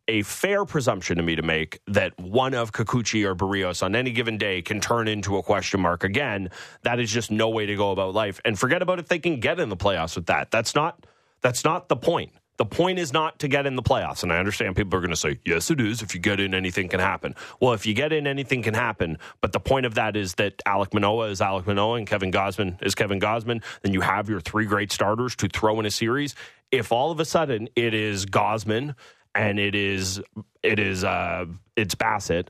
a 0.08 0.22
fair 0.24 0.66
presumption 0.66 1.18
to 1.18 1.24
me 1.24 1.36
to 1.36 1.42
make 1.42 1.80
that 1.88 2.18
one 2.20 2.54
of 2.54 2.72
Kikuchi 2.72 3.24
or 3.26 3.36
Berríos 3.36 3.84
on 3.84 3.96
any 3.96 4.12
given 4.12 4.38
day 4.38 4.62
can 4.62 4.80
turn 4.82 5.08
into 5.08 5.38
a 5.38 5.44
question 5.44 5.80
mark 5.80 6.04
again. 6.04 6.50
That 6.84 7.00
is 7.00 7.12
just 7.12 7.32
no 7.32 7.50
way 7.50 7.66
to 7.66 7.76
go 7.76 7.92
about 7.92 8.14
life. 8.14 8.40
And 8.44 8.58
forget 8.60 8.82
about 8.82 9.00
if 9.00 9.08
they 9.08 9.20
can 9.20 9.40
get 9.40 9.60
in 9.60 9.70
the 9.70 9.78
playoffs 9.78 10.16
with 10.16 10.26
that. 10.28 10.52
That's 10.52 10.76
not 10.76 11.06
that's 11.42 11.64
not 11.64 11.90
the 11.90 11.96
point. 11.96 12.32
The 12.58 12.66
point 12.66 13.00
is 13.00 13.12
not 13.12 13.40
to 13.40 13.48
get 13.48 13.66
in 13.66 13.76
the 13.76 13.82
playoffs. 13.82 14.22
And 14.22 14.32
I 14.32 14.38
understand 14.38 14.76
people 14.76 14.96
are 14.98 15.02
going 15.02 15.10
to 15.10 15.16
say, 15.16 15.40
yes, 15.44 15.72
it 15.72 15.82
is. 15.82 16.04
If 16.04 16.14
you 16.14 16.22
get 16.22 16.40
in, 16.40 16.54
anything 16.54 16.88
can 16.88 17.00
happen. 17.00 17.34
Well, 17.60 17.74
if 17.74 17.86
you 17.86 17.96
get 17.96 18.14
in, 18.14 18.28
anything 18.28 18.62
can 18.62 18.76
happen. 18.76 19.18
But 19.42 19.54
the 19.54 19.60
point 19.60 19.88
of 19.88 19.96
that 19.96 20.16
is 20.16 20.36
that 20.36 20.60
Alek 20.66 20.94
Manoah 20.94 21.30
is 21.30 21.40
Alek 21.40 21.66
Manoah 21.66 21.98
and 21.98 22.08
Kevin 22.08 22.32
Gausman 22.32 22.82
is 22.84 22.94
Kevin 22.94 23.20
Gausman. 23.20 23.64
Then 23.82 23.94
you 23.94 24.02
have 24.02 24.30
your 24.30 24.40
three 24.40 24.66
great 24.66 24.92
starters 24.92 25.36
to 25.38 25.48
throw 25.48 25.80
in 25.80 25.88
a 25.88 25.92
series. 25.92 26.36
If 26.72 26.92
all 26.92 27.12
of 27.12 27.20
a 27.20 27.26
sudden 27.26 27.70
it 27.76 27.94
is 27.96 28.26
Gausman 28.28 28.96
and 29.36 29.60
it 29.60 29.76
is 29.76 30.22
it 30.62 30.80
is 30.80 31.04
uh 31.04 31.46
it's 31.76 31.96
Bassitt 31.96 32.48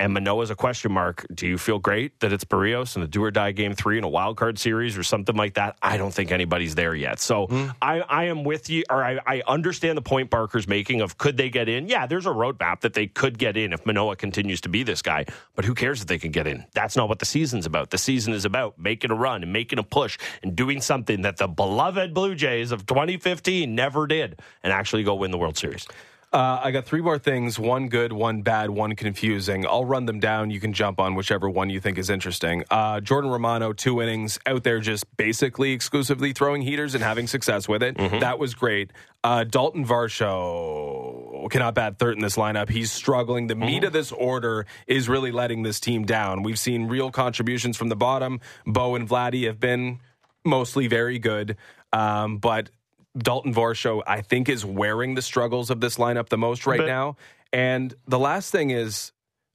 and 0.00 0.14
Manoah's 0.14 0.48
a 0.48 0.56
question 0.56 0.92
mark. 0.92 1.26
Do 1.32 1.46
you 1.46 1.58
feel 1.58 1.78
great 1.78 2.18
that 2.20 2.32
it's 2.32 2.42
Berríos 2.42 2.96
in 2.96 3.02
a 3.02 3.06
do 3.06 3.22
or 3.22 3.30
die 3.30 3.52
game 3.52 3.74
three 3.74 3.98
in 3.98 4.02
a 4.02 4.08
wild 4.08 4.38
card 4.38 4.58
series 4.58 4.96
or 4.96 5.02
something 5.02 5.36
like 5.36 5.54
that? 5.54 5.76
I 5.82 5.98
don't 5.98 6.12
think 6.12 6.32
anybody's 6.32 6.74
there 6.74 6.94
yet. 6.94 7.20
So 7.20 7.48
I, 7.82 8.00
I 8.00 8.24
am 8.24 8.42
with 8.42 8.70
you, 8.70 8.82
or 8.88 9.04
I, 9.04 9.20
I 9.26 9.42
understand 9.46 9.98
the 9.98 10.02
point 10.02 10.30
Barker's 10.30 10.66
making 10.66 11.02
of 11.02 11.18
could 11.18 11.36
they 11.36 11.50
get 11.50 11.68
in? 11.68 11.86
Yeah, 11.86 12.06
there's 12.06 12.24
a 12.24 12.30
roadmap 12.30 12.80
that 12.80 12.94
they 12.94 13.08
could 13.08 13.38
get 13.38 13.58
in 13.58 13.74
if 13.74 13.84
Manoah 13.84 14.16
continues 14.16 14.62
to 14.62 14.70
be 14.70 14.82
this 14.82 15.02
guy. 15.02 15.26
But 15.54 15.66
who 15.66 15.74
cares 15.74 16.00
if 16.00 16.06
they 16.06 16.18
can 16.18 16.30
get 16.30 16.46
in? 16.46 16.64
That's 16.72 16.96
not 16.96 17.10
what 17.10 17.18
the 17.18 17.26
season's 17.26 17.66
about. 17.66 17.90
The 17.90 17.98
season 17.98 18.32
is 18.32 18.46
about 18.46 18.78
making 18.78 19.10
a 19.10 19.14
run 19.14 19.42
and 19.42 19.52
making 19.52 19.78
a 19.78 19.82
push 19.82 20.16
and 20.42 20.56
doing 20.56 20.80
something 20.80 21.20
that 21.22 21.36
the 21.36 21.46
beloved 21.46 22.14
Blue 22.14 22.34
Jays 22.34 22.72
of 22.72 22.86
2015 22.86 23.74
never 23.74 24.06
did 24.06 24.40
and 24.62 24.72
actually 24.72 25.02
go 25.02 25.14
win 25.14 25.30
the 25.30 25.38
World 25.38 25.58
Series. 25.58 25.86
Uh, 26.32 26.60
I 26.62 26.70
got 26.70 26.84
three 26.84 27.00
more 27.00 27.18
things 27.18 27.58
one 27.58 27.88
good, 27.88 28.12
one 28.12 28.42
bad, 28.42 28.70
one 28.70 28.94
confusing. 28.94 29.66
I'll 29.66 29.84
run 29.84 30.06
them 30.06 30.20
down. 30.20 30.50
You 30.50 30.60
can 30.60 30.72
jump 30.72 31.00
on 31.00 31.16
whichever 31.16 31.50
one 31.50 31.70
you 31.70 31.80
think 31.80 31.98
is 31.98 32.08
interesting. 32.08 32.62
Uh, 32.70 33.00
Jordan 33.00 33.30
Romano, 33.30 33.72
two 33.72 34.00
innings 34.00 34.38
out 34.46 34.62
there, 34.62 34.78
just 34.78 35.04
basically 35.16 35.72
exclusively 35.72 36.32
throwing 36.32 36.62
heaters 36.62 36.94
and 36.94 37.02
having 37.02 37.26
success 37.26 37.66
with 37.66 37.82
it. 37.82 37.96
That 38.20 38.38
was 38.38 38.54
great. 38.54 38.92
Uh, 39.24 39.42
Dalton 39.42 39.84
Varsho 39.84 41.50
cannot 41.50 41.74
bat 41.74 41.98
third 41.98 42.14
in 42.14 42.20
this 42.22 42.36
lineup. 42.36 42.68
He's 42.68 42.92
struggling. 42.92 43.48
The 43.48 43.56
meat 43.56 43.82
of 43.82 43.92
this 43.92 44.12
order 44.12 44.66
is 44.86 45.08
really 45.08 45.32
letting 45.32 45.64
this 45.64 45.80
team 45.80 46.04
down. 46.04 46.44
We've 46.44 46.58
seen 46.60 46.86
real 46.86 47.10
contributions 47.10 47.76
from 47.76 47.88
the 47.88 47.96
bottom. 47.96 48.38
Bo 48.64 48.94
and 48.94 49.08
Vladdy 49.08 49.46
have 49.46 49.58
been 49.58 49.98
mostly 50.44 50.86
very 50.86 51.18
good. 51.18 51.56
Um, 51.92 52.38
but 52.38 52.70
Dalton 53.18 53.52
Varsho, 53.54 54.02
I 54.06 54.20
think, 54.20 54.48
is 54.48 54.64
wearing 54.64 55.14
the 55.14 55.22
struggles 55.22 55.70
of 55.70 55.80
this 55.80 55.96
lineup 55.96 56.28
the 56.28 56.38
most 56.38 56.66
right 56.66 56.78
But- 56.78 56.86
now. 56.86 57.16
And 57.52 57.94
the 58.06 58.18
last 58.18 58.52
thing 58.52 58.70
is 58.70 59.12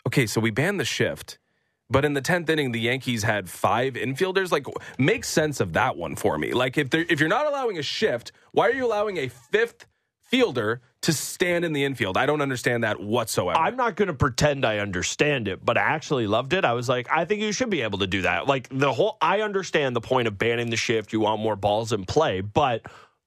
okay, 0.08 0.26
so 0.28 0.42
we 0.42 0.52
banned 0.52 0.80
the 0.80 0.86
shift. 0.86 1.40
But 1.90 2.04
in 2.04 2.14
the 2.14 2.22
tenth 2.22 2.50
inning, 2.50 2.72
the 2.72 2.80
Yankees 2.80 3.22
had 3.24 3.48
five 3.50 3.94
infielders. 3.94 4.52
Like, 4.52 4.66
make 4.98 5.24
sense 5.24 5.60
of 5.60 5.74
that 5.74 5.96
one 5.96 6.16
for 6.16 6.38
me. 6.38 6.52
Like, 6.52 6.78
if 6.78 6.94
if 6.94 7.20
you're 7.20 7.30
not 7.30 7.46
allowing 7.46 7.78
a 7.78 7.84
shift, 7.84 8.32
why 8.52 8.68
are 8.70 8.74
you 8.74 8.86
allowing 8.86 9.18
a 9.18 9.28
fifth 9.30 9.86
fielder 10.24 10.82
to 11.04 11.14
stand 11.14 11.64
in 11.64 11.74
the 11.74 11.84
infield? 11.86 12.18
I 12.18 12.26
don't 12.26 12.42
understand 12.42 12.84
that 12.84 13.00
whatsoever. 13.00 13.58
I'm 13.60 13.76
not 13.78 13.96
going 13.96 14.08
to 14.08 14.14
pretend 14.16 14.66
I 14.66 14.80
understand 14.80 15.48
it, 15.48 15.64
but 15.64 15.78
I 15.78 15.82
actually 15.82 16.26
loved 16.26 16.54
it. 16.54 16.66
I 16.66 16.74
was 16.74 16.90
like, 16.90 17.08
I 17.12 17.24
think 17.26 17.42
you 17.42 17.52
should 17.52 17.70
be 17.70 17.82
able 17.82 18.00
to 18.00 18.08
do 18.08 18.24
that. 18.24 18.48
Like 18.48 18.68
the 18.72 18.92
whole, 18.92 19.18
I 19.22 19.42
understand 19.42 19.96
the 19.96 20.02
point 20.02 20.28
of 20.28 20.38
banning 20.40 20.72
the 20.72 20.78
shift. 20.78 21.14
You 21.14 21.20
want 21.20 21.40
more 21.40 21.56
balls 21.56 21.94
in 21.94 22.06
play, 22.06 22.42
but 22.42 22.82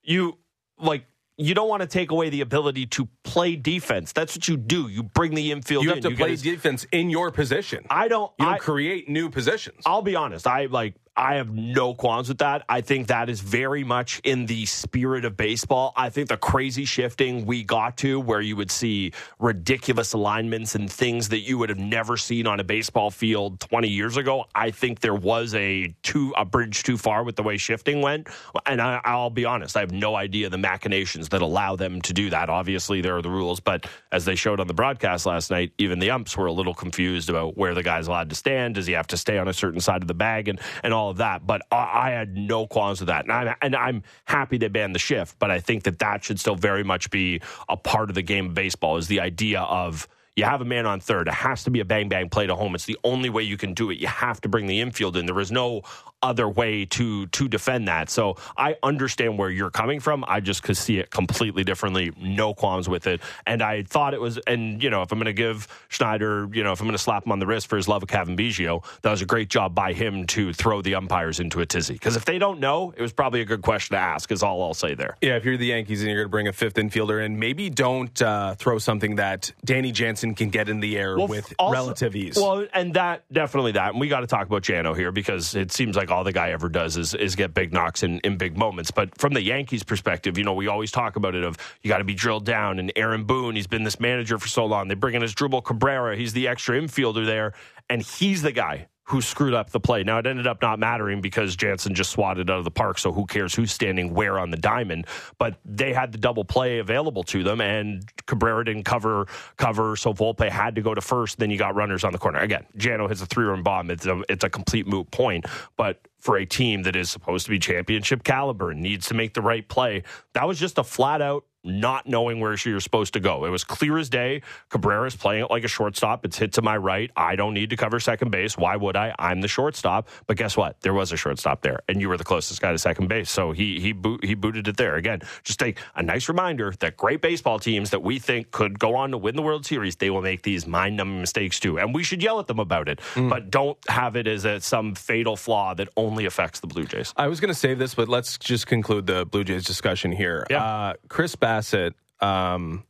you 0.09 0.39
like 0.79 1.05
you 1.37 1.55
don't 1.55 1.69
want 1.69 1.83
to 1.83 1.87
take 1.87 2.11
away 2.11 2.31
the 2.31 2.41
ability 2.41 2.87
to 2.87 3.09
play 3.23 3.55
defense. 3.55 4.13
That's 4.13 4.35
what 4.37 4.49
you 4.49 4.57
do. 4.57 4.89
You 4.89 5.05
bring 5.05 5.35
the 5.35 5.53
infield. 5.53 5.85
you 5.85 5.91
in. 5.91 5.97
have 5.97 6.03
to 6.03 6.11
You 6.11 6.17
play 6.17 6.35
defense 6.35 6.85
in 6.91 7.11
your 7.11 7.31
position. 7.31 7.87
I 7.89 8.09
don't. 8.09 8.33
you 8.41 8.45
don't 8.45 8.55
I, 8.55 8.59
create 8.59 9.09
new 9.09 9.31
positions. 9.31 9.85
I'll 9.87 10.03
be 10.03 10.17
honest. 10.17 10.47
I 10.47 10.67
like. 10.67 10.95
I 11.19 11.35
have 11.35 11.53
no 11.53 11.95
qualms 11.95 12.29
with 12.29 12.39
that. 12.39 12.65
I 12.69 12.81
think 12.81 13.09
that 13.09 13.29
is 13.29 13.41
very 13.41 13.83
much 13.83 14.21
in 14.23 14.47
the 14.47 14.67
spirit 14.67 15.25
of 15.25 15.37
baseball. 15.37 15.93
I 15.97 16.11
think 16.11 16.29
the 16.29 16.37
crazy 16.37 16.85
shifting 16.85 17.45
we 17.45 17.65
got 17.65 17.97
to, 17.99 18.21
where 18.21 18.41
you 18.41 18.55
would 18.55 18.71
see 18.71 19.11
ridiculous 19.41 20.13
alignments 20.13 20.77
and 20.77 20.89
things 20.89 21.31
that 21.31 21.41
you 21.41 21.59
would 21.59 21.71
have 21.71 21.79
never 21.79 22.17
seen 22.17 22.47
on 22.47 22.61
a 22.61 22.65
baseball 22.65 23.11
field 23.11 23.59
20 23.59 23.89
years 23.89 24.17
ago. 24.17 24.45
I 24.55 24.71
think 24.71 25.01
there 25.01 25.15
was 25.15 25.57
a 25.57 25.93
too 26.05 26.33
a 26.37 26.45
bridge 26.45 26.85
too 26.85 26.97
far 26.97 27.25
with 27.25 27.35
the 27.35 27.43
way 27.43 27.57
shifting 27.57 28.01
went. 28.01 28.29
And 28.65 28.81
I, 28.81 29.01
I'll 29.05 29.29
be 29.29 29.45
honest, 29.45 29.77
I 29.77 29.81
have 29.81 29.91
no 29.91 30.15
idea 30.15 30.49
the 30.49 30.57
machinations 30.57 31.31
that 31.31 31.43
allow 31.43 31.75
them 31.75 32.01
to 32.03 32.13
do 32.13 32.31
that. 32.31 32.49
Obviously, 32.49 33.01
there 33.01 33.17
are 33.17 33.23
the 33.23 33.31
rules, 33.31 33.59
but 33.59 33.87
as 34.13 34.25
they 34.25 34.37
showed 34.37 34.61
on 34.61 34.69
the 34.69 34.75
broadcast 34.75 35.27
last 35.27 35.51
night, 35.51 35.73
even 35.79 35.99
the 35.99 36.13
umps 36.13 36.37
were 36.37 36.47
a 36.47 36.53
little 36.53 36.75
confused 36.75 37.29
about 37.29 37.59
where 37.59 37.75
the 37.75 37.83
guy's 37.83 38.07
allowed 38.07 38.31
to 38.31 38.37
stand. 38.37 38.77
Does 38.77 38.87
he 38.87 38.93
have 38.93 39.09
to 39.09 39.17
stay 39.17 39.39
on 39.39 39.49
a 39.49 39.53
certain 39.53 39.81
side 39.81 40.03
of 40.03 40.07
the 40.07 40.15
bag 40.15 40.47
and, 40.47 40.61
and 40.85 40.95
all 40.95 41.08
of 41.09 41.19
that? 41.19 41.47
But 41.47 41.63
I, 41.71 42.09
I 42.09 42.11
had 42.11 42.37
no 42.37 42.67
qualms 42.67 43.01
with 43.01 43.09
that. 43.09 43.25
And 43.25 43.33
I'm, 43.33 43.57
and 43.63 43.77
I'm 43.77 44.03
happy 44.25 44.59
they 44.59 44.69
banned 44.69 44.95
the 44.95 45.01
shift, 45.01 45.39
but 45.39 45.51
I 45.51 45.61
think 45.61 45.85
that 45.85 45.99
that 45.99 46.25
should 46.25 46.41
still 46.41 46.57
very 46.57 46.85
much 46.85 47.11
be 47.11 47.41
a 47.69 47.77
part 47.77 48.09
of 48.11 48.15
the 48.15 48.23
game 48.23 48.47
of 48.47 48.55
baseball 48.55 48.97
is 48.97 49.09
the 49.09 49.21
idea 49.21 49.61
of 49.61 50.09
you 50.39 50.45
have 50.45 50.61
a 50.61 50.65
man 50.65 50.87
on 50.87 51.01
third. 51.01 51.27
It 51.27 51.35
has 51.35 51.65
to 51.65 51.71
be 51.71 51.81
a 51.81 51.85
bang 51.85 52.09
bang 52.09 52.29
play 52.29 52.47
to 52.47 52.55
home. 52.55 52.77
It's 52.77 52.85
the 52.85 52.97
only 53.03 53.29
way 53.29 53.43
you 53.43 53.57
can 53.57 53.75
do 53.75 53.91
it. 53.91 53.99
You 53.99 54.07
have 54.07 54.41
to 54.43 54.49
bring 54.49 54.69
the 54.69 54.81
infield 54.81 55.17
in. 55.17 55.27
There 55.27 55.41
is 55.41 55.51
no 55.51 55.83
other 56.23 56.49
way 56.49 56.85
to 56.85 57.27
to 57.27 57.49
defend 57.49 57.89
that. 57.89 58.11
So 58.11 58.37
I 58.57 58.77
understand 58.83 59.39
where 59.39 59.51
you're 59.51 59.71
coming 59.71 60.01
from. 60.01 60.25
I 60.27 60.41
just 60.41 60.63
could 60.63 60.77
see 60.77 60.99
it 60.99 61.11
completely 61.11 61.65
differently. 61.65 62.13
No 62.17 62.55
qualms 62.55 62.89
with 62.89 63.07
it. 63.07 63.21
And 63.47 63.63
I 63.63 63.83
thought 63.83 64.15
it 64.15 64.21
was. 64.21 64.39
And 64.47 64.83
you 64.83 64.91
know, 64.91 65.03
if 65.03 65.13
I'm 65.13 65.19
going 65.19 65.27
to 65.27 65.33
give 65.33 65.67
Schneider, 65.89 66.49
you 66.53 66.63
know, 66.63 66.73
if 66.73 66.81
I'm 66.81 66.87
going 66.87 66.97
to 66.97 67.03
slap 67.03 67.27
him 67.27 67.33
on 67.33 67.41
the 67.41 67.47
wrist 67.47 67.67
for 67.67 67.77
his 67.77 67.89
love 67.89 68.03
of 68.03 68.09
Cavan 68.09 68.37
Biggio, 68.37 68.85
that 69.03 69.11
was 69.11 69.23
a 69.23 69.27
great 69.27 69.49
job 69.49 69.75
by 69.75 69.93
him 69.93 70.27
to 70.29 70.53
throw 70.53 70.83
the 70.83 70.95
umpires 70.95 71.41
into 71.41 71.61
a 71.61 71.67
tizzy. 71.67 71.95
Because 71.95 72.17
if 72.17 72.25
they 72.25 72.39
don't 72.39 72.61
know, 72.61 72.93
it 72.97 73.03
was 73.03 73.13
probably 73.13 73.41
a 73.41 73.45
good 73.45 73.63
question 73.63 73.95
to 73.95 74.01
ask. 74.01 74.31
Is 74.31 74.43
all 74.43 74.63
I'll 74.63 74.75
say 74.75 74.95
there. 74.95 75.17
Yeah, 75.21 75.37
if 75.37 75.45
you're 75.45 75.57
the 75.57 75.67
Yankees 75.67 76.01
and 76.01 76.09
you're 76.09 76.19
going 76.19 76.29
to 76.29 76.31
bring 76.31 76.49
a 76.49 76.53
fifth 76.53 76.75
infielder 76.75 77.25
in, 77.25 77.39
maybe 77.39 77.71
don't 77.71 78.21
uh, 78.23 78.55
throw 78.55 78.79
something 78.79 79.17
that 79.17 79.53
Danny 79.65 79.93
Jansen 79.93 80.28
can 80.35 80.51
get 80.51 80.69
in 80.69 80.81
the 80.81 80.97
air 80.99 81.17
Well, 81.17 81.29
with 81.29 81.53
also- 81.59 81.73
relative 81.73 82.17
ease. 82.17 82.37
Well, 82.37 82.67
and 82.73 82.95
that 82.95 83.25
definitely 83.33 83.73
that. 83.73 83.91
And 83.93 84.01
we 84.01 84.09
got 84.09 84.21
to 84.21 84.27
talk 84.27 84.47
about 84.47 84.63
Jano 84.63 84.97
here 84.97 85.13
because 85.13 85.55
it 85.55 85.73
seems 85.73 85.97
like 85.97 86.11
all 86.11 86.25
the 86.25 86.33
guy 86.33 86.51
ever 86.51 86.69
does 86.69 86.97
is, 86.97 87.15
is 87.15 87.35
get 87.37 87.55
big 87.55 87.73
knocks 87.73 88.03
in, 88.03 88.19
in 88.21 88.37
big 88.37 88.57
moments. 88.57 88.91
But 88.91 89.19
from 89.19 89.35
the 89.35 89.43
Yankees' 89.43 89.83
perspective, 89.83 90.39
you 90.39 90.45
know, 90.45 90.55
we 90.55 90.67
always 90.69 90.91
talk 90.91 91.17
about 91.17 91.35
it 91.35 91.45
of 91.45 91.57
you 91.83 91.89
got 91.89 91.99
to 91.99 92.05
be 92.05 92.15
drilled 92.15 92.45
down. 92.45 92.79
And 92.79 92.93
Aaron 92.97 93.25
Boone, 93.25 93.57
he's 93.57 93.67
been 93.67 93.85
this 93.85 94.01
manager 94.01 94.39
for 94.39 94.49
so 94.49 94.65
long. 94.67 94.89
They 94.89 94.95
bring 94.95 95.15
in 95.15 95.23
his 95.23 95.35
Dribble 95.35 95.63
Cabrera. 95.63 96.17
He's 96.17 96.33
the 96.33 96.49
extra 96.49 96.81
infielder 96.81 97.25
there. 97.27 97.53
And 97.91 98.03
he's 98.03 98.43
the 98.43 98.53
guy 98.53 98.89
who 99.09 99.23
screwed 99.23 99.55
up 99.55 99.71
the 99.71 99.81
play. 99.81 100.03
Now, 100.03 100.19
it 100.19 100.27
ended 100.27 100.47
up 100.47 100.61
not 100.61 100.79
mattering 100.79 101.23
because 101.23 101.57
Jansen 101.57 101.95
just 101.95 102.11
swatted 102.11 102.51
out 102.51 102.59
of 102.59 102.65
the 102.65 102.71
park, 102.71 102.99
so 102.99 103.11
who 103.11 103.25
cares 103.25 103.55
who's 103.55 103.73
standing 103.73 104.13
where 104.13 104.39
on 104.39 104.51
the 104.51 104.59
diamond? 104.59 105.07
But 105.39 105.59
they 105.65 105.95
had 105.95 106.13
the 106.13 106.19
double 106.19 106.45
play 106.45 106.79
available 106.79 107.23
to 107.25 107.43
them, 107.43 107.63
and 107.63 108.05
Cabrera 108.27 108.67
didn't 108.67 108.85
cover, 108.85 109.27
cover 109.57 109.97
so 109.97 110.13
Volpe 110.13 110.49
had 110.49 110.75
to 110.75 110.83
go 110.83 110.95
to 110.95 111.01
first. 111.01 111.39
Then 111.39 111.51
you 111.51 111.57
got 111.57 111.75
runners 111.75 112.05
on 112.05 112.13
the 112.13 112.19
corner. 112.19 112.39
Again, 112.39 112.67
Jano 112.77 113.09
hits 113.09 113.23
a 113.23 113.27
three 113.27 113.47
run 113.47 113.63
bomb. 113.63 113.91
It's 113.91 114.05
a, 114.05 114.23
it's 114.29 114.45
a 114.45 114.51
complete 114.51 114.87
moot 114.87 115.11
point. 115.11 115.47
But 115.79 116.07
for 116.21 116.37
a 116.37 116.45
team 116.45 116.83
that 116.83 116.95
is 116.95 117.11
supposed 117.11 117.47
to 117.47 117.51
be 117.51 117.59
championship 117.59 118.25
caliber 118.25 118.71
and 118.71 118.83
needs 118.83 119.07
to 119.09 119.15
make 119.15 119.33
the 119.33 119.43
right 119.43 119.67
play, 119.67 120.03
that 120.35 120.47
was 120.47 120.59
just 120.59 120.77
a 120.77 120.85
flat 120.85 121.23
out 121.23 121.45
not 121.69 122.07
knowing 122.07 122.41
where 122.41 122.57
you're 122.65 122.81
supposed 122.81 123.13
to 123.13 123.21
go. 123.21 123.45
It 123.45 123.51
was 123.51 123.65
clear 123.65 123.99
as 123.99 124.09
day. 124.09 124.43
Cabrera's 124.71 125.15
playing 125.15 125.45
it 125.45 125.51
like 125.51 125.65
a 125.65 125.69
shortstop. 125.69 126.25
It's 126.25 126.39
hit 126.39 126.55
to 126.55 126.63
my 126.63 126.77
right. 126.77 127.11
I 127.17 127.37
don't 127.37 127.55
need 127.55 127.71
to 127.71 127.77
cover 127.77 128.01
second 128.01 128.31
base. 128.31 128.57
Why 128.57 128.77
would 128.77 128.97
I? 128.97 129.15
I'm 129.19 129.41
the 129.41 129.49
shortstop. 129.49 130.09
But 130.27 130.37
guess 130.37 130.57
what? 130.57 130.81
There 130.81 130.95
was 130.95 131.13
a 131.13 131.17
shortstop 131.17 131.63
there, 131.63 131.81
and 131.89 132.01
you 132.01 132.09
were 132.09 132.17
the 132.17 132.25
closest 132.25 132.61
guy 132.61 132.73
to 132.73 132.79
second 132.79 133.09
base. 133.09 133.31
So 133.31 133.53
he 133.53 133.81
he 133.81 133.93
boot, 133.93 134.25
he 134.25 134.35
booted 134.35 134.69
it 134.69 134.77
there 134.77 134.97
again. 134.97 135.21
Just 135.45 135.63
a, 135.63 135.75
a 135.95 136.03
nice 136.03 136.29
reminder 136.29 136.73
that 136.81 136.97
great 136.97 137.21
baseball 137.21 137.59
teams 137.59 137.91
that 137.91 138.03
we 138.03 138.19
think 138.19 138.51
could 138.51 138.79
go 138.79 138.97
on 138.97 139.11
to 139.11 139.19
win 139.19 139.37
the 139.37 139.43
World 139.43 139.67
Series, 139.67 139.97
they 139.97 140.11
will 140.11 140.23
make 140.23 140.43
these 140.43 140.67
mind 140.67 140.97
numbing 140.97 141.21
mistakes 141.21 141.61
too, 141.61 141.79
and 141.79 141.95
we 141.95 142.03
should 142.03 142.23
yell 142.23 142.41
at 142.41 142.47
them 142.47 142.59
about 142.59 142.89
it. 142.89 143.01
Mm. 143.15 143.29
But 143.31 143.51
don't 143.51 143.79
have 143.89 144.17
it 144.17 144.27
as 144.27 144.45
a, 144.45 144.61
some 144.61 144.95
fatal 144.95 145.37
flaw 145.37 145.75
that 145.75 145.89
only 145.97 146.25
affects 146.25 146.61
the 146.61 146.67
Blue 146.67 146.85
Jays. 146.85 147.13
I 147.17 147.29
was 147.29 147.41
going 147.41 147.53
to 147.53 147.59
save 147.59 147.79
this, 147.79 147.95
but 147.95 148.09
let's 148.09 148.39
just 148.39 148.67
conclude 148.67 149.07
the 149.07 149.27
Blue 149.27 149.45
Jays 149.45 149.65
discussion 149.65 150.13
here. 150.13 150.47
Yeah. 150.51 150.65
Uh, 150.65 150.93
Chris 151.09 151.35
Bassitt 151.59 151.95
um, 152.21 152.85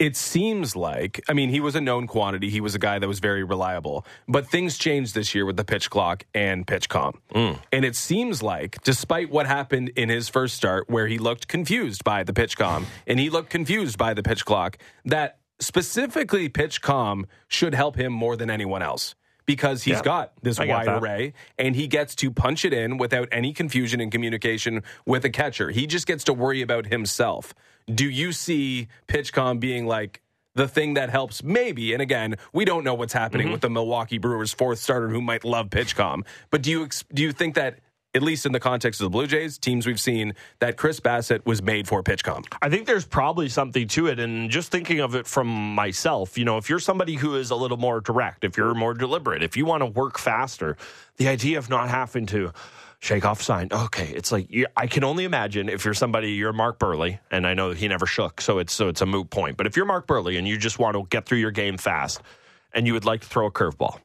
it 0.00 0.16
seems 0.16 0.74
like, 0.74 1.20
I 1.28 1.34
mean, 1.34 1.50
he 1.50 1.60
was 1.60 1.74
a 1.74 1.80
known 1.80 2.06
quantity. 2.06 2.48
He 2.48 2.62
was 2.62 2.74
a 2.74 2.78
guy 2.78 2.98
that 2.98 3.06
was 3.06 3.20
very 3.20 3.44
reliable. 3.44 4.06
But 4.26 4.46
things 4.48 4.78
changed 4.78 5.14
this 5.14 5.34
year 5.34 5.44
with 5.44 5.58
the 5.58 5.64
pitch 5.64 5.90
clock 5.90 6.24
and 6.34 6.66
PitchCom. 6.66 7.18
Mm. 7.34 7.58
And 7.70 7.84
it 7.84 7.94
seems 7.94 8.42
like, 8.42 8.82
despite 8.82 9.30
what 9.30 9.46
happened 9.46 9.90
in 9.90 10.08
his 10.08 10.30
first 10.30 10.56
start, 10.56 10.88
where 10.88 11.06
he 11.06 11.18
looked 11.18 11.48
confused 11.48 12.02
by 12.02 12.22
the 12.22 12.32
PitchCom 12.32 12.86
and 13.06 13.20
he 13.20 13.28
looked 13.28 13.50
confused 13.50 13.98
by 13.98 14.14
the 14.14 14.22
pitch 14.22 14.46
clock, 14.46 14.78
that 15.04 15.40
specifically 15.58 16.48
PitchCom 16.48 17.24
should 17.46 17.74
help 17.74 17.96
him 17.96 18.10
more 18.10 18.36
than 18.36 18.48
anyone 18.48 18.80
else 18.80 19.14
because 19.44 19.82
he's 19.82 19.96
yeah, 19.96 20.02
got 20.02 20.32
this 20.42 20.58
wide 20.58 20.88
array 20.88 21.34
and 21.58 21.74
he 21.76 21.86
gets 21.86 22.14
to 22.14 22.30
punch 22.30 22.64
it 22.64 22.72
in 22.72 22.96
without 22.96 23.28
any 23.32 23.52
confusion 23.52 24.00
and 24.00 24.10
communication 24.12 24.82
with 25.04 25.24
a 25.26 25.30
catcher. 25.30 25.70
He 25.70 25.86
just 25.86 26.06
gets 26.06 26.24
to 26.24 26.32
worry 26.32 26.62
about 26.62 26.86
himself. 26.86 27.52
Do 27.92 28.08
you 28.08 28.32
see 28.32 28.88
PitchCom 29.08 29.60
being 29.60 29.86
like 29.86 30.22
the 30.54 30.68
thing 30.68 30.94
that 30.94 31.10
helps 31.10 31.44
maybe 31.44 31.92
and 31.92 32.02
again 32.02 32.34
we 32.52 32.64
don't 32.64 32.82
know 32.82 32.92
what's 32.94 33.12
happening 33.12 33.46
mm-hmm. 33.46 33.52
with 33.52 33.60
the 33.60 33.70
Milwaukee 33.70 34.18
Brewers 34.18 34.52
fourth 34.52 34.80
starter 34.80 35.08
who 35.08 35.20
might 35.20 35.44
love 35.44 35.70
PitchCom 35.70 36.26
but 36.50 36.60
do 36.60 36.70
you 36.70 36.88
do 37.14 37.22
you 37.22 37.30
think 37.30 37.54
that 37.54 37.78
at 38.14 38.22
least 38.22 38.44
in 38.44 38.52
the 38.52 38.60
context 38.60 39.00
of 39.00 39.04
the 39.04 39.10
Blue 39.10 39.26
Jays, 39.26 39.58
teams 39.58 39.86
we've 39.86 40.00
seen, 40.00 40.34
that 40.58 40.76
Chris 40.76 40.98
Bassitt 41.00 41.46
was 41.46 41.62
made 41.62 41.86
for 41.86 42.02
PitchCom. 42.02 42.44
I 42.60 42.68
think 42.68 42.86
there's 42.86 43.04
probably 43.04 43.48
something 43.48 43.86
to 43.88 44.08
it. 44.08 44.18
And 44.18 44.50
just 44.50 44.72
thinking 44.72 45.00
of 45.00 45.14
it 45.14 45.26
from 45.26 45.46
myself, 45.74 46.36
you 46.36 46.44
know, 46.44 46.56
if 46.56 46.68
you're 46.68 46.80
somebody 46.80 47.14
who 47.14 47.36
is 47.36 47.50
a 47.50 47.56
little 47.56 47.76
more 47.76 48.00
direct, 48.00 48.44
if 48.44 48.56
you're 48.56 48.74
more 48.74 48.94
deliberate, 48.94 49.42
if 49.42 49.56
you 49.56 49.64
want 49.64 49.82
to 49.82 49.86
work 49.86 50.18
faster, 50.18 50.76
the 51.18 51.28
idea 51.28 51.58
of 51.58 51.70
not 51.70 51.88
having 51.88 52.26
to 52.26 52.52
shake 53.00 53.24
off 53.24 53.42
sign. 53.42 53.68
Okay, 53.72 54.08
it's 54.08 54.30
like 54.30 54.48
I 54.76 54.86
can 54.86 55.04
only 55.04 55.24
imagine 55.24 55.68
if 55.68 55.84
you're 55.84 55.94
somebody, 55.94 56.32
you're 56.32 56.52
Mark 56.52 56.78
Buehrle, 56.78 57.18
and 57.30 57.46
I 57.46 57.54
know 57.54 57.72
he 57.72 57.88
never 57.88 58.06
shook, 58.06 58.40
so 58.40 58.58
it's 58.58 58.72
so 58.72 58.88
it's 58.88 59.00
a 59.00 59.06
moot 59.06 59.30
point. 59.30 59.56
But 59.56 59.66
if 59.66 59.76
you're 59.76 59.86
Mark 59.86 60.06
Buehrle 60.06 60.38
and 60.38 60.46
you 60.46 60.56
just 60.56 60.78
want 60.78 60.96
to 60.96 61.06
get 61.10 61.26
through 61.26 61.38
your 61.38 61.50
game 61.50 61.76
fast, 61.76 62.20
and 62.72 62.86
you 62.86 62.92
would 62.92 63.04
like 63.04 63.22
to 63.22 63.26
throw 63.26 63.46
a 63.46 63.50
curveball, 63.50 63.98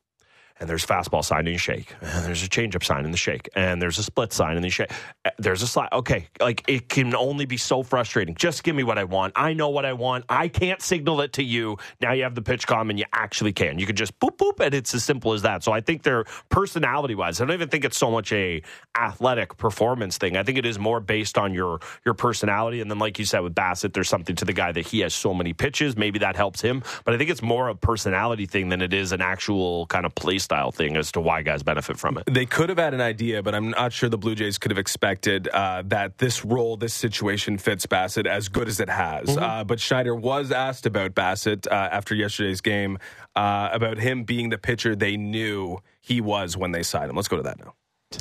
and 0.60 0.70
there's 0.70 0.86
fastball 0.86 1.24
sign 1.24 1.48
and 1.48 1.60
shake, 1.60 1.94
and 2.02 2.26
there's 2.26 2.44
a 2.44 2.48
changeup 2.48 2.84
sign 2.84 3.04
in 3.04 3.12
the 3.12 3.18
shake, 3.18 3.50
and 3.56 3.82
there's 3.82 3.98
a 3.98 4.04
split 4.04 4.32
sign 4.32 4.56
in 4.56 4.64
the 4.64 4.70
shake. 4.70 4.92
Uh, 5.26 5.32
there's 5.38 5.62
a 5.62 5.68
slide. 5.68 5.90
Okay, 5.92 6.28
like 6.40 6.64
it 6.68 6.88
can 6.88 7.14
only 7.16 7.46
be 7.46 7.58
so 7.58 7.84
frustrating. 7.84 8.36
Just 8.36 8.64
give 8.64 8.76
me 8.76 8.84
what 8.84 8.98
I 8.98 9.04
want. 9.04 9.34
I 9.36 9.54
know 9.54 9.70
what 9.70 9.86
I 9.86 9.94
want. 9.94 10.26
I 10.30 10.48
can't 10.48 10.82
signal 10.82 11.20
it 11.22 11.34
to 11.34 11.44
you. 11.44 11.78
Now 12.00 12.14
you 12.14 12.24
have 12.24 12.36
the 12.36 12.42
PitchCom, 12.42 12.90
and 12.90 12.98
you 12.98 13.06
actually 13.12 13.52
can. 13.52 13.80
You 13.80 13.86
can 13.86 13.98
just 13.98 14.18
boop 14.20 14.38
boop, 14.38 14.64
and 14.64 14.74
it's 14.74 14.94
as 14.94 15.04
simple 15.04 15.34
as 15.34 15.42
that. 15.42 15.64
So 15.64 15.74
I 15.74 15.82
think 15.82 16.04
they're 16.04 16.24
personality 16.50 17.16
wise. 17.16 17.42
I 17.42 17.46
don't 17.46 17.54
even 17.54 17.70
think 17.70 17.84
it's 17.84 17.98
so 17.98 18.10
much 18.10 18.32
a 18.32 18.62
athletic 18.98 19.58
performance 19.58 20.18
thing. 20.18 20.38
I 20.38 20.44
think 20.44 20.58
it 20.58 20.66
is 20.66 20.80
more 20.80 21.02
based 21.02 21.38
on 21.38 21.54
your 21.54 21.80
your 22.06 22.14
personality, 22.14 22.80
and 22.80 22.90
then 22.90 23.00
like 23.00 23.20
you 23.20 23.26
said 23.26 23.40
with 23.40 23.56
Bassitt, 23.56 23.94
there's 23.94 24.10
something 24.10 24.36
to 24.38 24.46
the 24.46 24.54
guy 24.54 24.72
that 24.72 24.88
he 24.88 25.02
has 25.02 25.14
so 25.14 25.34
many 25.34 25.52
pitches. 25.52 25.98
Maybe 25.98 26.20
that 26.20 26.38
helps 26.38 26.62
him, 26.62 26.82
but 27.04 27.14
I 27.14 27.18
think 27.18 27.30
it's 27.30 27.42
more 27.42 27.68
a 27.68 27.76
personality 27.76 28.46
thing 28.46 28.70
than 28.70 28.82
it 28.82 28.94
is 28.94 29.12
an 29.12 29.22
actual 29.22 29.86
kind 29.88 30.06
of 30.06 30.16
place 30.16 30.45
style 30.46 30.72
thing 30.72 30.96
as 30.96 31.12
to 31.12 31.20
why 31.20 31.42
guys 31.42 31.64
benefit 31.64 31.98
from 31.98 32.18
it. 32.18 32.24
They 32.32 32.46
could 32.46 32.70
have 32.70 32.78
had 32.78 32.94
an 32.94 33.02
idea, 33.02 33.44
but 33.44 33.54
I'm 33.54 33.72
not 33.72 33.92
sure 33.92 34.08
the 34.08 34.18
Blue 34.18 34.36
Jays 34.36 34.58
could 34.58 34.72
have 34.72 34.78
expected 34.78 35.50
uh, 35.50 35.84
that 35.88 36.20
this 36.20 36.46
role, 36.46 36.78
this 36.78 36.94
situation 36.94 37.58
fits 37.58 37.86
Bassitt 37.86 38.26
as 38.26 38.48
good 38.48 38.68
as 38.70 38.80
it 38.80 38.90
has. 38.90 39.28
Mm-hmm. 39.28 39.44
Uh, 39.44 39.64
but 39.66 39.80
Schneider 39.80 40.16
was 40.16 40.52
asked 40.52 40.86
about 40.86 41.14
Bassitt 41.14 41.68
uh, 41.68 41.90
after 41.92 42.16
yesterday's 42.16 42.62
game 42.62 42.98
uh, 43.36 43.70
about 43.74 43.98
him 43.98 44.24
being 44.24 44.50
the 44.50 44.58
pitcher 44.58 44.96
they 44.96 45.18
knew 45.18 45.80
he 46.00 46.22
was 46.22 46.56
when 46.56 46.72
they 46.72 46.84
signed 46.84 47.10
him. 47.10 47.16
Let's 47.16 47.28
go 47.28 47.38
to 47.38 47.44
that 47.44 47.60
now. 47.60 47.74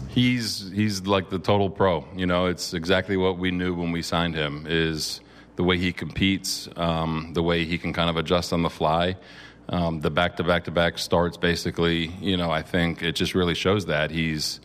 He's 0.08 0.70
he's 0.72 1.06
like 1.06 1.30
the 1.30 1.38
total 1.38 1.70
pro. 1.70 2.04
You 2.16 2.26
know, 2.26 2.46
it's 2.46 2.74
exactly 2.74 3.16
what 3.16 3.38
we 3.38 3.50
knew 3.50 3.74
when 3.74 3.92
we 3.92 4.02
signed 4.02 4.34
him. 4.34 4.66
Is 4.68 5.20
the 5.56 5.62
way 5.62 5.78
he 5.78 5.92
competes, 5.92 6.68
um, 6.76 7.30
the 7.34 7.42
way 7.42 7.64
he 7.64 7.78
can 7.78 7.92
kind 7.92 8.10
of 8.10 8.16
adjust 8.16 8.52
on 8.52 8.62
the 8.62 8.70
fly. 8.70 9.16
Um, 9.68 10.00
the 10.00 10.10
back 10.10 10.36
to 10.36 10.44
back 10.44 10.64
to 10.64 10.70
back 10.70 10.98
starts, 10.98 11.36
basically, 11.36 12.06
you 12.20 12.36
know, 12.36 12.50
I 12.50 12.62
think 12.62 13.02
it 13.02 13.14
just 13.14 13.34
really 13.34 13.54
shows 13.54 13.86
that 13.86 14.10
he's 14.10 14.60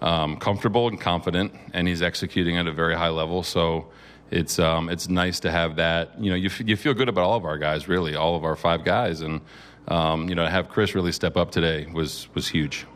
um, 0.00 0.36
comfortable 0.38 0.88
and 0.88 1.00
confident, 1.00 1.52
and 1.74 1.86
he's 1.86 2.02
executing 2.02 2.56
at 2.56 2.66
a 2.66 2.72
very 2.72 2.96
high 2.96 3.10
level. 3.10 3.42
So 3.42 3.88
it's 4.30 4.58
um, 4.58 4.88
it's 4.88 5.08
nice 5.08 5.40
to 5.40 5.50
have 5.50 5.76
that. 5.76 6.20
You 6.20 6.30
know, 6.30 6.36
you, 6.36 6.46
f- 6.46 6.66
you 6.66 6.76
feel 6.76 6.94
good 6.94 7.08
about 7.08 7.24
all 7.24 7.36
of 7.36 7.44
our 7.44 7.58
guys, 7.58 7.88
really, 7.88 8.16
all 8.16 8.36
of 8.36 8.44
our 8.44 8.56
five 8.56 8.84
guys, 8.84 9.20
and 9.20 9.40
um, 9.88 10.28
you 10.28 10.34
know, 10.34 10.44
to 10.44 10.50
have 10.50 10.68
Chris 10.68 10.94
really 10.94 11.12
step 11.12 11.36
up 11.36 11.50
today 11.50 11.86
was 11.92 12.28
was 12.34 12.48
huge. 12.48 12.86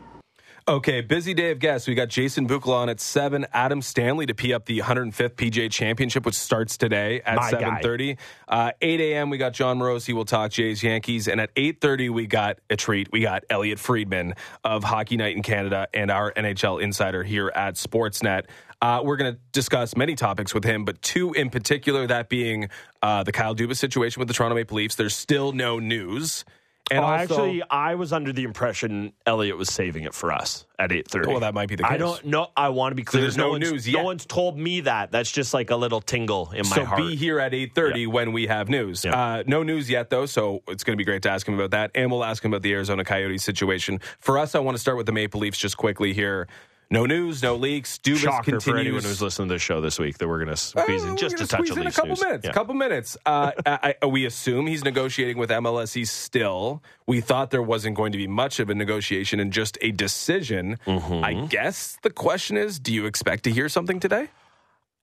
Okay, 0.65 1.01
busy 1.01 1.33
day 1.33 1.51
of 1.51 1.59
guests. 1.59 1.89
We 1.89 1.93
got 1.93 2.07
Jason 2.07 2.47
Bukala 2.47 2.75
on 2.75 2.89
at 2.89 3.01
seven. 3.01 3.45
Adam 3.51 3.81
Stanley 3.81 4.25
to 4.27 4.33
pee 4.33 4.53
up 4.53 4.65
the 4.65 4.79
105th 4.79 5.35
PGA 5.35 5.69
Championship, 5.69 6.25
which 6.25 6.35
starts 6.35 6.77
today 6.77 7.21
at 7.25 7.37
7:30. 7.51 8.17
Uh, 8.47 8.71
8 8.81 9.01
a.m. 9.01 9.29
We 9.29 9.37
got 9.37 9.51
Jon 9.51 9.77
Morosi. 9.77 10.13
We'll 10.13 10.23
talk 10.23 10.51
Jays 10.51 10.81
Yankees, 10.81 11.27
and 11.27 11.41
at 11.41 11.53
8:30 11.55 12.09
we 12.11 12.27
got 12.27 12.59
a 12.69 12.77
treat. 12.77 13.11
We 13.11 13.19
got 13.19 13.43
Elliotte 13.49 13.79
Friedman 13.79 14.35
of 14.63 14.85
Hockey 14.85 15.17
Night 15.17 15.35
in 15.35 15.43
Canada 15.43 15.89
and 15.93 16.09
our 16.09 16.31
NHL 16.31 16.81
insider 16.81 17.23
here 17.23 17.51
at 17.53 17.75
Sportsnet. 17.75 18.45
Uh, 18.81 19.01
we're 19.03 19.17
going 19.17 19.33
to 19.33 19.39
discuss 19.51 19.97
many 19.97 20.15
topics 20.15 20.53
with 20.53 20.63
him, 20.63 20.85
but 20.85 21.01
two 21.01 21.33
in 21.33 21.49
particular, 21.49 22.07
that 22.07 22.29
being 22.29 22.69
uh, 23.01 23.23
the 23.23 23.33
Kyle 23.33 23.53
Dubas 23.55 23.77
situation 23.77 24.21
with 24.21 24.29
the 24.29 24.33
Toronto 24.33 24.55
Maple 24.55 24.77
Leafs. 24.77 24.95
There's 24.95 25.15
still 25.15 25.51
no 25.51 25.79
news. 25.79 26.45
And 26.91 26.99
oh, 26.99 27.03
also, 27.03 27.33
actually, 27.33 27.63
I 27.69 27.95
was 27.95 28.11
under 28.11 28.33
the 28.33 28.43
impression 28.43 29.13
Elliotte 29.25 29.57
was 29.57 29.69
saving 29.69 30.03
it 30.03 30.13
for 30.13 30.33
us 30.33 30.65
at 30.77 30.91
eight 30.91 31.07
thirty. 31.07 31.29
Well, 31.29 31.39
that 31.39 31.53
might 31.53 31.69
be 31.69 31.75
the 31.75 31.83
case. 31.83 31.93
I 31.93 31.97
don't 31.97 32.25
know. 32.25 32.47
I 32.57 32.69
want 32.69 32.91
to 32.91 32.95
be 32.95 33.03
clear. 33.03 33.21
So 33.21 33.23
there's 33.23 33.37
no, 33.37 33.53
no 33.53 33.57
news 33.57 33.87
yet. 33.87 33.99
No 33.99 34.03
one's 34.03 34.25
told 34.25 34.57
me 34.57 34.81
that. 34.81 35.09
That's 35.09 35.31
just 35.31 35.53
like 35.53 35.69
a 35.69 35.77
little 35.77 36.01
tingle 36.01 36.51
in 36.51 36.67
my 36.67 36.75
so 36.75 36.85
heart. 36.85 36.99
So 36.99 37.07
be 37.07 37.15
here 37.15 37.39
at 37.39 37.53
eight 37.53 37.73
thirty 37.73 38.01
yeah. 38.01 38.07
when 38.07 38.33
we 38.33 38.47
have 38.47 38.67
news. 38.67 39.05
Yeah. 39.05 39.17
Uh, 39.17 39.43
no 39.47 39.63
news 39.63 39.89
yet, 39.89 40.09
though. 40.09 40.25
So 40.25 40.61
it's 40.67 40.83
going 40.83 40.95
to 40.95 40.97
be 40.97 41.05
great 41.05 41.21
to 41.23 41.29
ask 41.29 41.47
him 41.47 41.53
about 41.53 41.71
that, 41.71 41.91
and 41.95 42.11
we'll 42.11 42.25
ask 42.25 42.43
him 42.43 42.51
about 42.51 42.63
the 42.63 42.73
Arizona 42.73 43.05
Coyotes 43.05 43.43
situation. 43.43 44.01
For 44.19 44.37
us, 44.37 44.53
I 44.53 44.59
want 44.59 44.75
to 44.75 44.81
start 44.81 44.97
with 44.97 45.05
the 45.05 45.13
Maple 45.13 45.39
Leafs 45.39 45.57
just 45.57 45.77
quickly 45.77 46.13
here. 46.13 46.47
No 46.93 47.07
news, 47.07 47.41
no 47.41 47.55
leaks. 47.55 47.97
Dubas 47.97 48.17
Shocker 48.17 48.43
continues. 48.43 48.63
for 48.63 48.77
anyone 48.77 49.01
who's 49.01 49.19
listening 49.19 49.47
to 49.47 49.55
the 49.55 49.59
show 49.59 49.81
this 49.81 49.97
week 49.97 50.19
that 50.19 50.27
we're 50.27 50.37
going 50.37 50.55
to 50.55 50.55
squeeze 50.55 51.03
uh, 51.03 51.07
in 51.07 51.17
just 51.17 51.41
a 51.41 51.47
touch 51.47 51.71
of 51.71 51.77
in 51.79 51.87
a 51.87 51.91
couple 51.91 52.09
news. 52.09 52.21
minutes. 52.21 52.45
Yeah. 52.45 52.51
couple 52.51 52.75
minutes. 52.75 53.17
Uh, 53.25 53.51
I, 53.65 53.95
I, 53.99 54.05
we 54.05 54.27
assume 54.27 54.67
he's 54.67 54.83
negotiating 54.83 55.39
with 55.39 55.49
MLSE 55.49 56.07
still. 56.07 56.83
We 57.07 57.19
thought 57.19 57.49
there 57.49 57.63
wasn't 57.63 57.95
going 57.97 58.11
to 58.11 58.19
be 58.19 58.27
much 58.27 58.59
of 58.59 58.69
a 58.69 58.75
negotiation 58.75 59.39
and 59.39 59.51
just 59.51 59.75
a 59.81 59.89
decision. 59.89 60.77
Mm-hmm. 60.85 61.23
I 61.23 61.47
guess 61.47 61.97
the 62.03 62.11
question 62.11 62.57
is, 62.57 62.77
do 62.77 62.93
you 62.93 63.07
expect 63.07 63.45
to 63.45 63.51
hear 63.51 63.69
something 63.69 63.99
today? 63.99 64.29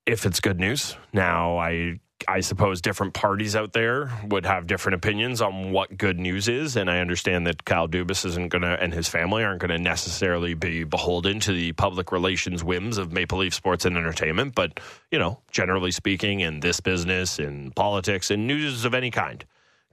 If 0.07 0.25
it's 0.25 0.39
good 0.39 0.61
news. 0.61 0.97
Now, 1.13 1.59
I 1.59 1.99
I 2.29 2.41
suppose 2.41 2.81
different 2.81 3.15
parties 3.15 3.57
out 3.57 3.73
there 3.73 4.11
would 4.25 4.45
have 4.47 4.67
different 4.67 4.95
opinions 4.95 5.41
on 5.41 5.73
what 5.73 5.97
good 5.97 6.19
news 6.19 6.49
is, 6.49 6.77
and 6.77 6.91
I 6.91 6.99
understand 7.01 7.47
that 7.47 7.65
Kyle 7.65 7.89
Dubas 7.89 8.25
isn't 8.25 8.49
going 8.49 8.63
to, 8.63 8.83
and 8.83 8.93
his 8.93 9.09
family 9.09 9.43
aren't 9.43 9.61
going 9.61 9.71
to 9.71 9.79
necessarily 9.79 10.55
be 10.55 10.85
beholden 10.85 11.41
to 11.41 11.53
the 11.53 11.73
public 11.73 12.13
relations 12.13 12.63
whims 12.63 12.99
of 12.99 13.13
Maple 13.13 13.39
Leaf 13.39 13.55
Sports 13.55 13.85
and 13.85 13.97
Entertainment. 13.97 14.55
But 14.55 14.81
you 15.11 15.19
know, 15.19 15.41
generally 15.51 15.91
speaking, 15.91 16.41
in 16.41 16.61
this 16.61 16.81
business, 16.81 17.39
in 17.39 17.71
politics, 17.73 18.31
in 18.31 18.47
news 18.47 18.85
of 18.85 18.95
any 18.95 19.11
kind, 19.11 19.45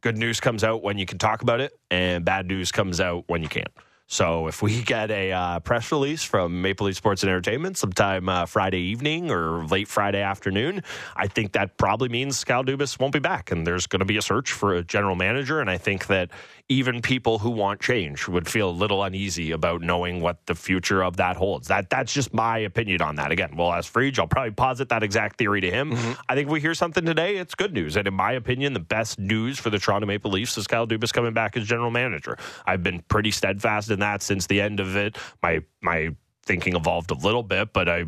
good 0.01 0.17
news 0.17 0.39
comes 0.39 0.63
out 0.63 0.83
when 0.83 0.97
you 0.97 1.05
can 1.05 1.17
talk 1.17 1.41
about 1.41 1.61
it, 1.61 1.77
and 1.89 2.25
bad 2.25 2.47
news 2.47 2.71
comes 2.71 2.99
out 2.99 3.23
when 3.27 3.41
you 3.41 3.49
can't. 3.49 3.71
So 4.09 4.47
if 4.47 4.61
we 4.61 4.81
get 4.83 5.11
a 5.11 5.33
uh, 5.33 5.59
press 5.59 5.91
release 5.91 6.23
from 6.23 6.61
Maple 6.61 6.85
Leaf 6.85 6.95
Sports 6.95 7.23
and 7.23 7.29
Entertainment 7.29 7.77
sometime 7.77 8.29
uh, 8.29 8.45
Friday 8.45 8.79
evening 8.79 9.29
or 9.29 9.65
late 9.65 9.89
Friday 9.89 10.21
afternoon, 10.21 10.81
I 11.17 11.27
think 11.27 11.51
that 11.51 11.75
probably 11.75 12.07
means 12.07 12.41
Kyle 12.45 12.63
Dubas 12.63 12.97
won't 12.97 13.11
be 13.11 13.19
back, 13.19 13.51
and 13.51 13.67
there's 13.67 13.85
going 13.85 13.99
to 13.99 14.05
be 14.05 14.15
a 14.15 14.21
search 14.21 14.53
for 14.53 14.73
a 14.73 14.83
general 14.83 15.15
manager. 15.15 15.59
And 15.59 15.69
I 15.69 15.77
think 15.77 16.07
that 16.07 16.31
even 16.69 17.01
people 17.01 17.39
who 17.39 17.49
want 17.49 17.79
change 17.79 18.27
would 18.27 18.47
feel 18.47 18.69
a 18.69 18.71
little 18.71 19.01
uneasy 19.03 19.51
about 19.51 19.81
knowing 19.81 20.19
what 20.19 20.45
the 20.47 20.55
future 20.55 21.01
of 21.01 21.15
that 21.17 21.37
holds. 21.37 21.69
That 21.69 21.89
that's 21.89 22.13
just 22.13 22.33
my 22.33 22.57
opinion 22.59 23.01
on 23.01 23.15
that. 23.15 23.31
Again, 23.31 23.55
we'll 23.55 23.71
ask 23.71 23.91
Friedge. 23.91 24.19
I'll 24.19 24.27
probably 24.27 24.51
posit 24.51 24.89
that 24.89 25.01
exact 25.01 25.37
theory 25.37 25.61
to 25.61 25.71
him. 25.71 25.91
Mm-hmm. 25.91 26.21
I 26.27 26.35
think 26.35 26.47
if 26.47 26.51
we 26.51 26.59
hear 26.59 26.73
something 26.73 27.05
today, 27.05 27.37
it's 27.37 27.55
good 27.55 27.73
news. 27.73 27.95
And 27.95 28.07
in 28.07 28.13
my 28.13 28.33
opinion, 28.33 28.73
the 28.73 28.79
best 28.81 29.17
news 29.17 29.57
for 29.57 29.69
the 29.69 29.79
Toronto 29.79 30.07
Maple 30.07 30.31
Leafs 30.31 30.57
is 30.57 30.67
Kyle 30.67 30.87
Dubas 30.87 31.13
coming 31.13 31.33
back 31.33 31.55
as 31.55 31.65
general 31.65 31.91
manager. 31.91 32.37
I've 32.65 32.83
been 32.83 33.01
pretty 33.07 33.31
steadfast 33.31 33.89
in 33.89 33.99
that 34.01 34.21
since 34.21 34.47
the 34.47 34.59
end 34.59 34.79
of 34.79 34.95
it. 34.95 35.17
My 35.41 35.63
my 35.81 36.15
thinking 36.47 36.75
evolved 36.75 37.11
a 37.11 37.15
little 37.15 37.43
bit, 37.43 37.73
but 37.73 37.87
I 37.87 38.05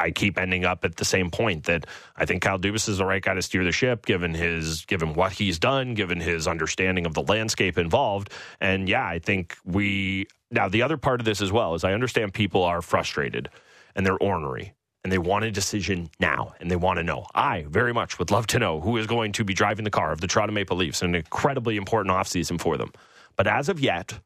I 0.00 0.10
keep 0.10 0.38
ending 0.38 0.64
up 0.64 0.84
at 0.84 0.96
the 0.96 1.04
same 1.04 1.30
point 1.30 1.64
that 1.64 1.86
I 2.16 2.24
think 2.24 2.42
Kyle 2.42 2.58
Dubas 2.58 2.88
is 2.88 2.98
the 2.98 3.04
right 3.04 3.22
guy 3.22 3.34
to 3.34 3.42
steer 3.42 3.62
the 3.62 3.72
ship, 3.72 4.06
given 4.06 4.34
his 4.34 4.84
given 4.86 5.14
what 5.14 5.32
he's 5.32 5.58
done, 5.58 5.94
given 5.94 6.18
his 6.18 6.48
understanding 6.48 7.06
of 7.06 7.14
the 7.14 7.22
landscape 7.22 7.76
involved. 7.76 8.30
And 8.60 8.88
yeah, 8.88 9.06
I 9.06 9.18
think 9.18 9.56
we 9.64 10.26
now 10.50 10.68
the 10.68 10.82
other 10.82 10.96
part 10.96 11.20
of 11.20 11.26
this 11.26 11.42
as 11.42 11.52
well 11.52 11.74
is 11.74 11.84
I 11.84 11.92
understand 11.92 12.32
people 12.32 12.64
are 12.64 12.82
frustrated 12.82 13.50
and 13.94 14.06
they're 14.06 14.18
ornery 14.18 14.72
and 15.04 15.12
they 15.12 15.18
want 15.18 15.44
a 15.44 15.50
decision 15.50 16.10
now 16.18 16.54
and 16.60 16.70
they 16.70 16.76
want 16.76 16.98
to 16.98 17.02
know. 17.02 17.26
I 17.34 17.66
very 17.68 17.92
much 17.92 18.18
would 18.18 18.30
love 18.30 18.46
to 18.48 18.58
know 18.58 18.80
who 18.80 18.96
is 18.96 19.06
going 19.06 19.32
to 19.32 19.44
be 19.44 19.54
driving 19.54 19.84
the 19.84 19.90
car 19.90 20.12
of 20.12 20.20
the 20.20 20.26
Toronto 20.26 20.52
Maple 20.52 20.76
Leafs, 20.76 21.02
an 21.02 21.14
incredibly 21.14 21.76
important 21.76 22.14
offseason 22.14 22.60
for 22.60 22.76
them. 22.76 22.92
But 23.36 23.46
as 23.46 23.68
of 23.68 23.80
yet, 23.80 24.18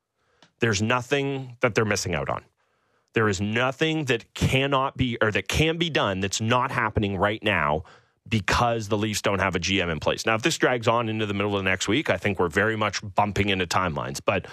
there's 0.60 0.82
nothing 0.82 1.56
that 1.60 1.74
they're 1.74 1.84
missing 1.84 2.14
out 2.14 2.28
on. 2.28 2.44
There 3.14 3.28
is 3.28 3.40
nothing 3.40 4.06
that 4.06 4.34
cannot 4.34 4.96
be 4.96 5.16
or 5.22 5.30
that 5.30 5.48
can 5.48 5.78
be 5.78 5.88
done 5.88 6.20
that's 6.20 6.40
not 6.40 6.70
happening 6.70 7.16
right 7.16 7.42
now 7.42 7.84
because 8.28 8.88
the 8.88 8.96
Leafs 8.96 9.22
don't 9.22 9.38
have 9.38 9.54
a 9.54 9.60
GM 9.60 9.90
in 9.90 10.00
place. 10.00 10.26
Now, 10.26 10.34
if 10.34 10.42
this 10.42 10.58
drags 10.58 10.88
on 10.88 11.08
into 11.08 11.26
the 11.26 11.34
middle 11.34 11.56
of 11.56 11.62
the 11.62 11.70
next 11.70 11.88
week, 11.88 12.10
I 12.10 12.16
think 12.16 12.38
we're 12.38 12.48
very 12.48 12.76
much 12.76 13.00
bumping 13.14 13.50
into 13.50 13.66
timelines. 13.66 14.20
But 14.24 14.46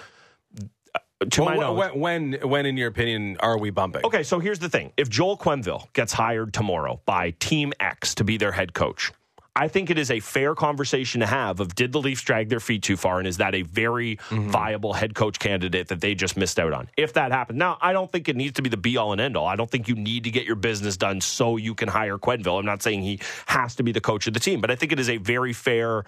uh, 0.94 1.24
to 1.30 1.40
well, 1.42 1.50
my 1.50 1.56
knowledge, 1.56 1.94
when, 1.94 2.30
when, 2.32 2.48
when, 2.48 2.66
in 2.66 2.76
your 2.76 2.88
opinion, 2.88 3.36
are 3.40 3.58
we 3.58 3.70
bumping? 3.70 4.02
Okay, 4.04 4.22
so 4.22 4.38
here's 4.38 4.58
the 4.58 4.68
thing: 4.68 4.92
if 4.96 5.08
Joel 5.08 5.36
Quenneville 5.36 5.92
gets 5.92 6.12
hired 6.12 6.52
tomorrow 6.52 7.00
by 7.06 7.30
Team 7.40 7.72
X 7.80 8.14
to 8.16 8.24
be 8.24 8.36
their 8.36 8.52
head 8.52 8.74
coach, 8.74 9.12
I 9.54 9.68
think 9.68 9.90
it 9.90 9.98
is 9.98 10.10
a 10.10 10.20
fair 10.20 10.54
conversation 10.54 11.20
to 11.20 11.26
have 11.26 11.60
of 11.60 11.74
did 11.74 11.92
the 11.92 12.00
Leafs 12.00 12.22
drag 12.22 12.48
their 12.48 12.60
feet 12.60 12.82
too 12.82 12.96
far 12.96 13.18
and 13.18 13.28
is 13.28 13.36
that 13.36 13.54
a 13.54 13.62
very 13.62 14.16
mm-hmm. 14.16 14.48
viable 14.48 14.94
head 14.94 15.14
coach 15.14 15.38
candidate 15.38 15.88
that 15.88 16.00
they 16.00 16.14
just 16.14 16.38
missed 16.38 16.58
out 16.58 16.72
on? 16.72 16.88
If 16.96 17.12
that 17.14 17.32
happened. 17.32 17.58
Now, 17.58 17.76
I 17.80 17.92
don't 17.92 18.10
think 18.10 18.28
it 18.30 18.36
needs 18.36 18.54
to 18.54 18.62
be 18.62 18.70
the 18.70 18.78
be 18.78 18.96
all 18.96 19.12
and 19.12 19.20
end 19.20 19.36
all. 19.36 19.46
I 19.46 19.56
don't 19.56 19.70
think 19.70 19.88
you 19.88 19.94
need 19.94 20.24
to 20.24 20.30
get 20.30 20.46
your 20.46 20.56
business 20.56 20.96
done 20.96 21.20
so 21.20 21.58
you 21.58 21.74
can 21.74 21.88
hire 21.88 22.16
Quenneville. 22.16 22.58
I'm 22.58 22.64
not 22.64 22.82
saying 22.82 23.02
he 23.02 23.20
has 23.46 23.74
to 23.76 23.82
be 23.82 23.92
the 23.92 24.00
coach 24.00 24.26
of 24.26 24.32
the 24.32 24.40
team, 24.40 24.62
but 24.62 24.70
I 24.70 24.74
think 24.74 24.90
it 24.90 24.98
is 24.98 25.10
a 25.10 25.18
very 25.18 25.52
fair 25.52 26.04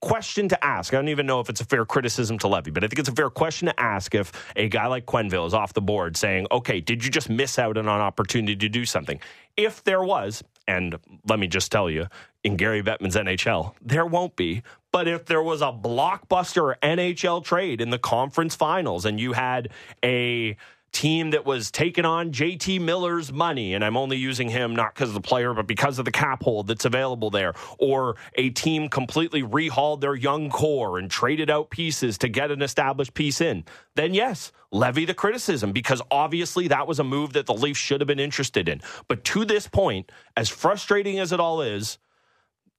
question 0.00 0.48
to 0.48 0.64
ask. 0.64 0.92
I 0.92 0.96
don't 0.96 1.08
even 1.08 1.26
know 1.26 1.40
if 1.40 1.48
it's 1.48 1.60
a 1.60 1.64
fair 1.64 1.84
criticism 1.84 2.38
to 2.40 2.48
levy, 2.48 2.70
but 2.70 2.84
I 2.84 2.88
think 2.88 2.98
it's 2.98 3.08
a 3.08 3.14
fair 3.14 3.30
question 3.30 3.66
to 3.66 3.80
ask 3.80 4.14
if 4.14 4.32
a 4.56 4.68
guy 4.68 4.86
like 4.86 5.06
Quenneville 5.06 5.46
is 5.46 5.54
off 5.54 5.72
the 5.72 5.80
board 5.80 6.16
saying, 6.16 6.46
okay, 6.50 6.80
did 6.80 7.04
you 7.04 7.10
just 7.10 7.28
miss 7.28 7.58
out 7.58 7.76
on 7.76 7.86
an 7.86 8.00
opportunity 8.00 8.56
to 8.56 8.68
do 8.68 8.84
something? 8.84 9.20
If 9.56 9.82
there 9.84 10.02
was, 10.02 10.44
and 10.68 10.96
let 11.26 11.38
me 11.38 11.48
just 11.48 11.72
tell 11.72 11.90
you, 11.90 12.06
in 12.48 12.56
Gary 12.56 12.82
Bettman's 12.82 13.14
NHL, 13.14 13.74
there 13.80 14.06
won't 14.06 14.34
be. 14.34 14.62
But 14.90 15.06
if 15.06 15.26
there 15.26 15.42
was 15.42 15.60
a 15.60 15.66
blockbuster 15.66 16.74
NHL 16.82 17.44
trade 17.44 17.80
in 17.80 17.90
the 17.90 17.98
conference 17.98 18.56
finals 18.56 19.04
and 19.04 19.20
you 19.20 19.34
had 19.34 19.68
a 20.02 20.56
team 20.92 21.30
that 21.30 21.44
was 21.44 21.70
taking 21.70 22.04
on 22.04 22.32
JT 22.32 22.80
Miller's 22.80 23.32
money, 23.32 23.74
and 23.74 23.84
I'm 23.84 23.96
only 23.96 24.16
using 24.16 24.48
him 24.48 24.74
not 24.74 24.94
because 24.94 25.10
of 25.10 25.14
the 25.14 25.20
player, 25.20 25.52
but 25.54 25.66
because 25.66 25.98
of 25.98 26.04
the 26.04 26.10
cap 26.10 26.42
hold 26.42 26.66
that's 26.66 26.84
available 26.84 27.30
there, 27.30 27.54
or 27.78 28.16
a 28.34 28.50
team 28.50 28.88
completely 28.88 29.42
rehauled 29.42 30.00
their 30.00 30.14
young 30.14 30.48
core 30.50 30.98
and 30.98 31.10
traded 31.10 31.50
out 31.50 31.70
pieces 31.70 32.18
to 32.18 32.28
get 32.28 32.50
an 32.50 32.62
established 32.62 33.14
piece 33.14 33.40
in, 33.40 33.64
then 33.94 34.14
yes, 34.14 34.50
levy 34.70 35.04
the 35.04 35.14
criticism 35.14 35.72
because 35.72 36.02
obviously 36.10 36.68
that 36.68 36.86
was 36.86 36.98
a 36.98 37.04
move 37.04 37.34
that 37.34 37.46
the 37.46 37.54
Leafs 37.54 37.78
should 37.78 38.00
have 38.00 38.08
been 38.08 38.18
interested 38.18 38.68
in. 38.68 38.80
But 39.06 39.24
to 39.24 39.44
this 39.44 39.68
point, 39.68 40.10
as 40.36 40.48
frustrating 40.48 41.18
as 41.18 41.32
it 41.32 41.40
all 41.40 41.60
is, 41.60 41.98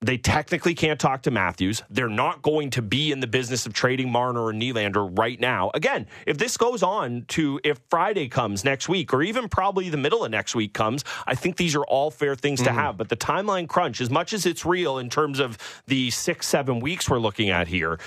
they 0.01 0.17
technically 0.17 0.73
can't 0.73 0.99
talk 0.99 1.23
to 1.23 1.31
Matthews. 1.31 1.83
They're 1.89 2.07
not 2.07 2.41
going 2.41 2.69
to 2.71 2.81
be 2.81 3.11
in 3.11 3.19
the 3.19 3.27
business 3.27 3.65
of 3.65 3.73
trading 3.73 4.09
Marner 4.11 4.41
or 4.41 4.53
Nylander 4.53 5.17
right 5.17 5.39
now. 5.39 5.71
Again, 5.73 6.07
if 6.25 6.37
this 6.37 6.55
goes 6.55 6.81
on 6.81 7.25
to 7.29 7.59
if 7.63 7.81
Friday 7.89 8.29
comes 8.29 8.63
next 8.63 8.87
week, 8.87 9.13
or 9.13 9.21
even 9.21 9.49
probably 9.49 9.89
the 9.89 9.97
middle 9.97 10.23
of 10.23 10.31
next 10.31 10.55
week 10.55 10.73
comes, 10.73 11.03
I 11.27 11.35
think 11.35 11.57
these 11.57 11.75
are 11.75 11.83
all 11.83 12.11
fair 12.11 12.35
things 12.35 12.61
mm-hmm. 12.61 12.75
to 12.75 12.81
have. 12.81 12.97
But 12.97 13.09
the 13.09 13.17
timeline 13.17 13.67
crunch, 13.67 13.99
as 13.99 14.09
much 14.09 14.31
as 14.31 14.45
it's 14.45 14.65
real 14.65 14.99
in 14.99 15.09
terms 15.09 15.39
of 15.39 15.57
the 15.87 16.11
six, 16.11 16.47
seven 16.47 16.79
weeks 16.79 17.09
we're 17.09 17.19
looking 17.19 17.49
at 17.49 17.67
here, 17.67 17.99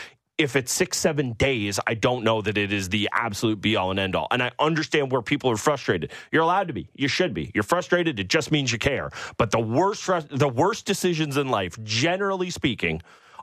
if 0.42 0.56
it's 0.56 0.72
six, 0.72 0.98
seven 0.98 1.32
days, 1.32 1.78
I 1.86 1.94
don't 1.94 2.24
know 2.24 2.42
that 2.42 2.58
it 2.58 2.72
is 2.72 2.88
the 2.88 3.08
absolute 3.12 3.60
be 3.60 3.76
all 3.76 3.90
and 3.90 4.00
end 4.00 4.14
all. 4.16 4.28
And 4.30 4.42
I 4.42 4.52
understand 4.58 5.10
where 5.12 5.22
people 5.22 5.50
are 5.50 5.56
frustrated. 5.56 6.12
You're 6.30 6.42
allowed 6.42 6.68
to 6.68 6.74
be. 6.74 6.88
You 6.94 7.08
should 7.08 7.34
be. 7.34 7.50
You're 7.54 7.64
frustrated. 7.64 8.18
It 8.18 8.28
just 8.28 8.50
means 8.50 8.72
you 8.72 8.78
care. 8.78 9.10
But 9.36 9.50
the 9.50 9.60
worst, 9.60 10.06
the 10.28 10.48
worst 10.48 10.86
decisions 10.86 11.36
in 11.36 11.48
life, 11.48 11.82
generally 11.82 12.50
speaking, 12.50 13.02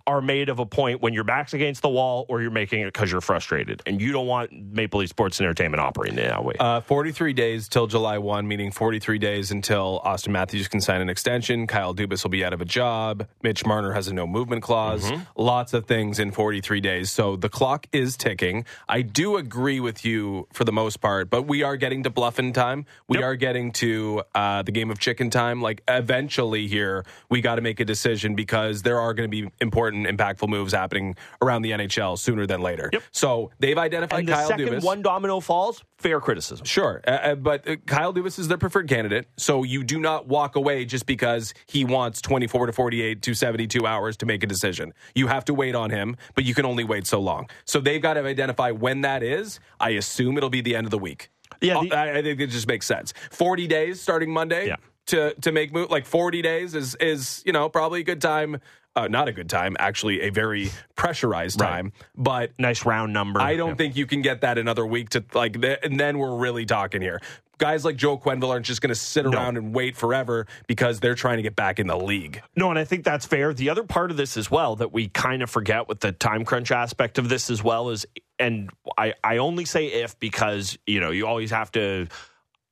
are 0.09 0.21
made 0.21 0.49
of 0.49 0.57
a 0.57 0.65
point 0.65 1.01
when 1.01 1.13
your 1.13 1.23
back's 1.23 1.53
against 1.53 1.83
the 1.83 1.89
wall 1.89 2.25
or 2.29 2.41
you're 2.41 2.49
making 2.49 2.81
it 2.81 2.85
because 2.85 3.11
you're 3.11 3.21
frustrated. 3.21 3.83
And 3.85 4.01
you 4.01 4.11
don't 4.11 4.25
want 4.25 4.51
Maple 4.51 5.01
Leaf 5.01 5.09
Sports 5.09 5.39
and 5.39 5.45
Entertainment 5.45 5.81
operating 5.81 6.15
that 6.15 6.43
way. 6.43 6.55
Uh, 6.59 6.81
43 6.81 7.31
days 7.33 7.69
till 7.69 7.85
July 7.85 8.17
1, 8.17 8.47
meaning 8.47 8.71
43 8.71 9.19
days 9.19 9.51
until 9.51 10.01
Auston 10.03 10.29
Matthews 10.29 10.67
can 10.67 10.81
sign 10.81 10.99
an 11.01 11.09
extension. 11.09 11.67
Kyle 11.67 11.93
Dubas 11.93 12.23
will 12.23 12.31
be 12.31 12.43
out 12.43 12.53
of 12.53 12.61
a 12.61 12.65
job. 12.65 13.27
Mitch 13.43 13.67
Marner 13.67 13.93
has 13.93 14.07
a 14.07 14.13
no 14.13 14.25
movement 14.25 14.63
clause. 14.63 15.03
Mm-hmm. 15.03 15.21
Lots 15.35 15.75
of 15.75 15.85
things 15.85 16.17
in 16.17 16.31
43 16.31 16.81
days. 16.81 17.11
So 17.11 17.35
the 17.35 17.49
clock 17.49 17.85
is 17.91 18.17
ticking. 18.17 18.65
I 18.87 19.03
do 19.03 19.37
agree 19.37 19.79
with 19.79 20.03
you 20.03 20.47
for 20.53 20.63
the 20.63 20.71
most 20.71 21.01
part, 21.01 21.29
but 21.29 21.43
we 21.43 21.61
are 21.61 21.77
getting 21.77 22.01
to 22.03 22.09
bluffing 22.09 22.51
time. 22.51 22.87
We 23.07 23.17
yep. 23.17 23.25
are 23.25 23.35
getting 23.35 23.71
to 23.73 24.23
uh, 24.33 24.63
the 24.63 24.71
game 24.71 24.89
of 24.89 24.97
chicken 24.97 25.29
time. 25.29 25.61
Like 25.61 25.83
eventually 25.87 26.67
here, 26.67 27.05
we 27.29 27.41
got 27.41 27.55
to 27.55 27.61
make 27.61 27.79
a 27.79 27.85
decision 27.85 28.33
because 28.33 28.81
there 28.81 28.99
are 28.99 29.13
going 29.13 29.29
to 29.29 29.43
be 29.43 29.51
important 29.61 29.98
impactful 30.05 30.47
moves 30.47 30.73
happening 30.73 31.15
around 31.41 31.61
the 31.61 31.71
NHL 31.71 32.17
sooner 32.17 32.45
than 32.45 32.61
later. 32.61 32.89
Yep. 32.91 33.03
So 33.11 33.51
they've 33.59 33.77
identified 33.77 34.19
and 34.19 34.27
the 34.27 34.33
Kyle 34.33 34.47
second 34.47 34.67
Dubas. 34.67 34.83
one 34.83 35.01
domino 35.01 35.39
falls, 35.39 35.83
fair 35.97 36.19
criticism. 36.19 36.65
Sure, 36.65 37.01
uh, 37.07 37.11
uh, 37.11 37.35
but 37.35 37.67
uh, 37.67 37.75
Kyle 37.85 38.13
Dubas 38.13 38.39
is 38.39 38.47
their 38.47 38.57
preferred 38.57 38.87
candidate. 38.87 39.27
So 39.37 39.63
you 39.63 39.83
do 39.83 39.99
not 39.99 40.27
walk 40.27 40.55
away 40.55 40.85
just 40.85 41.05
because 41.05 41.53
he 41.65 41.85
wants 41.85 42.21
24 42.21 42.67
to 42.67 42.73
48 42.73 43.21
to 43.21 43.33
72 43.33 43.85
hours 43.85 44.17
to 44.17 44.25
make 44.25 44.43
a 44.43 44.47
decision. 44.47 44.93
You 45.15 45.27
have 45.27 45.45
to 45.45 45.53
wait 45.53 45.75
on 45.75 45.89
him, 45.89 46.17
but 46.35 46.43
you 46.43 46.53
can 46.53 46.65
only 46.65 46.83
wait 46.83 47.07
so 47.07 47.19
long. 47.19 47.49
So 47.65 47.79
they've 47.79 48.01
got 48.01 48.15
to 48.15 48.23
identify 48.25 48.71
when 48.71 49.01
that 49.01 49.23
is. 49.23 49.59
I 49.79 49.91
assume 49.91 50.37
it'll 50.37 50.49
be 50.49 50.61
the 50.61 50.75
end 50.75 50.87
of 50.87 50.91
the 50.91 50.99
week. 50.99 51.29
Yeah, 51.61 51.81
the, 51.81 51.93
I, 51.93 52.17
I 52.17 52.21
think 52.21 52.39
it 52.39 52.47
just 52.47 52.67
makes 52.67 52.85
sense. 52.85 53.13
40 53.31 53.67
days 53.67 54.01
starting 54.01 54.31
Monday. 54.31 54.67
Yeah 54.67 54.75
to 55.09 55.33
to 55.41 55.51
make 55.51 55.73
move 55.73 55.89
like 55.89 56.05
40 56.05 56.41
days 56.41 56.75
is 56.75 56.95
is 56.95 57.41
you 57.45 57.51
know 57.51 57.67
probably 57.67 58.01
a 58.01 58.03
good 58.03 58.21
time 58.21 58.61
uh, 58.99 59.07
not 59.07 59.27
a 59.27 59.31
good 59.31 59.49
time, 59.49 59.75
actually 59.79 60.21
a 60.21 60.29
very 60.29 60.71
pressurized 60.95 61.59
time. 61.59 61.85
Right. 61.85 62.05
But 62.15 62.51
nice 62.59 62.85
round 62.85 63.13
number. 63.13 63.41
I 63.41 63.55
don't 63.55 63.69
yeah. 63.69 63.75
think 63.75 63.95
you 63.95 64.05
can 64.05 64.21
get 64.21 64.41
that 64.41 64.57
another 64.57 64.85
week 64.85 65.09
to 65.09 65.23
like, 65.33 65.55
and 65.83 65.99
then 65.99 66.17
we're 66.17 66.35
really 66.35 66.65
talking 66.65 67.01
here. 67.01 67.21
Guys 67.57 67.83
like 67.83 67.97
Joe 67.97 68.17
Quenneville 68.17 68.49
aren't 68.49 68.65
just 68.65 68.81
going 68.81 68.89
to 68.89 68.95
sit 68.95 69.25
no. 69.25 69.31
around 69.31 69.57
and 69.57 69.75
wait 69.75 69.97
forever 69.97 70.47
because 70.67 71.01
they're 71.01 71.15
trying 71.15 71.37
to 71.37 71.43
get 71.43 71.57
back 71.57 71.77
in 71.77 71.87
the 71.87 71.97
league. 71.97 72.41
No, 72.55 72.69
and 72.69 72.79
I 72.79 72.85
think 72.85 73.03
that's 73.03 73.25
fair. 73.25 73.53
The 73.53 73.69
other 73.69 73.83
part 73.83 74.11
of 74.11 74.17
this 74.17 74.37
as 74.37 74.49
well 74.49 74.77
that 74.77 74.93
we 74.93 75.09
kind 75.09 75.43
of 75.43 75.49
forget 75.49 75.89
with 75.89 75.99
the 75.99 76.13
time 76.13 76.45
crunch 76.45 76.71
aspect 76.71 77.17
of 77.17 77.27
this 77.27 77.49
as 77.49 77.61
well 77.61 77.89
is, 77.89 78.05
and 78.37 78.69
I, 78.97 79.13
I 79.25 79.37
only 79.37 79.65
say 79.65 79.87
if 79.87 80.17
because, 80.19 80.77
you 80.87 81.01
know, 81.01 81.11
you 81.11 81.27
always 81.27 81.51
have 81.51 81.69
to 81.73 82.07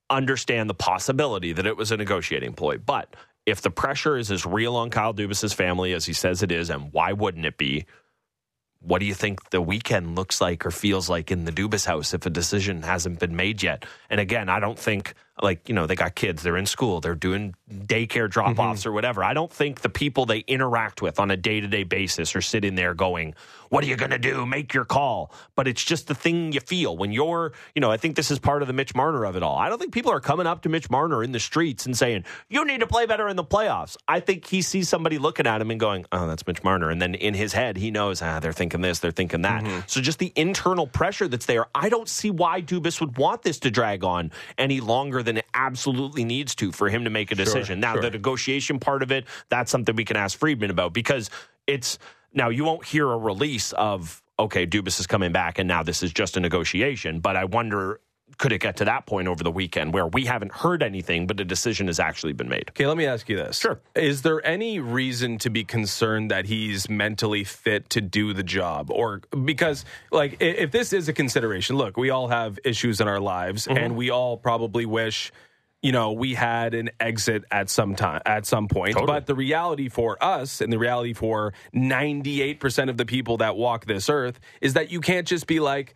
understand 0.10 0.70
the 0.70 0.74
possibility 0.74 1.52
that 1.52 1.68
it 1.68 1.76
was 1.76 1.92
a 1.92 1.98
negotiating 1.98 2.54
ploy. 2.54 2.78
But 2.78 3.14
if 3.48 3.62
the 3.62 3.72
pressure 3.72 4.18
is 4.18 4.30
as 4.30 4.46
real 4.46 4.76
on 4.76 4.90
Kyle 4.90 5.14
Dubas's 5.14 5.54
family 5.54 5.94
as 5.94 6.06
he 6.06 6.12
says 6.12 6.44
it 6.44 6.52
is, 6.52 6.70
and 6.70 6.92
why 6.92 7.14
wouldn't 7.14 7.46
it 7.46 7.58
be? 7.58 7.86
What 8.82 9.00
do 9.00 9.06
you 9.06 9.14
think 9.14 9.50
the 9.50 9.62
weekend 9.62 10.16
looks 10.16 10.42
like 10.42 10.66
or 10.66 10.72
feels 10.72 11.10
like 11.10 11.32
in 11.32 11.46
the 11.46 11.52
Dubas 11.54 11.86
house 11.86 12.14
if 12.14 12.26
a 12.26 12.30
decision 12.30 12.84
hasn't 12.84 13.20
been 13.20 13.38
made 13.38 13.64
yet? 13.64 13.86
And 14.10 14.20
again, 14.20 14.50
I 14.50 14.60
don't 14.60 14.78
think 14.78 15.14
like 15.42 15.68
you 15.70 15.76
know 15.76 15.86
they 15.86 15.96
got 15.96 16.16
kids 16.16 16.42
they're 16.44 16.58
in 16.58 16.66
school 16.66 17.00
they're 17.02 17.16
doing 17.16 17.54
daycare 17.72 18.30
drop 18.30 18.58
offs 18.60 18.82
Mm-hmm. 18.82 18.90
or 18.90 18.92
whatever. 18.94 19.24
I 19.24 19.34
don't 19.34 19.52
think 19.52 19.82
the 19.82 19.90
people 19.90 20.26
they 20.26 20.40
interact 20.40 21.02
with 21.02 21.20
on 21.20 21.32
a 21.32 21.38
day-to-day 21.38 21.84
basis 21.84 22.36
are 22.36 22.42
sitting 22.42 22.76
there 22.76 22.94
going 22.94 23.34
what 23.70 23.84
are 23.84 23.88
you 23.88 23.98
going 23.98 24.12
to 24.12 24.18
do? 24.18 24.46
Make 24.46 24.74
your 24.74 24.86
call. 24.86 25.34
But 25.58 25.68
it's 25.68 25.84
just 25.84 26.08
the 26.08 26.16
thing 26.16 26.54
you 26.54 26.62
feel 26.62 26.96
when 26.96 27.12
you're 27.12 27.52
you 27.76 27.82
know 27.82 27.92
i 27.92 27.98
think 27.98 28.16
this 28.16 28.32
is 28.32 28.40
part 28.40 28.62
of 28.62 28.68
the 28.70 28.74
mitch 28.74 28.96
marner 28.96 29.26
of 29.26 29.36
it 29.36 29.44
all. 29.44 29.58
I 29.58 29.68
don't 29.70 29.78
think 29.78 29.94
people 29.94 30.12
are 30.12 30.22
coming 30.22 30.48
up 30.48 30.62
to 30.62 30.70
mitch 30.70 30.90
marner 30.90 31.22
in 31.24 31.34
the 31.34 31.40
streets 31.40 31.86
and 31.86 31.98
saying 31.98 32.24
you 32.50 32.64
need 32.66 32.80
to 32.80 32.88
play 32.88 33.06
better 33.06 33.28
in 33.28 33.36
the 33.36 33.44
playoffs. 33.44 33.98
I 34.08 34.22
think 34.22 34.48
he 34.48 34.62
sees 34.62 34.88
somebody 34.88 35.18
looking 35.18 35.46
at 35.48 35.60
him 35.62 35.70
and 35.72 35.80
going 35.80 36.06
oh 36.14 36.28
that's 36.28 36.48
mitch 36.48 36.64
marner. 36.64 36.90
And 36.90 37.02
then 37.02 37.14
in 37.16 37.34
his 37.34 37.52
head 37.54 37.76
he 37.78 37.92
knows 37.92 38.22
ah 38.22 38.40
they're 38.40 38.54
thinking 38.54 38.82
this 38.82 39.00
they're 39.00 39.12
thinking 39.12 39.42
that. 39.42 39.64
So 39.88 40.00
just 40.02 40.20
the 40.20 40.32
internal 40.36 40.88
pressure 40.88 41.28
that's 41.28 41.46
there 41.46 41.66
i 41.76 41.90
don't 41.90 42.08
see 42.10 42.32
why 42.32 42.62
dubas 42.62 43.00
would 43.02 43.18
want 43.18 43.44
this 43.44 43.60
to 43.60 43.72
drag 43.72 44.04
on 44.06 44.32
any 44.58 44.80
longer 44.80 45.22
than 45.28 45.38
it 45.38 45.46
absolutely 45.54 46.24
needs 46.24 46.56
to 46.56 46.72
for 46.72 46.90
him 46.90 47.04
to 47.04 47.10
make 47.10 47.32
a 47.32 47.36
decision 47.36 47.80
now 47.80 47.94
sure. 47.94 48.02
the 48.02 48.10
negotiation 48.10 48.80
part 48.80 49.04
of 49.04 49.12
it 49.12 49.26
that's 49.50 49.70
something 49.70 49.96
we 49.96 50.06
can 50.06 50.18
ask 50.18 50.40
friedman 50.40 50.72
about 50.72 50.94
because 50.94 51.30
it's 51.68 52.00
now 52.34 52.50
you 52.50 52.64
won't 52.64 52.86
hear 52.86 53.12
a 53.12 53.18
release 53.18 53.74
of 53.74 54.24
okay 54.40 54.66
dubas 54.66 55.00
is 55.00 55.06
coming 55.06 55.32
back 55.32 55.60
and 55.60 55.68
now 55.68 55.84
this 55.84 56.02
is 56.02 56.14
just 56.14 56.38
a 56.38 56.40
negotiation 56.40 57.20
but 57.20 57.36
i 57.36 57.44
wonder 57.44 58.00
could 58.38 58.52
it 58.52 58.60
get 58.60 58.78
to 58.78 58.86
that 58.86 59.06
point 59.06 59.28
over 59.28 59.44
the 59.44 59.52
weekend 59.52 59.94
where 59.94 60.06
we 60.06 60.26
haven't 60.26 60.52
heard 60.52 60.84
anything 60.84 61.26
but 61.26 61.40
a 61.40 61.46
decision 61.46 61.88
has 61.88 62.00
actually 62.00 62.34
been 62.34 62.48
made 62.50 62.70
Okay, 62.70 62.86
let 62.86 62.98
me 62.98 63.06
ask 63.06 63.28
you 63.30 63.36
this. 63.36 63.58
Sure. 63.58 63.80
Is 63.96 64.22
there 64.22 64.46
any 64.46 64.80
reason 64.80 65.38
to 65.40 65.50
be 65.50 65.64
concerned 65.64 66.30
that 66.32 66.46
he's 66.46 66.90
mentally 66.90 67.44
fit 67.44 67.90
to 67.92 68.02
do 68.02 68.34
the 68.34 68.44
job? 68.44 68.92
Or 68.92 69.22
because, 69.46 69.86
like, 70.12 70.38
if 70.40 70.72
this 70.72 70.94
is 70.94 71.10
a 71.10 71.14
consideration, 71.14 71.76
look, 71.76 71.98
we 71.98 72.10
all 72.12 72.28
have 72.28 72.60
issues 72.64 73.02
in 73.02 73.08
our 73.08 73.20
lives 73.20 73.66
Mm-hmm. 73.66 73.78
and 73.78 73.96
we 73.96 74.12
all 74.12 74.38
probably 74.38 74.86
wish. 74.86 75.32
You 75.82 75.92
know, 75.92 76.12
we 76.12 76.34
had 76.34 76.74
an 76.74 76.90
exit 77.00 77.44
at 77.52 77.70
some 77.70 77.96
time, 77.96 78.22
at 78.26 78.46
some 78.46 78.68
point. 78.68 78.94
Totally. 78.94 79.08
But 79.08 79.28
the 79.28 79.36
reality 79.36 79.90
for 79.90 80.22
us, 80.24 80.60
and 80.60 80.74
the 80.74 80.80
reality 80.80 81.14
for 81.14 81.54
ninety-eight 81.72 82.60
percent 82.60 82.90
of 82.90 82.98
the 82.98 83.06
people 83.06 83.38
that 83.38 83.56
walk 83.56 83.86
this 83.86 84.10
earth, 84.10 84.40
is 84.60 84.74
that 84.74 84.92
you 84.92 85.02
can't 85.02 85.28
just 85.28 85.46
be 85.48 85.60
like, 85.60 85.94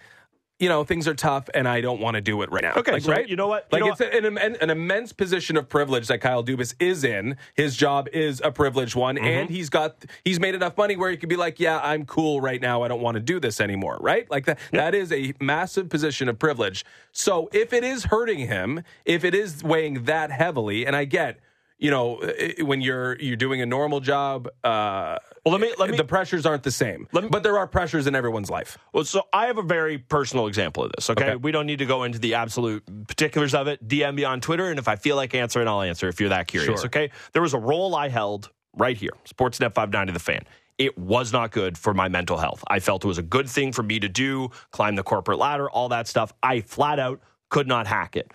you 0.62 0.70
know, 0.70 0.84
things 0.84 1.08
are 1.08 1.14
tough 1.16 1.50
and 1.56 1.68
I 1.68 1.82
don't 1.82 2.00
want 2.00 2.16
to 2.16 2.22
do 2.22 2.42
it 2.44 2.52
right 2.52 2.64
now. 2.64 2.76
Okay, 2.78 2.94
like, 2.94 3.02
so 3.02 3.12
right? 3.12 3.28
you 3.28 3.36
know 3.36 3.48
what? 3.48 3.68
You 3.72 3.80
Like 3.80 3.86
know 3.86 3.92
it's 3.92 4.16
an, 4.16 4.38
an, 4.38 4.56
an 4.62 4.70
immense 4.70 5.12
position 5.12 5.58
of 5.58 5.68
privilege 5.68 6.08
that 6.08 6.22
Kyle 6.22 6.44
Dubas 6.44 6.76
is 6.80 7.04
in. 7.04 7.36
His 7.56 7.76
job 7.76 8.08
is 8.14 8.42
a 8.46 8.52
privileged 8.52 8.96
one, 8.96 9.16
Mm-hmm. 9.16 9.26
and 9.26 9.50
he's 9.50 9.70
got 9.70 10.06
he's 10.24 10.40
made 10.40 10.56
enough 10.56 10.78
money 10.78 10.96
where 10.96 11.10
he 11.12 11.18
could 11.18 11.30
be 11.30 11.36
like, 11.36 11.60
yeah, 11.60 11.80
I'm 11.84 12.06
cool 12.06 12.40
right 12.40 12.62
now. 12.62 12.84
I 12.84 12.88
don't 12.88 13.02
want 13.02 13.16
to 13.16 13.22
do 13.22 13.40
this 13.40 13.60
anymore. 13.60 13.98
Right? 14.00 14.30
Like 14.30 14.46
that. 14.46 14.60
That 14.72 14.94
is 14.96 15.12
a 15.12 15.34
massive 15.42 15.90
position 15.90 16.30
of 16.30 16.38
privilege. 16.38 16.86
So 17.12 17.50
if 17.52 17.74
it 17.74 17.84
is 17.84 18.06
hurting 18.06 18.40
him, 18.40 18.84
if 19.04 19.26
it 19.26 19.34
is 19.34 19.64
weighing 19.64 20.04
that 20.06 20.32
heavily, 20.32 20.86
and 20.86 20.96
I 20.96 21.06
get. 21.06 21.40
You 21.82 21.90
know, 21.90 22.22
when 22.62 22.80
you're 22.80 23.18
you're 23.20 23.36
doing 23.36 23.62
a 23.62 23.66
normal 23.66 24.00
job, 24.02 24.48
uh, 24.64 25.18
Well, 25.44 25.52
let 25.54 25.60
me- 25.62 25.74
let 25.80 25.90
me- 25.90 25.98
the 25.98 26.04
pressures 26.04 26.46
aren't 26.46 26.62
the 26.62 26.70
same. 26.72 27.08
Let 27.12 27.24
me- 27.24 27.30
but 27.32 27.42
there 27.42 27.58
are 27.58 27.66
pressures 27.66 28.06
in 28.06 28.14
everyone's 28.14 28.52
life. 28.52 28.78
Well, 28.94 29.04
so 29.04 29.24
I 29.34 29.48
have 29.48 29.58
a 29.58 29.64
very 29.64 29.98
personal 29.98 30.46
example 30.46 30.84
of 30.84 30.92
this. 30.96 31.10
Okay? 31.10 31.24
Okay. 31.32 31.36
we 31.38 31.52
don't 31.52 31.66
need 31.66 31.80
to 31.80 31.88
go 31.88 32.04
into 32.04 32.20
the 32.20 32.36
absolute 32.36 32.84
particulars 33.08 33.56
of 33.56 33.68
it. 33.68 33.86
DM 33.88 34.14
me 34.14 34.24
on 34.24 34.42
Twitter, 34.42 34.70
and 34.70 34.78
if 34.78 34.88
I 34.88 34.96
feel 34.96 35.16
like 35.16 35.34
answering, 35.34 35.68
I'll 35.68 35.82
answer. 35.82 36.08
If 36.08 36.20
you're 36.20 36.30
that 36.30 36.48
curious, 36.48 36.82
Sure. 36.82 36.86
okay? 36.86 37.10
There 37.34 37.42
was 37.42 37.56
a 37.56 37.60
role 37.60 37.96
I 37.96 38.10
held 38.10 38.52
right 38.78 38.96
here, 38.96 39.14
Sportsnet 39.28 39.74
590 39.74 40.14
The 40.14 40.20
Fan. 40.20 40.46
It 40.78 40.98
was 41.00 41.34
not 41.34 41.50
good 41.52 41.80
for 41.80 41.96
my 41.96 42.08
mental 42.10 42.38
health. 42.38 42.64
I 42.68 42.80
felt 42.80 43.04
it 43.04 43.08
was 43.08 43.18
a 43.18 43.24
good 43.24 43.50
thing 43.50 43.72
for 43.72 43.82
me 43.84 44.00
to 44.00 44.08
do, 44.08 44.50
climb 44.72 44.96
the 44.96 45.04
corporate 45.04 45.40
ladder, 45.40 45.68
all 45.70 45.90
that 45.90 46.08
stuff. 46.08 46.32
I 46.44 46.62
flat 46.62 47.00
out 47.00 47.20
could 47.50 47.68
not 47.68 47.88
hack 47.88 48.16
it. 48.16 48.32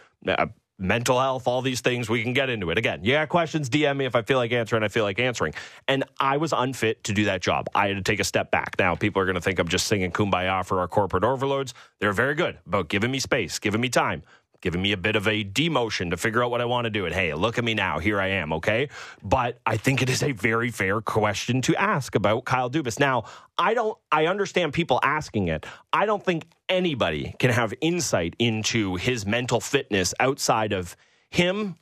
Mental 0.78 1.18
health, 1.18 1.48
all 1.48 1.62
these 1.62 1.80
things, 1.80 2.10
we 2.10 2.22
can 2.22 2.34
get 2.34 2.50
into 2.50 2.70
it. 2.70 2.76
Again, 2.76 3.00
yeah, 3.02 3.24
questions, 3.24 3.70
DM 3.70 3.96
me 3.96 4.04
if 4.04 4.14
I 4.14 4.20
feel 4.20 4.36
like 4.36 4.52
answering, 4.52 4.82
I 4.82 4.88
feel 4.88 5.04
like 5.04 5.18
answering. 5.18 5.54
And 5.88 6.04
I 6.20 6.36
was 6.36 6.52
unfit 6.52 7.02
to 7.04 7.14
do 7.14 7.24
that 7.24 7.40
job. 7.40 7.68
I 7.74 7.88
had 7.88 7.96
to 7.96 8.02
take 8.02 8.20
a 8.20 8.24
step 8.24 8.50
back. 8.50 8.76
Now, 8.78 8.94
people 8.94 9.22
are 9.22 9.24
going 9.24 9.36
to 9.36 9.40
think 9.40 9.58
I'm 9.58 9.68
just 9.68 9.86
singing 9.86 10.10
kumbaya 10.10 10.66
for 10.66 10.80
our 10.80 10.88
corporate 10.88 11.24
overloads. 11.24 11.72
They're 11.98 12.12
very 12.12 12.34
good 12.34 12.58
about 12.66 12.88
giving 12.88 13.10
me 13.10 13.20
space, 13.20 13.58
giving 13.58 13.80
me 13.80 13.88
time. 13.88 14.22
Giving 14.66 14.82
me 14.82 14.90
a 14.90 14.96
bit 14.96 15.14
of 15.14 15.28
a 15.28 15.44
demotion 15.44 16.10
to 16.10 16.16
figure 16.16 16.42
out 16.42 16.50
what 16.50 16.60
I 16.60 16.64
want 16.64 16.86
to 16.86 16.90
do. 16.90 17.06
And 17.06 17.14
hey, 17.14 17.32
look 17.34 17.56
at 17.56 17.62
me 17.62 17.72
now. 17.72 18.00
Here 18.00 18.20
I 18.20 18.30
am. 18.30 18.52
Okay. 18.54 18.88
But 19.22 19.60
I 19.64 19.76
think 19.76 20.02
it 20.02 20.10
is 20.10 20.24
a 20.24 20.32
very 20.32 20.72
fair 20.72 21.00
question 21.00 21.62
to 21.62 21.76
ask 21.76 22.16
about 22.16 22.46
Kyle 22.46 22.68
Dubas. 22.68 22.98
Now, 22.98 23.26
I 23.56 23.74
don't, 23.74 23.96
I 24.10 24.26
understand 24.26 24.72
people 24.72 24.98
asking 25.04 25.46
it. 25.46 25.66
I 25.92 26.04
don't 26.04 26.20
think 26.20 26.48
anybody 26.68 27.36
can 27.38 27.52
have 27.52 27.74
insight 27.80 28.34
into 28.40 28.96
his 28.96 29.24
mental 29.24 29.60
fitness 29.60 30.14
outside 30.18 30.72
of 30.72 30.96
him 31.30 31.76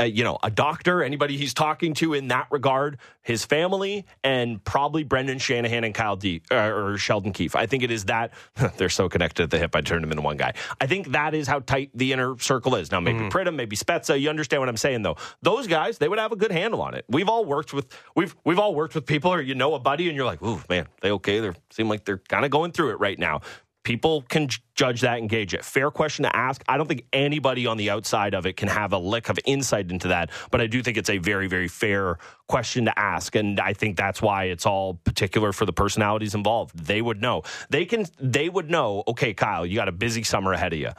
uh, 0.00 0.04
you 0.04 0.24
know, 0.24 0.38
a 0.42 0.50
doctor, 0.50 1.02
anybody 1.02 1.36
he's 1.36 1.54
talking 1.54 1.94
to 1.94 2.14
in 2.14 2.28
that 2.28 2.48
regard, 2.50 2.98
his 3.22 3.44
family, 3.44 4.04
and 4.24 4.62
probably 4.64 5.04
Brendan 5.04 5.38
Shanahan 5.38 5.84
and 5.84 5.94
Kyle 5.94 6.16
D 6.16 6.42
uh, 6.50 6.56
or 6.56 6.98
Sheldon 6.98 7.32
Keefe. 7.32 7.54
I 7.54 7.66
think 7.66 7.82
it 7.82 7.90
is 7.90 8.06
that 8.06 8.32
they're 8.76 8.88
so 8.88 9.08
connected 9.08 9.44
at 9.44 9.50
the 9.50 9.58
hip. 9.58 9.76
I 9.76 9.80
turned 9.82 10.02
them 10.02 10.10
into 10.10 10.22
one 10.22 10.36
guy. 10.36 10.54
I 10.80 10.86
think 10.86 11.12
that 11.12 11.34
is 11.34 11.46
how 11.46 11.60
tight 11.60 11.90
the 11.94 12.12
inner 12.12 12.36
circle 12.38 12.74
is. 12.74 12.90
Now, 12.90 13.00
maybe. 13.00 13.28
Pridham, 13.30 13.54
maybe 13.54 13.76
Spezza. 13.76 14.20
You 14.20 14.30
understand 14.30 14.60
what 14.60 14.68
I'm 14.68 14.76
saying, 14.76 15.02
though. 15.02 15.16
Those 15.42 15.66
guys, 15.66 15.98
they 15.98 16.08
would 16.08 16.18
have 16.18 16.32
a 16.32 16.36
good 16.36 16.52
handle 16.52 16.82
on 16.82 16.94
it. 16.94 17.04
We've 17.08 17.28
all 17.28 17.44
worked 17.44 17.72
with 17.72 17.86
we've 18.16 18.34
we've 18.44 18.58
all 18.58 18.74
worked 18.74 18.94
with 18.94 19.06
people, 19.06 19.32
or 19.32 19.40
you 19.40 19.54
know 19.54 19.74
a 19.74 19.78
buddy, 19.78 20.08
and 20.08 20.16
you're 20.16 20.26
like, 20.26 20.42
ooh, 20.42 20.60
man, 20.68 20.86
they 21.02 21.10
okay? 21.12 21.40
They 21.40 21.52
seem 21.70 21.88
like 21.88 22.04
they're 22.04 22.18
kind 22.18 22.44
of 22.44 22.50
going 22.50 22.72
through 22.72 22.90
it 22.90 23.00
right 23.00 23.18
now 23.18 23.40
people 23.84 24.22
can 24.22 24.48
judge 24.74 25.02
that 25.02 25.18
and 25.18 25.28
gauge 25.28 25.54
it. 25.54 25.64
Fair 25.64 25.90
question 25.90 26.24
to 26.24 26.34
ask. 26.34 26.62
I 26.66 26.76
don't 26.76 26.88
think 26.88 27.06
anybody 27.12 27.66
on 27.66 27.76
the 27.76 27.90
outside 27.90 28.34
of 28.34 28.46
it 28.46 28.56
can 28.56 28.68
have 28.68 28.92
a 28.92 28.98
lick 28.98 29.28
of 29.28 29.38
insight 29.44 29.90
into 29.90 30.08
that, 30.08 30.30
but 30.50 30.60
I 30.60 30.66
do 30.66 30.82
think 30.82 30.96
it's 30.96 31.10
a 31.10 31.18
very, 31.18 31.46
very 31.46 31.68
fair 31.68 32.18
question 32.48 32.86
to 32.86 32.98
ask. 32.98 33.36
And 33.36 33.60
I 33.60 33.74
think 33.74 33.96
that's 33.96 34.20
why 34.20 34.44
it's 34.44 34.66
all 34.66 34.94
particular 34.94 35.52
for 35.52 35.66
the 35.66 35.72
personalities 35.72 36.34
involved. 36.34 36.76
They 36.76 37.00
would 37.00 37.20
know. 37.20 37.42
They 37.70 37.84
can, 37.84 38.06
they 38.18 38.48
would 38.48 38.70
know, 38.70 39.04
okay, 39.06 39.34
Kyle, 39.34 39.64
you 39.64 39.76
got 39.76 39.88
a 39.88 39.92
busy 39.92 40.24
summer 40.24 40.52
ahead 40.52 40.72
of 40.72 40.78
you. 40.78 40.90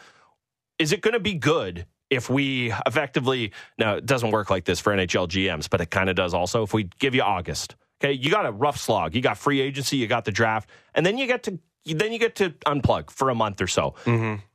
Is 0.79 0.93
it 0.93 1.01
going 1.01 1.13
to 1.13 1.19
be 1.19 1.33
good? 1.33 1.88
If 2.11 2.29
we 2.29 2.71
effectively, 2.86 3.51
now 3.79 3.95
it 3.95 4.05
doesn't 4.05 4.29
work 4.29 4.51
like 4.51 4.63
this 4.65 4.79
for 4.79 4.95
NHL 4.95 5.27
GMs, 5.27 5.67
but 5.67 5.81
it 5.81 5.89
kind 5.89 6.07
of 6.07 6.15
does 6.15 6.36
also. 6.36 6.61
If 6.61 6.71
we 6.71 6.83
give 6.99 7.15
you 7.15 7.23
August, 7.23 7.75
okay, 7.99 8.13
you 8.13 8.29
got 8.29 8.45
a 8.45 8.51
rough 8.51 8.77
slog. 8.77 9.15
You 9.15 9.21
got 9.21 9.39
free 9.39 9.59
agency, 9.59 9.97
you 9.97 10.05
got 10.05 10.23
the 10.23 10.31
draft, 10.31 10.69
and 10.93 11.03
then 11.03 11.17
you 11.17 11.25
get 11.25 11.43
to 11.43 11.59
then 11.86 12.11
you 12.11 12.17
get 12.19 12.36
to 12.36 12.49
unplug 12.65 13.11
for 13.11 13.29
a 13.29 13.36
month 13.36 13.61
or 13.61 13.67
so. 13.67 13.93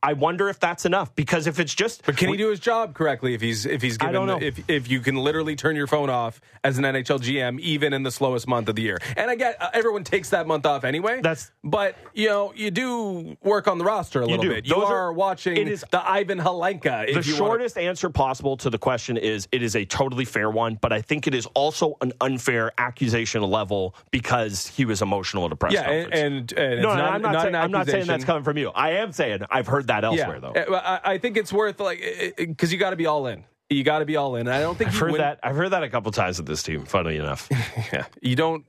I 0.03 0.15
wonder 0.15 0.49
if 0.49 0.59
that's 0.59 0.85
enough 0.87 1.15
because 1.15 1.47
if 1.47 1.61
it's 1.61 1.75
just 1.75 2.05
But 2.07 2.17
can 2.17 2.31
he 2.31 2.37
do 2.37 2.49
his 2.49 2.59
job 2.59 2.95
correctly 2.95 3.35
if 3.35 3.41
he's 3.41 3.67
if 3.67 3.83
he's 3.83 3.99
given 3.99 4.15
don't 4.15 4.27
know. 4.27 4.39
if 4.41 4.59
if 4.69 4.91
you 4.91 5.01
can 5.01 5.15
literally 5.17 5.55
turn 5.57 5.77
your 5.77 5.87
phone 5.87 6.09
off 6.09 6.41
as 6.65 6.79
an 6.79 6.85
NHL 6.85 7.21
GM 7.21 7.61
even 7.61 7.93
in 7.93 8.03
the 8.03 8.11
slowest 8.11 8.49
month 8.49 8.69
of 8.69 8.77
the 8.77 8.83
year? 8.83 8.99
And 9.17 9.31
I 9.31 9.35
get 9.35 9.61
uh, 9.61 9.69
everyone 9.75 10.05
takes 10.05 10.31
that 10.31 10.47
month 10.47 10.65
off 10.67 10.85
anyway. 10.85 11.17
That's- 11.21 11.51
but 11.63 11.97
you 12.15 12.29
know 12.29 12.53
you 12.57 12.71
do 12.71 13.37
work 13.43 13.69
on 13.69 13.77
the 13.79 13.85
roster 13.85 14.23
a 14.23 14.27
little 14.27 14.43
do. 14.43 14.49
bit. 14.49 14.65
You 14.67 14.75
Those 14.75 14.85
are, 14.89 14.97
are- 15.09 15.13
watching 15.13 15.57
it 15.57 15.69
is- 15.69 15.85
the 15.91 16.01
Ivan 16.11 16.39
Halenka. 16.39 17.07
If 17.07 17.25
the 17.27 17.31
you 17.31 17.35
wanna- 17.35 17.51
shortest 17.51 17.77
answer 17.79 18.09
possible 18.11 18.57
to 18.59 18.71
the 18.71 18.79
question 18.79 19.19
is 19.19 19.47
it 19.53 19.63
is 19.63 19.77
a 19.77 19.85
totally 19.85 20.25
fair 20.25 20.51
one, 20.51 20.77
but 20.81 20.93
I 20.95 21.03
think 21.03 21.27
it 21.27 21.35
is 21.35 21.45
also 21.55 21.97
an 22.01 22.13
unfair 22.23 22.73
accusation 22.79 23.43
level 23.43 23.95
because 24.11 24.67
he 24.67 24.85
was 24.87 25.03
emotional 25.03 25.45
at 25.45 25.53
a 25.53 25.57
press 25.57 25.75
yeah, 25.75 25.83
conference. 25.85 26.09
and, 26.15 26.53
and, 26.53 26.53
and 26.59 26.73
it's 26.75 26.83
no, 26.83 26.95
I'm 27.25 27.33
not, 27.33 27.33
not 27.33 27.43
saying, 27.43 27.55
I'm 27.55 27.71
not 27.71 27.87
saying 27.87 28.07
that's 28.07 28.25
coming 28.25 28.43
from 28.43 28.59
you. 28.59 28.71
I 28.71 28.91
am 28.93 29.13
saying 29.13 29.41
I've 29.51 29.67
heard 29.67 29.89
that 29.89 30.05
elsewhere 30.05 30.41
though. 30.41 30.53
Uh, 30.53 31.01
I, 31.05 31.13
I 31.15 31.19
think 31.19 31.37
it's 31.37 31.53
worth 31.53 31.81
like 31.81 32.35
because 32.37 32.73
you 32.73 32.79
got 32.79 32.91
to 32.91 32.97
be 32.97 33.07
all 33.07 33.27
in. 33.27 33.45
You 33.69 33.85
got 33.85 34.01
to 34.01 34.05
be 34.05 34.17
all 34.17 34.35
in. 34.35 34.49
And 34.49 34.55
I 34.55 34.61
don't 34.61 34.77
think 34.77 34.91
I've 34.91 34.99
heard 34.99 35.13
win- 35.13 35.21
that. 35.21 35.39
I've 35.43 35.57
heard 35.57 35.71
that 35.71 35.83
a 35.83 35.89
couple 35.89 36.11
times 36.13 36.39
with 36.39 36.47
this 36.47 36.63
team. 36.63 36.85
Funny 36.85 37.17
enough, 37.17 37.49
Yeah, 37.93 38.07
you 38.21 38.37
don't. 38.37 38.65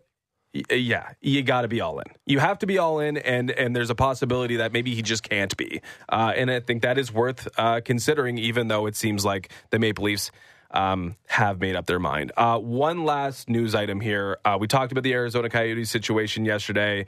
Yeah, 0.69 1.07
you 1.21 1.43
got 1.43 1.61
to 1.61 1.69
be 1.69 1.79
all 1.79 1.99
in. 1.99 2.07
You 2.25 2.39
have 2.39 2.59
to 2.59 2.65
be 2.67 2.77
all 2.77 2.99
in, 2.99 3.17
and 3.17 3.51
and 3.51 3.73
there's 3.73 3.89
a 3.89 3.95
possibility 3.95 4.57
that 4.57 4.73
maybe 4.73 4.93
he 4.93 5.01
just 5.01 5.23
can't 5.23 5.55
be. 5.55 5.81
Uh, 6.09 6.33
and 6.35 6.51
I 6.51 6.59
think 6.59 6.81
that 6.81 6.97
is 6.97 7.11
worth 7.11 7.47
uh, 7.57 7.79
considering, 7.83 8.37
even 8.37 8.67
though 8.67 8.85
it 8.85 8.95
seems 8.97 9.23
like 9.23 9.49
the 9.69 9.79
Maple 9.79 10.03
Leafs 10.03 10.29
um, 10.71 11.15
have 11.27 11.59
made 11.59 11.75
up 11.75 11.85
their 11.85 11.99
mind. 11.99 12.31
Uh, 12.35 12.57
one 12.59 13.05
last 13.05 13.49
news 13.49 13.75
item 13.75 13.99
here. 14.01 14.39
Uh, 14.43 14.57
we 14.59 14.67
talked 14.67 14.91
about 14.91 15.03
the 15.03 15.13
Arizona 15.13 15.49
Coyotes 15.49 15.89
situation 15.89 16.45
yesterday. 16.45 17.05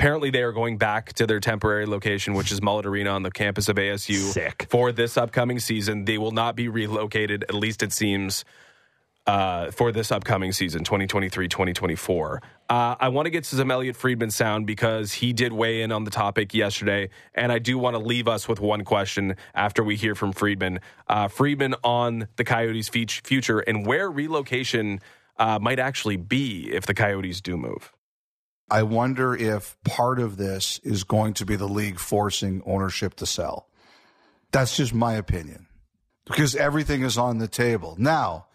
Apparently, 0.00 0.30
they 0.30 0.42
are 0.42 0.52
going 0.52 0.78
back 0.78 1.12
to 1.12 1.26
their 1.26 1.40
temporary 1.40 1.84
location, 1.84 2.32
which 2.32 2.50
is 2.50 2.62
Mullet 2.62 2.86
Arena 2.86 3.10
on 3.10 3.22
the 3.22 3.30
campus 3.30 3.68
of 3.68 3.76
ASU, 3.76 4.32
Sick. 4.32 4.66
for 4.70 4.92
this 4.92 5.18
upcoming 5.18 5.58
season. 5.58 6.06
They 6.06 6.16
will 6.16 6.30
not 6.30 6.56
be 6.56 6.68
relocated, 6.68 7.42
at 7.42 7.54
least 7.54 7.82
it 7.82 7.92
seems, 7.92 8.46
uh, 9.26 9.70
for 9.72 9.92
this 9.92 10.10
upcoming 10.10 10.52
season, 10.52 10.84
2023 10.84 11.48
2024. 11.48 12.40
Uh, 12.70 12.94
I 12.98 13.10
want 13.10 13.26
to 13.26 13.30
get 13.30 13.44
to 13.44 13.56
some 13.56 13.70
Elliotte 13.70 13.94
Friedman 13.94 14.30
sound 14.30 14.66
because 14.66 15.12
he 15.12 15.34
did 15.34 15.52
weigh 15.52 15.82
in 15.82 15.92
on 15.92 16.04
the 16.04 16.10
topic 16.10 16.54
yesterday. 16.54 17.10
And 17.34 17.52
I 17.52 17.58
do 17.58 17.76
want 17.76 17.94
to 17.94 18.00
leave 18.00 18.26
us 18.26 18.48
with 18.48 18.58
one 18.58 18.84
question 18.84 19.36
after 19.54 19.84
we 19.84 19.96
hear 19.96 20.14
from 20.14 20.32
Friedman. 20.32 20.80
Uh, 21.08 21.28
Friedman 21.28 21.74
on 21.84 22.26
the 22.36 22.44
Coyotes' 22.44 22.88
future 22.88 23.58
and 23.58 23.84
where 23.84 24.10
relocation 24.10 25.00
uh, 25.36 25.58
might 25.60 25.78
actually 25.78 26.16
be 26.16 26.72
if 26.72 26.86
the 26.86 26.94
Coyotes 26.94 27.42
do 27.42 27.58
move. 27.58 27.92
I 28.70 28.82
wonder 28.84 29.34
if 29.34 29.76
part 29.84 30.20
of 30.20 30.36
this 30.36 30.78
is 30.84 31.04
going 31.04 31.34
to 31.34 31.44
be 31.46 31.56
the 31.56 31.66
league 31.68 31.98
forcing 31.98 32.62
ownership 32.64 33.14
to 33.16 33.26
sell. 33.26 33.68
That's 34.52 34.76
just 34.76 34.94
my 34.94 35.14
opinion. 35.14 35.66
because 36.26 36.54
everything 36.54 37.02
is 37.02 37.18
on 37.18 37.38
the 37.38 37.48
table. 37.48 37.96
Now, 37.98 38.46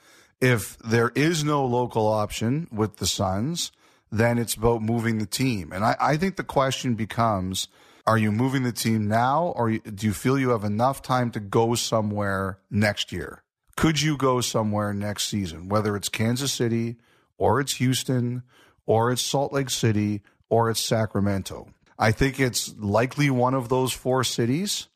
if 0.42 0.78
there 0.80 1.12
is 1.16 1.44
no 1.44 1.66
local 1.66 2.08
option 2.08 2.68
with 2.72 2.98
the 2.98 3.08
Suns, 3.08 3.72
then 4.12 4.38
it's 4.38 4.54
about 4.56 4.82
moving 4.82 5.18
the 5.18 5.26
team. 5.26 5.72
And 5.72 5.84
I, 5.84 5.96
I 6.00 6.18
think 6.18 6.36
the 6.38 6.44
question 6.44 6.96
becomes 6.96 7.68
are 8.08 8.18
you 8.20 8.32
moving 8.32 8.62
the 8.62 8.72
team 8.72 9.08
now, 9.08 9.48
or 9.56 9.72
do 9.72 10.06
you 10.06 10.14
feel 10.14 10.38
you 10.38 10.50
have 10.50 10.64
enough 10.64 11.02
time 11.02 11.32
to 11.32 11.40
go 11.40 11.74
somewhere 11.74 12.60
next 12.70 13.12
year? 13.12 13.42
Could 13.76 14.00
you 14.00 14.16
go 14.16 14.42
somewhere 14.42 14.94
next 14.94 15.28
season, 15.28 15.70
whether 15.70 15.96
it's 15.96 16.08
Kansas 16.08 16.54
City, 16.54 16.98
or 17.40 17.60
it's 17.60 17.74
Houston, 17.78 18.44
or 18.86 19.12
it's 19.12 19.22
Salt 19.22 19.54
Lake 19.54 19.70
City, 19.70 20.22
or 20.50 20.70
it's 20.70 20.80
Sacramento? 20.80 21.68
I 21.98 22.12
think 22.12 22.40
it's 22.40 22.76
likely 22.78 23.30
one 23.30 23.54
of 23.54 23.70
those 23.70 23.94
four 23.94 24.24
cities 24.24 24.88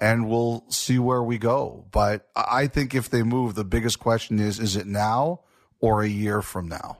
and 0.00 0.28
we'll 0.28 0.64
see 0.68 0.98
where 0.98 1.22
we 1.22 1.38
go. 1.38 1.84
But 1.90 2.28
I 2.36 2.66
think 2.66 2.94
if 2.94 3.10
they 3.10 3.22
move, 3.22 3.54
the 3.54 3.64
biggest 3.64 3.98
question 3.98 4.38
is 4.38 4.58
is 4.58 4.76
it 4.76 4.86
now 4.86 5.40
or 5.80 6.02
a 6.02 6.08
year 6.08 6.42
from 6.42 6.68
now? 6.68 6.98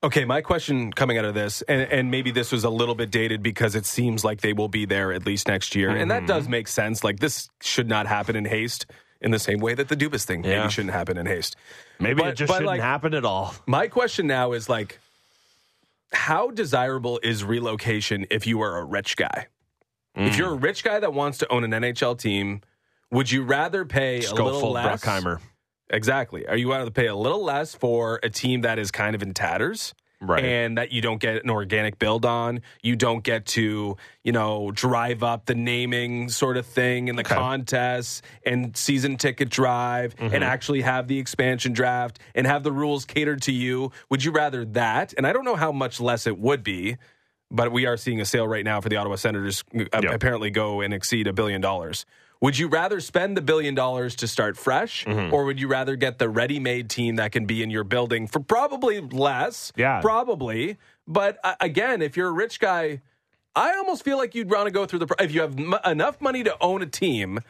Okay, 0.00 0.24
my 0.24 0.42
question 0.42 0.92
coming 0.92 1.18
out 1.18 1.24
of 1.24 1.34
this, 1.34 1.62
and, 1.62 1.80
and, 1.90 2.08
maybe 2.08 2.30
this 2.30 2.52
was 2.52 2.62
a 2.62 2.70
little 2.70 2.94
bit 2.94 3.10
dated 3.10 3.42
because 3.42 3.74
it 3.74 3.84
seems 3.84 4.24
like 4.24 4.42
they 4.42 4.52
will 4.52 4.68
be 4.68 4.84
there 4.86 5.12
at 5.12 5.26
least 5.26 5.48
next 5.48 5.74
year. 5.74 5.88
Mm-hmm. 5.88 6.02
And 6.02 6.10
that 6.12 6.24
does 6.24 6.44
mm-hmm. 6.44 6.52
make 6.52 6.68
sense. 6.68 7.02
Like, 7.02 7.18
this 7.18 7.48
should 7.60 7.88
not 7.88 8.06
happen 8.06 8.36
in 8.36 8.44
haste 8.44 8.86
in 9.20 9.32
the 9.32 9.40
same 9.40 9.58
way 9.58 9.74
that 9.74 9.88
the 9.88 9.96
Dubas 9.96 10.22
thing 10.22 10.44
yeah. 10.44 10.60
maybe 10.60 10.70
shouldn't 10.70 10.94
happen 10.94 11.18
in 11.18 11.26
haste. 11.26 11.56
Maybe 11.98 12.22
but, 12.22 12.28
it 12.28 12.34
just 12.36 12.52
shouldn't 12.52 12.66
like, 12.66 12.80
happen 12.80 13.12
at 13.12 13.24
all. 13.24 13.56
My 13.66 13.88
question 13.88 14.28
now 14.28 14.52
is 14.52 14.68
like, 14.68 15.00
how 16.12 16.50
desirable 16.50 17.20
is 17.22 17.44
relocation 17.44 18.26
if 18.30 18.46
you 18.46 18.60
are 18.62 18.78
a 18.78 18.84
rich 18.84 19.16
guy? 19.16 19.48
Mm. 20.16 20.28
If 20.28 20.36
you're 20.36 20.50
a 20.50 20.56
rich 20.56 20.84
guy 20.84 21.00
that 21.00 21.12
wants 21.12 21.38
to 21.38 21.52
own 21.52 21.64
an 21.64 21.70
NHL 21.70 22.18
team, 22.18 22.62
would 23.10 23.30
you 23.30 23.42
rather 23.44 23.84
pay 23.84 24.20
Just 24.20 24.36
a 24.36 24.44
little 24.44 24.72
less? 24.72 25.02
Bruckheimer. 25.02 25.40
Exactly. 25.90 26.46
Are 26.46 26.56
you 26.56 26.70
rather 26.70 26.90
pay 26.90 27.06
a 27.06 27.14
little 27.14 27.42
less 27.42 27.74
for 27.74 28.20
a 28.22 28.28
team 28.28 28.60
that 28.62 28.78
is 28.78 28.90
kind 28.90 29.14
of 29.14 29.22
in 29.22 29.32
tatters? 29.32 29.94
Right. 30.20 30.44
And 30.44 30.78
that 30.78 30.90
you 30.90 31.00
don't 31.00 31.20
get 31.20 31.44
an 31.44 31.50
organic 31.50 31.98
build 31.98 32.24
on. 32.24 32.62
You 32.82 32.96
don't 32.96 33.22
get 33.22 33.46
to, 33.46 33.96
you 34.24 34.32
know, 34.32 34.72
drive 34.72 35.22
up 35.22 35.46
the 35.46 35.54
naming 35.54 36.28
sort 36.28 36.56
of 36.56 36.66
thing 36.66 37.06
in 37.06 37.14
the 37.14 37.22
okay. 37.22 37.36
contests 37.36 38.22
and 38.44 38.76
season 38.76 39.16
ticket 39.16 39.48
drive 39.48 40.16
mm-hmm. 40.16 40.34
and 40.34 40.42
actually 40.42 40.80
have 40.80 41.06
the 41.06 41.18
expansion 41.20 41.72
draft 41.72 42.18
and 42.34 42.48
have 42.48 42.64
the 42.64 42.72
rules 42.72 43.04
catered 43.04 43.42
to 43.42 43.52
you. 43.52 43.92
Would 44.10 44.24
you 44.24 44.32
rather 44.32 44.64
that? 44.64 45.14
And 45.16 45.24
I 45.24 45.32
don't 45.32 45.44
know 45.44 45.56
how 45.56 45.70
much 45.70 46.00
less 46.00 46.26
it 46.26 46.36
would 46.36 46.64
be 46.64 46.96
but 47.50 47.72
we 47.72 47.86
are 47.86 47.96
seeing 47.96 48.20
a 48.20 48.24
sale 48.24 48.46
right 48.46 48.64
now 48.64 48.80
for 48.80 48.88
the 48.88 48.96
Ottawa 48.96 49.16
Senators 49.16 49.64
uh, 49.74 49.84
yep. 50.02 50.04
apparently 50.12 50.50
go 50.50 50.80
and 50.80 50.92
exceed 50.92 51.26
a 51.26 51.32
billion 51.32 51.60
dollars. 51.60 52.04
Would 52.40 52.56
you 52.56 52.68
rather 52.68 53.00
spend 53.00 53.36
the 53.36 53.40
billion 53.40 53.74
dollars 53.74 54.14
to 54.16 54.28
start 54.28 54.56
fresh, 54.56 55.04
mm-hmm. 55.04 55.34
or 55.34 55.44
would 55.44 55.60
you 55.60 55.66
rather 55.66 55.96
get 55.96 56.18
the 56.18 56.28
ready-made 56.28 56.88
team 56.88 57.16
that 57.16 57.32
can 57.32 57.46
be 57.46 57.62
in 57.62 57.70
your 57.70 57.82
building 57.82 58.28
for 58.28 58.38
probably 58.38 59.00
less? 59.00 59.72
Yeah, 59.76 60.00
probably. 60.00 60.78
But 61.06 61.38
uh, 61.42 61.56
again, 61.60 62.00
if 62.00 62.16
you're 62.16 62.28
a 62.28 62.32
rich 62.32 62.60
guy, 62.60 63.00
I 63.56 63.74
almost 63.74 64.04
feel 64.04 64.18
like 64.18 64.36
you'd 64.36 64.50
want 64.50 64.66
to 64.66 64.70
go 64.70 64.86
through 64.86 65.00
the. 65.00 65.14
If 65.18 65.32
you 65.32 65.40
have 65.40 65.58
m- 65.58 65.74
enough 65.84 66.20
money 66.20 66.44
to 66.44 66.56
own 66.60 66.80
a 66.80 66.86
team, 66.86 67.40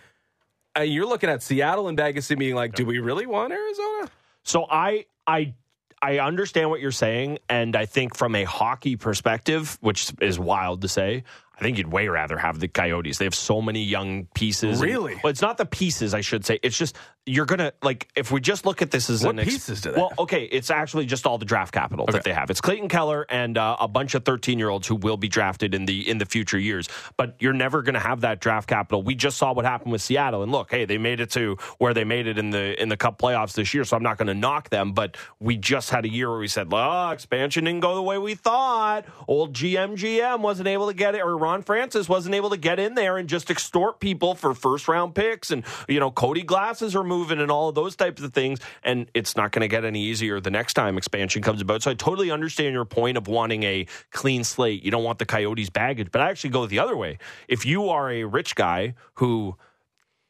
uh, 0.76 0.82
you're 0.82 1.06
looking 1.06 1.28
at 1.28 1.42
Seattle 1.42 1.88
and 1.88 1.96
Vegas 1.96 2.30
and 2.30 2.38
being 2.38 2.54
like, 2.54 2.74
"Do 2.74 2.86
we 2.86 2.98
really 2.98 3.26
want 3.26 3.52
Arizona?" 3.52 4.10
So 4.42 4.66
I 4.70 5.04
I 5.26 5.52
I 6.00 6.18
understand 6.18 6.70
what 6.70 6.80
you're 6.80 6.92
saying, 6.92 7.40
and 7.48 7.76
I 7.76 7.84
think 7.84 8.16
from 8.16 8.34
a 8.34 8.44
hockey 8.44 8.96
perspective, 8.96 9.76
which 9.80 10.12
is 10.20 10.38
wild 10.38 10.82
to 10.82 10.88
say, 10.88 11.24
I 11.58 11.62
think 11.62 11.76
you'd 11.76 11.92
way 11.92 12.06
rather 12.06 12.38
have 12.38 12.60
the 12.60 12.68
Coyotes. 12.68 13.18
They 13.18 13.24
have 13.24 13.34
so 13.34 13.60
many 13.60 13.82
young 13.82 14.26
pieces. 14.34 14.80
Really? 14.80 15.14
And, 15.14 15.22
well, 15.24 15.30
it's 15.30 15.42
not 15.42 15.58
the 15.58 15.66
pieces, 15.66 16.14
I 16.14 16.20
should 16.20 16.44
say. 16.46 16.60
It's 16.62 16.78
just 16.78 16.96
you're 17.28 17.46
gonna 17.46 17.72
like 17.82 18.08
if 18.16 18.32
we 18.32 18.40
just 18.40 18.64
look 18.64 18.82
at 18.82 18.90
this 18.90 19.10
as 19.10 19.24
what 19.24 19.34
an 19.34 19.40
ex- 19.40 19.50
pieces 19.50 19.80
do 19.80 19.92
they 19.92 19.98
well, 19.98 20.12
okay, 20.18 20.44
it's 20.44 20.70
actually 20.70 21.06
just 21.06 21.26
all 21.26 21.38
the 21.38 21.44
draft 21.44 21.72
capital 21.72 22.04
okay. 22.04 22.12
that 22.12 22.24
they 22.24 22.32
have. 22.32 22.50
It's 22.50 22.60
Clayton 22.60 22.88
Keller 22.88 23.26
and 23.28 23.58
uh, 23.58 23.76
a 23.78 23.88
bunch 23.88 24.14
of 24.14 24.24
13 24.24 24.58
year 24.58 24.68
olds 24.68 24.86
who 24.86 24.96
will 24.96 25.16
be 25.16 25.28
drafted 25.28 25.74
in 25.74 25.84
the 25.84 26.08
in 26.08 26.18
the 26.18 26.26
future 26.26 26.58
years. 26.58 26.88
But 27.16 27.36
you're 27.40 27.52
never 27.52 27.82
gonna 27.82 28.00
have 28.00 28.22
that 28.22 28.40
draft 28.40 28.68
capital. 28.68 29.02
We 29.02 29.14
just 29.14 29.36
saw 29.36 29.52
what 29.52 29.64
happened 29.64 29.92
with 29.92 30.02
Seattle, 30.02 30.42
and 30.42 30.50
look, 30.50 30.70
hey, 30.70 30.84
they 30.84 30.98
made 30.98 31.20
it 31.20 31.30
to 31.32 31.56
where 31.78 31.92
they 31.92 32.04
made 32.04 32.26
it 32.26 32.38
in 32.38 32.50
the 32.50 32.80
in 32.80 32.88
the 32.88 32.96
Cup 32.96 33.18
playoffs 33.18 33.52
this 33.52 33.74
year. 33.74 33.84
So 33.84 33.96
I'm 33.96 34.02
not 34.02 34.16
gonna 34.18 34.34
knock 34.34 34.70
them, 34.70 34.92
but 34.92 35.16
we 35.38 35.56
just 35.56 35.90
had 35.90 36.04
a 36.04 36.08
year 36.08 36.30
where 36.30 36.38
we 36.38 36.48
said, 36.48 36.68
oh, 36.72 37.10
expansion 37.10 37.64
didn't 37.64 37.80
go 37.80 37.94
the 37.94 38.02
way 38.02 38.18
we 38.18 38.34
thought. 38.34 39.04
Old 39.26 39.52
GM 39.52 39.96
GM 39.96 40.40
wasn't 40.40 40.68
able 40.68 40.86
to 40.88 40.94
get 40.94 41.14
it, 41.14 41.20
or 41.20 41.36
Ron 41.36 41.62
Francis 41.62 42.08
wasn't 42.08 42.34
able 42.34 42.50
to 42.50 42.56
get 42.56 42.78
in 42.78 42.94
there 42.94 43.18
and 43.18 43.28
just 43.28 43.50
extort 43.50 44.00
people 44.00 44.34
for 44.34 44.54
first 44.54 44.88
round 44.88 45.14
picks, 45.14 45.50
and 45.50 45.64
you 45.88 46.00
know 46.00 46.10
Cody 46.10 46.42
Glasses 46.42 46.96
are 46.96 47.04
moving 47.18 47.40
and 47.40 47.50
all 47.50 47.68
of 47.68 47.74
those 47.74 47.96
types 47.96 48.22
of 48.22 48.32
things. 48.32 48.60
And 48.82 49.10
it's 49.14 49.36
not 49.36 49.52
going 49.52 49.62
to 49.62 49.68
get 49.68 49.84
any 49.84 50.02
easier 50.02 50.40
the 50.40 50.50
next 50.50 50.74
time 50.74 50.96
expansion 50.96 51.42
comes 51.42 51.60
about. 51.60 51.82
So 51.82 51.90
I 51.90 51.94
totally 51.94 52.30
understand 52.30 52.74
your 52.74 52.84
point 52.84 53.16
of 53.16 53.26
wanting 53.26 53.62
a 53.64 53.86
clean 54.12 54.44
slate. 54.44 54.84
You 54.84 54.90
don't 54.90 55.04
want 55.04 55.18
the 55.18 55.26
Coyotes 55.26 55.70
baggage, 55.70 56.08
but 56.10 56.20
I 56.20 56.30
actually 56.30 56.50
go 56.50 56.66
the 56.66 56.78
other 56.78 56.96
way. 56.96 57.18
If 57.48 57.66
you 57.66 57.88
are 57.88 58.10
a 58.10 58.24
rich 58.24 58.54
guy 58.54 58.94
who 59.14 59.56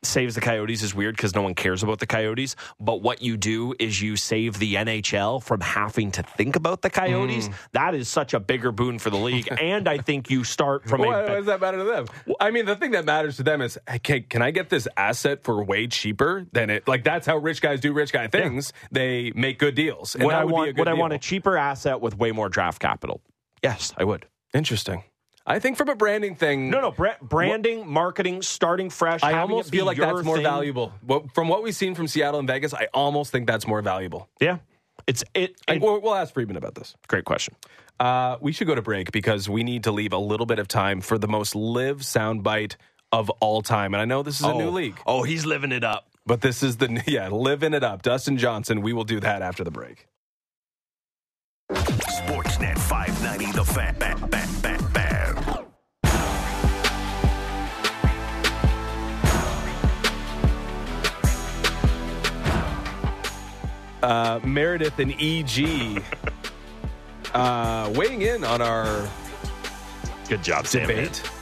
saves 0.03 0.34
the 0.34 0.40
Coyotes 0.40 0.82
is 0.82 0.94
weird 0.94 1.16
because 1.16 1.34
no 1.34 1.42
one 1.42 1.55
cares 1.55 1.82
about 1.82 1.99
the 1.99 2.07
Coyotes. 2.07 2.57
But 2.80 3.03
what 3.03 3.22
you 3.22 3.36
do 3.36 3.74
is 3.78 4.01
you 4.01 4.16
save 4.16 4.59
the 4.59 4.74
NHL 4.74 5.42
from 5.42 5.61
having 5.61 6.12
to 6.12 6.22
think 6.22 6.57
about 6.57 6.82
the 6.82 6.90
Coyotes. 6.90 7.49
Mm. 7.49 7.55
That 7.72 7.94
is 7.94 8.09
such 8.09 8.34
a 8.34 8.40
bigger 8.40 8.72
boon 8.72 8.99
for 8.99 9.11
the 9.11 9.16
league. 9.16 9.49
and 9.61 9.88
I 9.88 9.99
think 9.99 10.30
you 10.30 10.44
start 10.44 10.88
from 10.88 11.03
why, 11.03 11.20
a. 11.20 11.22
Why 11.22 11.34
does 11.34 11.46
that 11.46 11.61
matter 11.61 11.78
to 11.78 11.84
them? 11.84 12.07
I 12.40 12.51
mean, 12.51 12.66
the 12.66 12.76
thing 12.76 12.92
that 12.92 13.05
matters 13.05 13.36
to 13.38 13.42
them 13.42 13.61
is 13.61 13.78
can, 14.03 14.24
can 14.24 14.42
I 14.42 14.51
get 14.51 14.68
this 14.68 14.86
asset 14.96 15.42
for 15.42 15.62
way 15.62 15.86
cheaper 15.86 16.46
than 16.53 16.70
it? 16.70 16.86
Like, 16.86 17.05
that's 17.05 17.26
how 17.26 17.36
rich 17.36 17.61
guys 17.61 17.80
do 17.80 17.92
rich 17.92 18.12
guy 18.12 18.28
things. 18.28 18.72
Yeah. 18.74 18.88
They 18.92 19.32
make 19.34 19.59
good 19.59 19.74
deals. 19.74 20.14
And 20.14 20.24
would 20.24 20.34
I 20.34 20.44
want, 20.44 20.76
would 20.78 20.88
I 20.88 20.94
want 20.94 21.12
a 21.12 21.18
cheaper 21.18 21.57
asset 21.57 22.01
with 22.01 22.16
way 22.16 22.32
more 22.32 22.49
draft 22.49 22.80
capital? 22.80 23.20
Yes, 23.62 23.92
I 23.96 24.05
would. 24.05 24.26
Interesting. 24.55 25.03
I 25.49 25.59
think 25.61 25.78
from 25.78 25.88
a 25.88 25.94
branding 25.94 26.34
thing. 26.34 26.68
No, 26.68 26.80
no, 26.82 26.90
bra- 26.90 27.16
branding, 27.22 27.78
what, 27.78 27.88
marketing, 27.88 28.42
starting 28.42 28.90
fresh. 28.90 29.22
I 29.22 29.38
almost 29.38 29.70
feel 29.70 29.86
like 29.86 29.96
that's 29.96 30.22
more 30.22 30.36
thing. 30.36 30.44
valuable. 30.44 30.92
from 31.32 31.49
what 31.49 31.62
we've 31.62 31.74
seen 31.74 31.94
from 31.94 32.07
Seattle 32.07 32.38
and 32.38 32.46
Vegas, 32.46 32.74
I 32.74 32.88
almost 32.92 33.32
think 33.32 33.46
that's 33.46 33.66
more 33.66 33.80
valuable. 33.80 34.28
Yeah, 34.40 34.59
it's 35.07 35.24
it. 35.32 35.57
it 35.66 35.80
we'll, 35.80 36.01
we'll, 36.03 36.14
ask 36.14 36.34
Friedman 36.34 36.57
about 36.59 36.74
this. 36.74 36.94
Great 37.09 37.24
question. 37.24 37.55
Uh, 37.99 38.36
we 38.42 38.53
should 38.53 38.66
go 38.66 38.74
to 38.74 38.82
break 38.82 39.11
because 39.11 39.49
we 39.49 39.64
need 39.64 39.84
to 39.84 39.90
leave 39.90 40.12
a 40.12 40.18
little 40.18 40.46
bit 40.46 40.59
of 40.59 40.68
time 40.68 41.01
for 41.01 41.16
the 41.16 41.26
most 41.26 41.55
LIV 41.57 42.01
soundbite 42.01 42.76
of 43.11 43.30
all 43.40 43.62
time. 43.62 43.94
And 43.94 44.03
I 44.03 44.05
know 44.05 44.22
this 44.22 44.38
is 44.38 44.46
a 44.46 44.51
oh, 44.51 44.59
new 44.59 44.70
league. 44.70 45.01
Oh, 45.07 45.22
he's 45.22 45.46
living 45.46 45.72
it 45.72 45.82
up. 45.82 46.11
But 46.26 46.42
this 46.42 46.62
is 46.62 46.76
the 46.76 47.03
yeah, 47.07 47.28
living 47.28 47.72
it 47.72 47.82
up. 47.82 48.03
Dustin 48.03 48.36
Johnson. 48.36 48.82
We 48.82 48.92
will 48.92 49.05
do 49.05 49.18
that 49.20 49.40
after 49.40 49.64
the 49.64 49.70
break. 49.70 50.07
Sportsnet 51.72 52.78
590, 52.78 53.53
the 53.53 53.64
fan. 53.64 53.99
Uh, 64.03 64.40
Meredith 64.44 64.99
and 64.99 65.14
EG 65.20 66.03
uh, 67.34 67.92
weighing 67.94 68.22
in 68.22 68.44
on 68.44 68.62
our 68.62 69.09
good 70.28 70.42
job 70.42 70.66
debate. 70.66 71.16
Sam, 71.16 71.38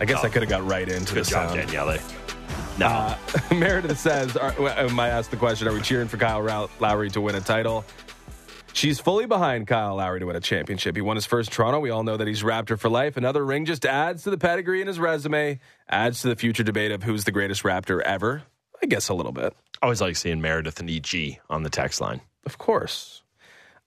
I 0.00 0.04
guess 0.04 0.20
oh, 0.22 0.26
I 0.26 0.30
could 0.30 0.42
have 0.42 0.50
got 0.50 0.66
right 0.66 0.88
into 0.88 1.14
good 1.14 1.24
the 1.24 1.30
job, 1.30 1.50
sound. 1.50 1.70
Daniele. 1.70 1.98
No. 2.78 2.86
Uh, 2.86 3.16
Meredith 3.54 3.98
says, 3.98 4.36
are, 4.36 4.52
I 4.68 4.88
might 4.88 5.10
ask 5.10 5.30
the 5.30 5.36
question, 5.36 5.68
are 5.68 5.72
we 5.72 5.80
cheering 5.80 6.08
for 6.08 6.16
Kyle 6.16 6.68
Lowry 6.80 7.10
to 7.10 7.20
win 7.20 7.34
a 7.34 7.40
title? 7.40 7.84
She's 8.74 8.98
fully 8.98 9.26
behind 9.26 9.66
Kyle 9.66 9.96
Lowry 9.96 10.20
to 10.20 10.26
win 10.26 10.36
a 10.36 10.40
championship. 10.40 10.96
He 10.96 11.02
won 11.02 11.16
his 11.16 11.26
first 11.26 11.52
Toronto. 11.52 11.78
We 11.78 11.90
all 11.90 12.04
know 12.04 12.16
that 12.16 12.26
he's 12.26 12.42
Raptor 12.42 12.78
for 12.78 12.88
life. 12.88 13.18
Another 13.18 13.44
ring 13.44 13.66
just 13.66 13.84
adds 13.84 14.22
to 14.24 14.30
the 14.30 14.38
pedigree 14.38 14.80
in 14.80 14.86
his 14.86 14.98
resume, 14.98 15.60
adds 15.88 16.22
to 16.22 16.28
the 16.28 16.36
future 16.36 16.62
debate 16.62 16.90
of 16.90 17.02
who's 17.02 17.24
the 17.24 17.32
greatest 17.32 17.62
Raptor 17.64 18.00
ever. 18.00 18.42
I 18.82 18.86
guess 18.86 19.10
a 19.10 19.14
little 19.14 19.32
bit. 19.32 19.54
I 19.82 19.86
always 19.86 20.00
like 20.00 20.14
seeing 20.14 20.40
Meredith 20.40 20.78
and 20.78 20.88
EG 20.88 21.40
on 21.50 21.64
the 21.64 21.70
text 21.70 22.00
line. 22.00 22.20
Of 22.46 22.56
course. 22.56 23.22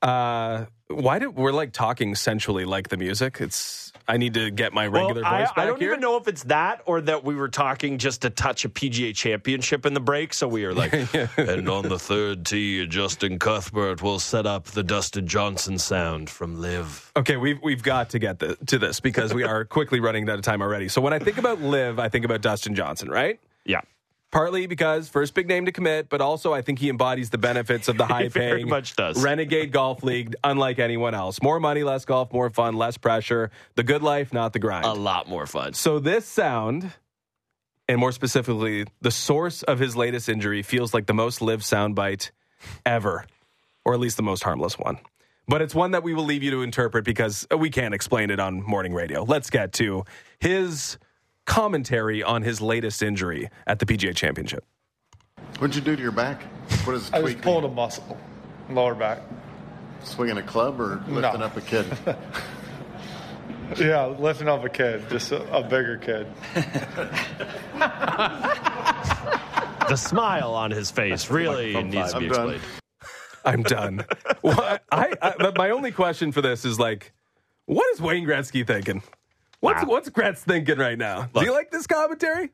Uh, 0.01 0.65
why 0.87 1.19
do 1.19 1.31
we're 1.31 1.53
like 1.53 1.71
talking 1.71 2.15
sensually 2.15 2.65
like 2.65 2.89
the 2.89 2.97
music? 2.97 3.37
It's 3.39 3.93
I 4.05 4.17
need 4.17 4.33
to 4.33 4.51
get 4.51 4.73
my 4.73 4.87
regular 4.87 5.21
well, 5.21 5.39
voice 5.39 5.49
I, 5.55 5.63
I 5.63 5.65
don't 5.65 5.79
here. 5.79 5.91
even 5.91 6.01
know 6.01 6.17
if 6.17 6.27
it's 6.27 6.43
that 6.43 6.81
or 6.85 6.99
that 7.01 7.23
we 7.23 7.33
were 7.33 7.47
talking 7.47 7.97
just 7.97 8.21
to 8.23 8.29
touch 8.29 8.65
a 8.65 8.69
PGA 8.69 9.15
championship 9.15 9.85
in 9.85 9.93
the 9.93 10.01
break. 10.01 10.33
So 10.33 10.49
we 10.49 10.65
are 10.65 10.73
like, 10.73 10.93
and 11.37 11.69
on 11.69 11.87
the 11.87 11.97
third 11.97 12.45
tee, 12.45 12.85
Justin 12.87 13.39
Cuthbert 13.39 14.03
will 14.03 14.19
set 14.19 14.45
up 14.45 14.65
the 14.65 14.83
Dustin 14.83 15.25
Johnson 15.27 15.79
sound 15.79 16.29
from 16.29 16.59
LIV. 16.59 17.13
Okay, 17.15 17.37
we've 17.37 17.59
we've 17.63 17.83
got 17.83 18.09
to 18.09 18.19
get 18.19 18.39
the, 18.39 18.57
to 18.67 18.77
this 18.77 18.99
because 18.99 19.33
we 19.33 19.43
are 19.43 19.63
quickly 19.77 20.01
running 20.01 20.29
out 20.29 20.35
of 20.35 20.43
time 20.43 20.61
already. 20.61 20.89
So 20.89 20.99
when 20.99 21.13
I 21.13 21.19
think 21.19 21.37
about 21.37 21.61
LIV, 21.61 21.99
I 21.99 22.09
think 22.09 22.25
about 22.25 22.41
Dustin 22.41 22.75
Johnson, 22.75 23.09
right? 23.09 23.39
Yeah 23.65 23.81
partly 24.35 24.67
because 24.67 25.07
first 25.07 25.33
big 25.33 25.47
name 25.47 25.65
to 25.65 25.71
commit, 25.71 26.09
but 26.09 26.19
also 26.19 26.53
I 26.53 26.61
think 26.61 26.79
he 26.79 26.89
embodies 26.89 27.29
the 27.29 27.37
benefits 27.37 27.87
of 27.87 27.97
the 27.97 28.05
high 28.13 28.27
paying 28.27 28.67
much 28.67 28.95
does. 28.95 29.23
Renegade 29.23 29.71
Golf 29.71 30.03
League, 30.03 30.35
unlike 30.43 30.77
anyone 30.77 31.15
else. 31.15 31.41
More 31.41 31.59
money, 31.59 31.83
less 31.83 32.03
golf, 32.03 32.33
more 32.33 32.49
fun, 32.49 32.75
less 32.75 32.97
pressure. 32.97 33.49
The 33.75 33.83
good 33.83 34.03
life, 34.03 34.33
not 34.33 34.51
the 34.51 34.59
grind. 34.59 34.85
A 34.85 34.93
lot 34.93 35.29
more 35.29 35.47
fun. 35.47 35.73
So 35.73 35.99
this 35.99 36.25
sound 36.25 36.91
and 37.87 37.99
more 37.99 38.11
specifically, 38.11 38.85
the 38.99 39.11
source 39.11 39.63
of 39.63 39.79
his 39.79 39.95
latest 39.95 40.27
injury 40.27 40.63
feels 40.63 40.93
like 40.93 41.05
the 41.05 41.13
most 41.13 41.41
LIV 41.41 41.61
soundbite 41.61 42.31
ever, 42.85 43.25
or 43.85 43.93
at 43.93 43.99
least 44.01 44.17
the 44.17 44.23
most 44.23 44.43
harmless 44.43 44.77
one. 44.77 44.97
But 45.47 45.61
it's 45.61 45.75
one 45.75 45.91
that 45.91 46.03
we 46.03 46.13
will 46.13 46.25
leave 46.25 46.43
you 46.43 46.51
to 46.51 46.61
interpret 46.61 47.05
because 47.05 47.47
we 47.55 47.69
can't 47.69 47.93
explain 47.93 48.31
it 48.31 48.39
on 48.39 48.63
morning 48.63 48.93
radio. 48.93 49.23
Let's 49.23 49.49
get 49.49 49.73
to 49.73 50.03
his 50.39 50.97
commentary 51.45 52.21
on 52.23 52.41
his 52.41 52.61
latest 52.61 53.01
injury 53.03 53.49
at 53.67 53.79
the 53.79 53.85
PGA 53.85 54.15
Championship. 54.15 54.63
What'd 55.59 55.75
you 55.75 55.81
do 55.81 55.95
to 55.95 56.01
your 56.01 56.11
back? 56.11 56.41
What 56.85 56.95
is 56.95 57.11
I 57.13 57.21
tweak? 57.21 57.35
just 57.35 57.43
pulled 57.43 57.63
a 57.65 57.69
muscle, 57.69 58.17
lower 58.69 58.95
back. 58.95 59.19
Swinging 60.03 60.37
a 60.37 60.43
club 60.43 60.79
or 60.81 60.95
lifting 61.07 61.39
No. 61.39 61.45
up 61.45 61.55
a 61.57 61.61
kid? 61.61 61.85
Yeah, 63.79 64.05
lifting 64.05 64.47
up 64.47 64.63
a 64.63 64.69
kid, 64.69 65.09
just 65.09 65.31
a, 65.31 65.41
a 65.51 65.63
bigger 65.63 65.97
kid. 65.97 66.27
The 69.87 69.95
smile 69.95 70.53
on 70.53 70.71
his 70.71 70.89
face 70.91 71.29
really 71.29 71.73
From 71.73 71.89
needs 71.91 72.11
to 72.13 72.19
be 72.19 72.25
I'm 72.25 72.31
done. 72.31 72.49
explained. 72.55 72.61
I'm 73.45 73.63
done. 73.63 74.05
well, 74.41 74.79
I, 74.91 75.13
I, 75.21 75.33
but 75.37 75.57
my 75.57 75.69
only 75.69 75.91
question 75.91 76.31
for 76.31 76.41
this 76.41 76.65
is 76.65 76.79
like, 76.79 77.13
what 77.65 77.85
is 77.93 78.01
Wayne 78.01 78.25
Gretzky 78.25 78.65
thinking? 78.65 79.03
What's 79.65 79.83
Wow. 79.83 79.89
what's 79.89 80.09
Gretz 80.09 80.43
thinking 80.43 80.77
right 80.77 80.97
now? 80.97 81.27
Do 81.33 81.43
you 81.43 81.51
like 81.51 81.71
this 81.71 81.87
commentary? 81.87 82.51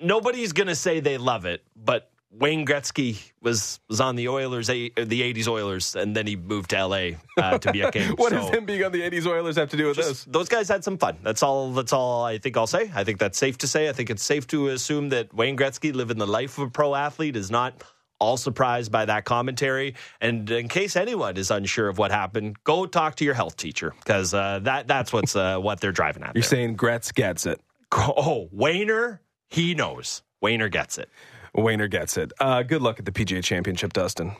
Nobody's 0.00 0.52
going 0.52 0.66
to 0.66 0.74
say 0.74 1.00
they 1.00 1.16
love 1.16 1.46
it, 1.46 1.62
but 1.74 2.10
Wayne 2.30 2.66
Gretzky 2.66 3.32
was 3.40 3.80
was 3.88 3.98
on 3.98 4.14
the 4.16 4.28
Oilers, 4.28 4.68
eh, 4.68 4.88
the 4.94 5.22
'80s 5.22 5.48
Oilers, 5.48 5.96
and 5.96 6.14
then 6.14 6.26
he 6.26 6.36
moved 6.36 6.68
to 6.70 6.76
LA 6.76 7.12
uh, 7.38 7.56
to 7.58 7.72
be 7.72 7.80
a 7.80 7.90
king. 7.96 8.10
What 8.16 8.30
So- 8.30 8.36
does 8.40 8.50
him 8.50 8.66
being 8.66 8.84
on 8.84 8.92
the 8.92 9.00
'80s 9.00 9.26
Oilers 9.26 9.56
have 9.56 9.70
to 9.70 9.76
do 9.78 9.86
with 9.86 9.96
this? 9.96 10.24
those 10.24 10.48
guys 10.50 10.68
had 10.68 10.84
some 10.84 10.98
fun. 10.98 11.16
That's 11.22 11.42
all. 11.42 11.72
That's 11.72 11.94
all 11.94 12.24
I 12.24 12.36
think 12.36 12.58
I'll 12.58 12.66
say. 12.66 12.90
I 12.94 13.04
think 13.04 13.18
that's 13.18 13.38
safe 13.38 13.56
to 13.58 13.68
say. 13.68 13.88
I 13.88 13.92
think 13.92 14.10
it's 14.10 14.22
safe 14.22 14.46
to 14.48 14.68
assume 14.68 15.08
that 15.10 15.32
Wayne 15.32 15.56
Gretzky, 15.56 15.94
living 15.94 16.18
the 16.18 16.26
life 16.26 16.58
of 16.58 16.64
a 16.66 16.70
pro 16.70 16.94
athlete, 16.94 17.36
is 17.36 17.50
not 17.50 17.82
all 18.18 18.36
surprised 18.36 18.90
by 18.90 19.04
that 19.04 19.24
commentary. 19.24 19.94
And 20.20 20.50
in 20.50 20.68
case 20.68 20.96
anyone 20.96 21.36
is 21.36 21.50
unsure 21.50 21.88
of 21.88 21.98
what 21.98 22.10
happened, 22.10 22.62
go 22.64 22.86
talk 22.86 23.16
to 23.16 23.24
your 23.24 23.34
health 23.34 23.56
teacher 23.56 23.94
because 23.98 24.34
uh, 24.34 24.60
that 24.62 24.86
that's 24.86 25.12
what's 25.12 25.36
uh, 25.36 25.58
what 25.58 25.80
they're 25.80 25.92
driving 25.92 26.22
at. 26.22 26.34
You're 26.34 26.42
there. 26.42 26.48
saying 26.50 26.76
Gretz 26.76 27.12
gets 27.12 27.46
it. 27.46 27.60
oh, 27.92 28.48
Wayner, 28.52 29.20
he 29.48 29.74
knows. 29.74 30.22
Wayner 30.40 30.68
gets 30.68 30.98
it. 30.98 31.10
Wayner 31.54 31.88
gets 31.88 32.16
it. 32.16 32.32
Uh, 32.38 32.62
good 32.62 32.82
luck 32.82 32.98
at 32.98 33.04
the 33.04 33.12
PGA 33.12 33.42
Championship, 33.42 33.92
Dustin. 33.92 34.36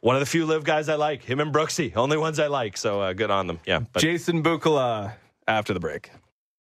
One 0.00 0.16
of 0.16 0.20
the 0.20 0.26
few 0.26 0.46
LIV 0.46 0.64
guys 0.64 0.88
I 0.88 0.94
like. 0.94 1.22
Him 1.22 1.40
and 1.40 1.52
Brooksy, 1.52 1.94
only 1.94 2.16
ones 2.16 2.38
I 2.38 2.46
like. 2.46 2.78
So 2.78 3.02
uh, 3.02 3.12
good 3.12 3.30
on 3.30 3.46
them. 3.46 3.60
Yeah. 3.66 3.80
But 3.92 4.00
Jason 4.00 4.42
Bukala 4.42 5.12
after 5.46 5.74
the 5.74 5.80
break. 5.80 6.10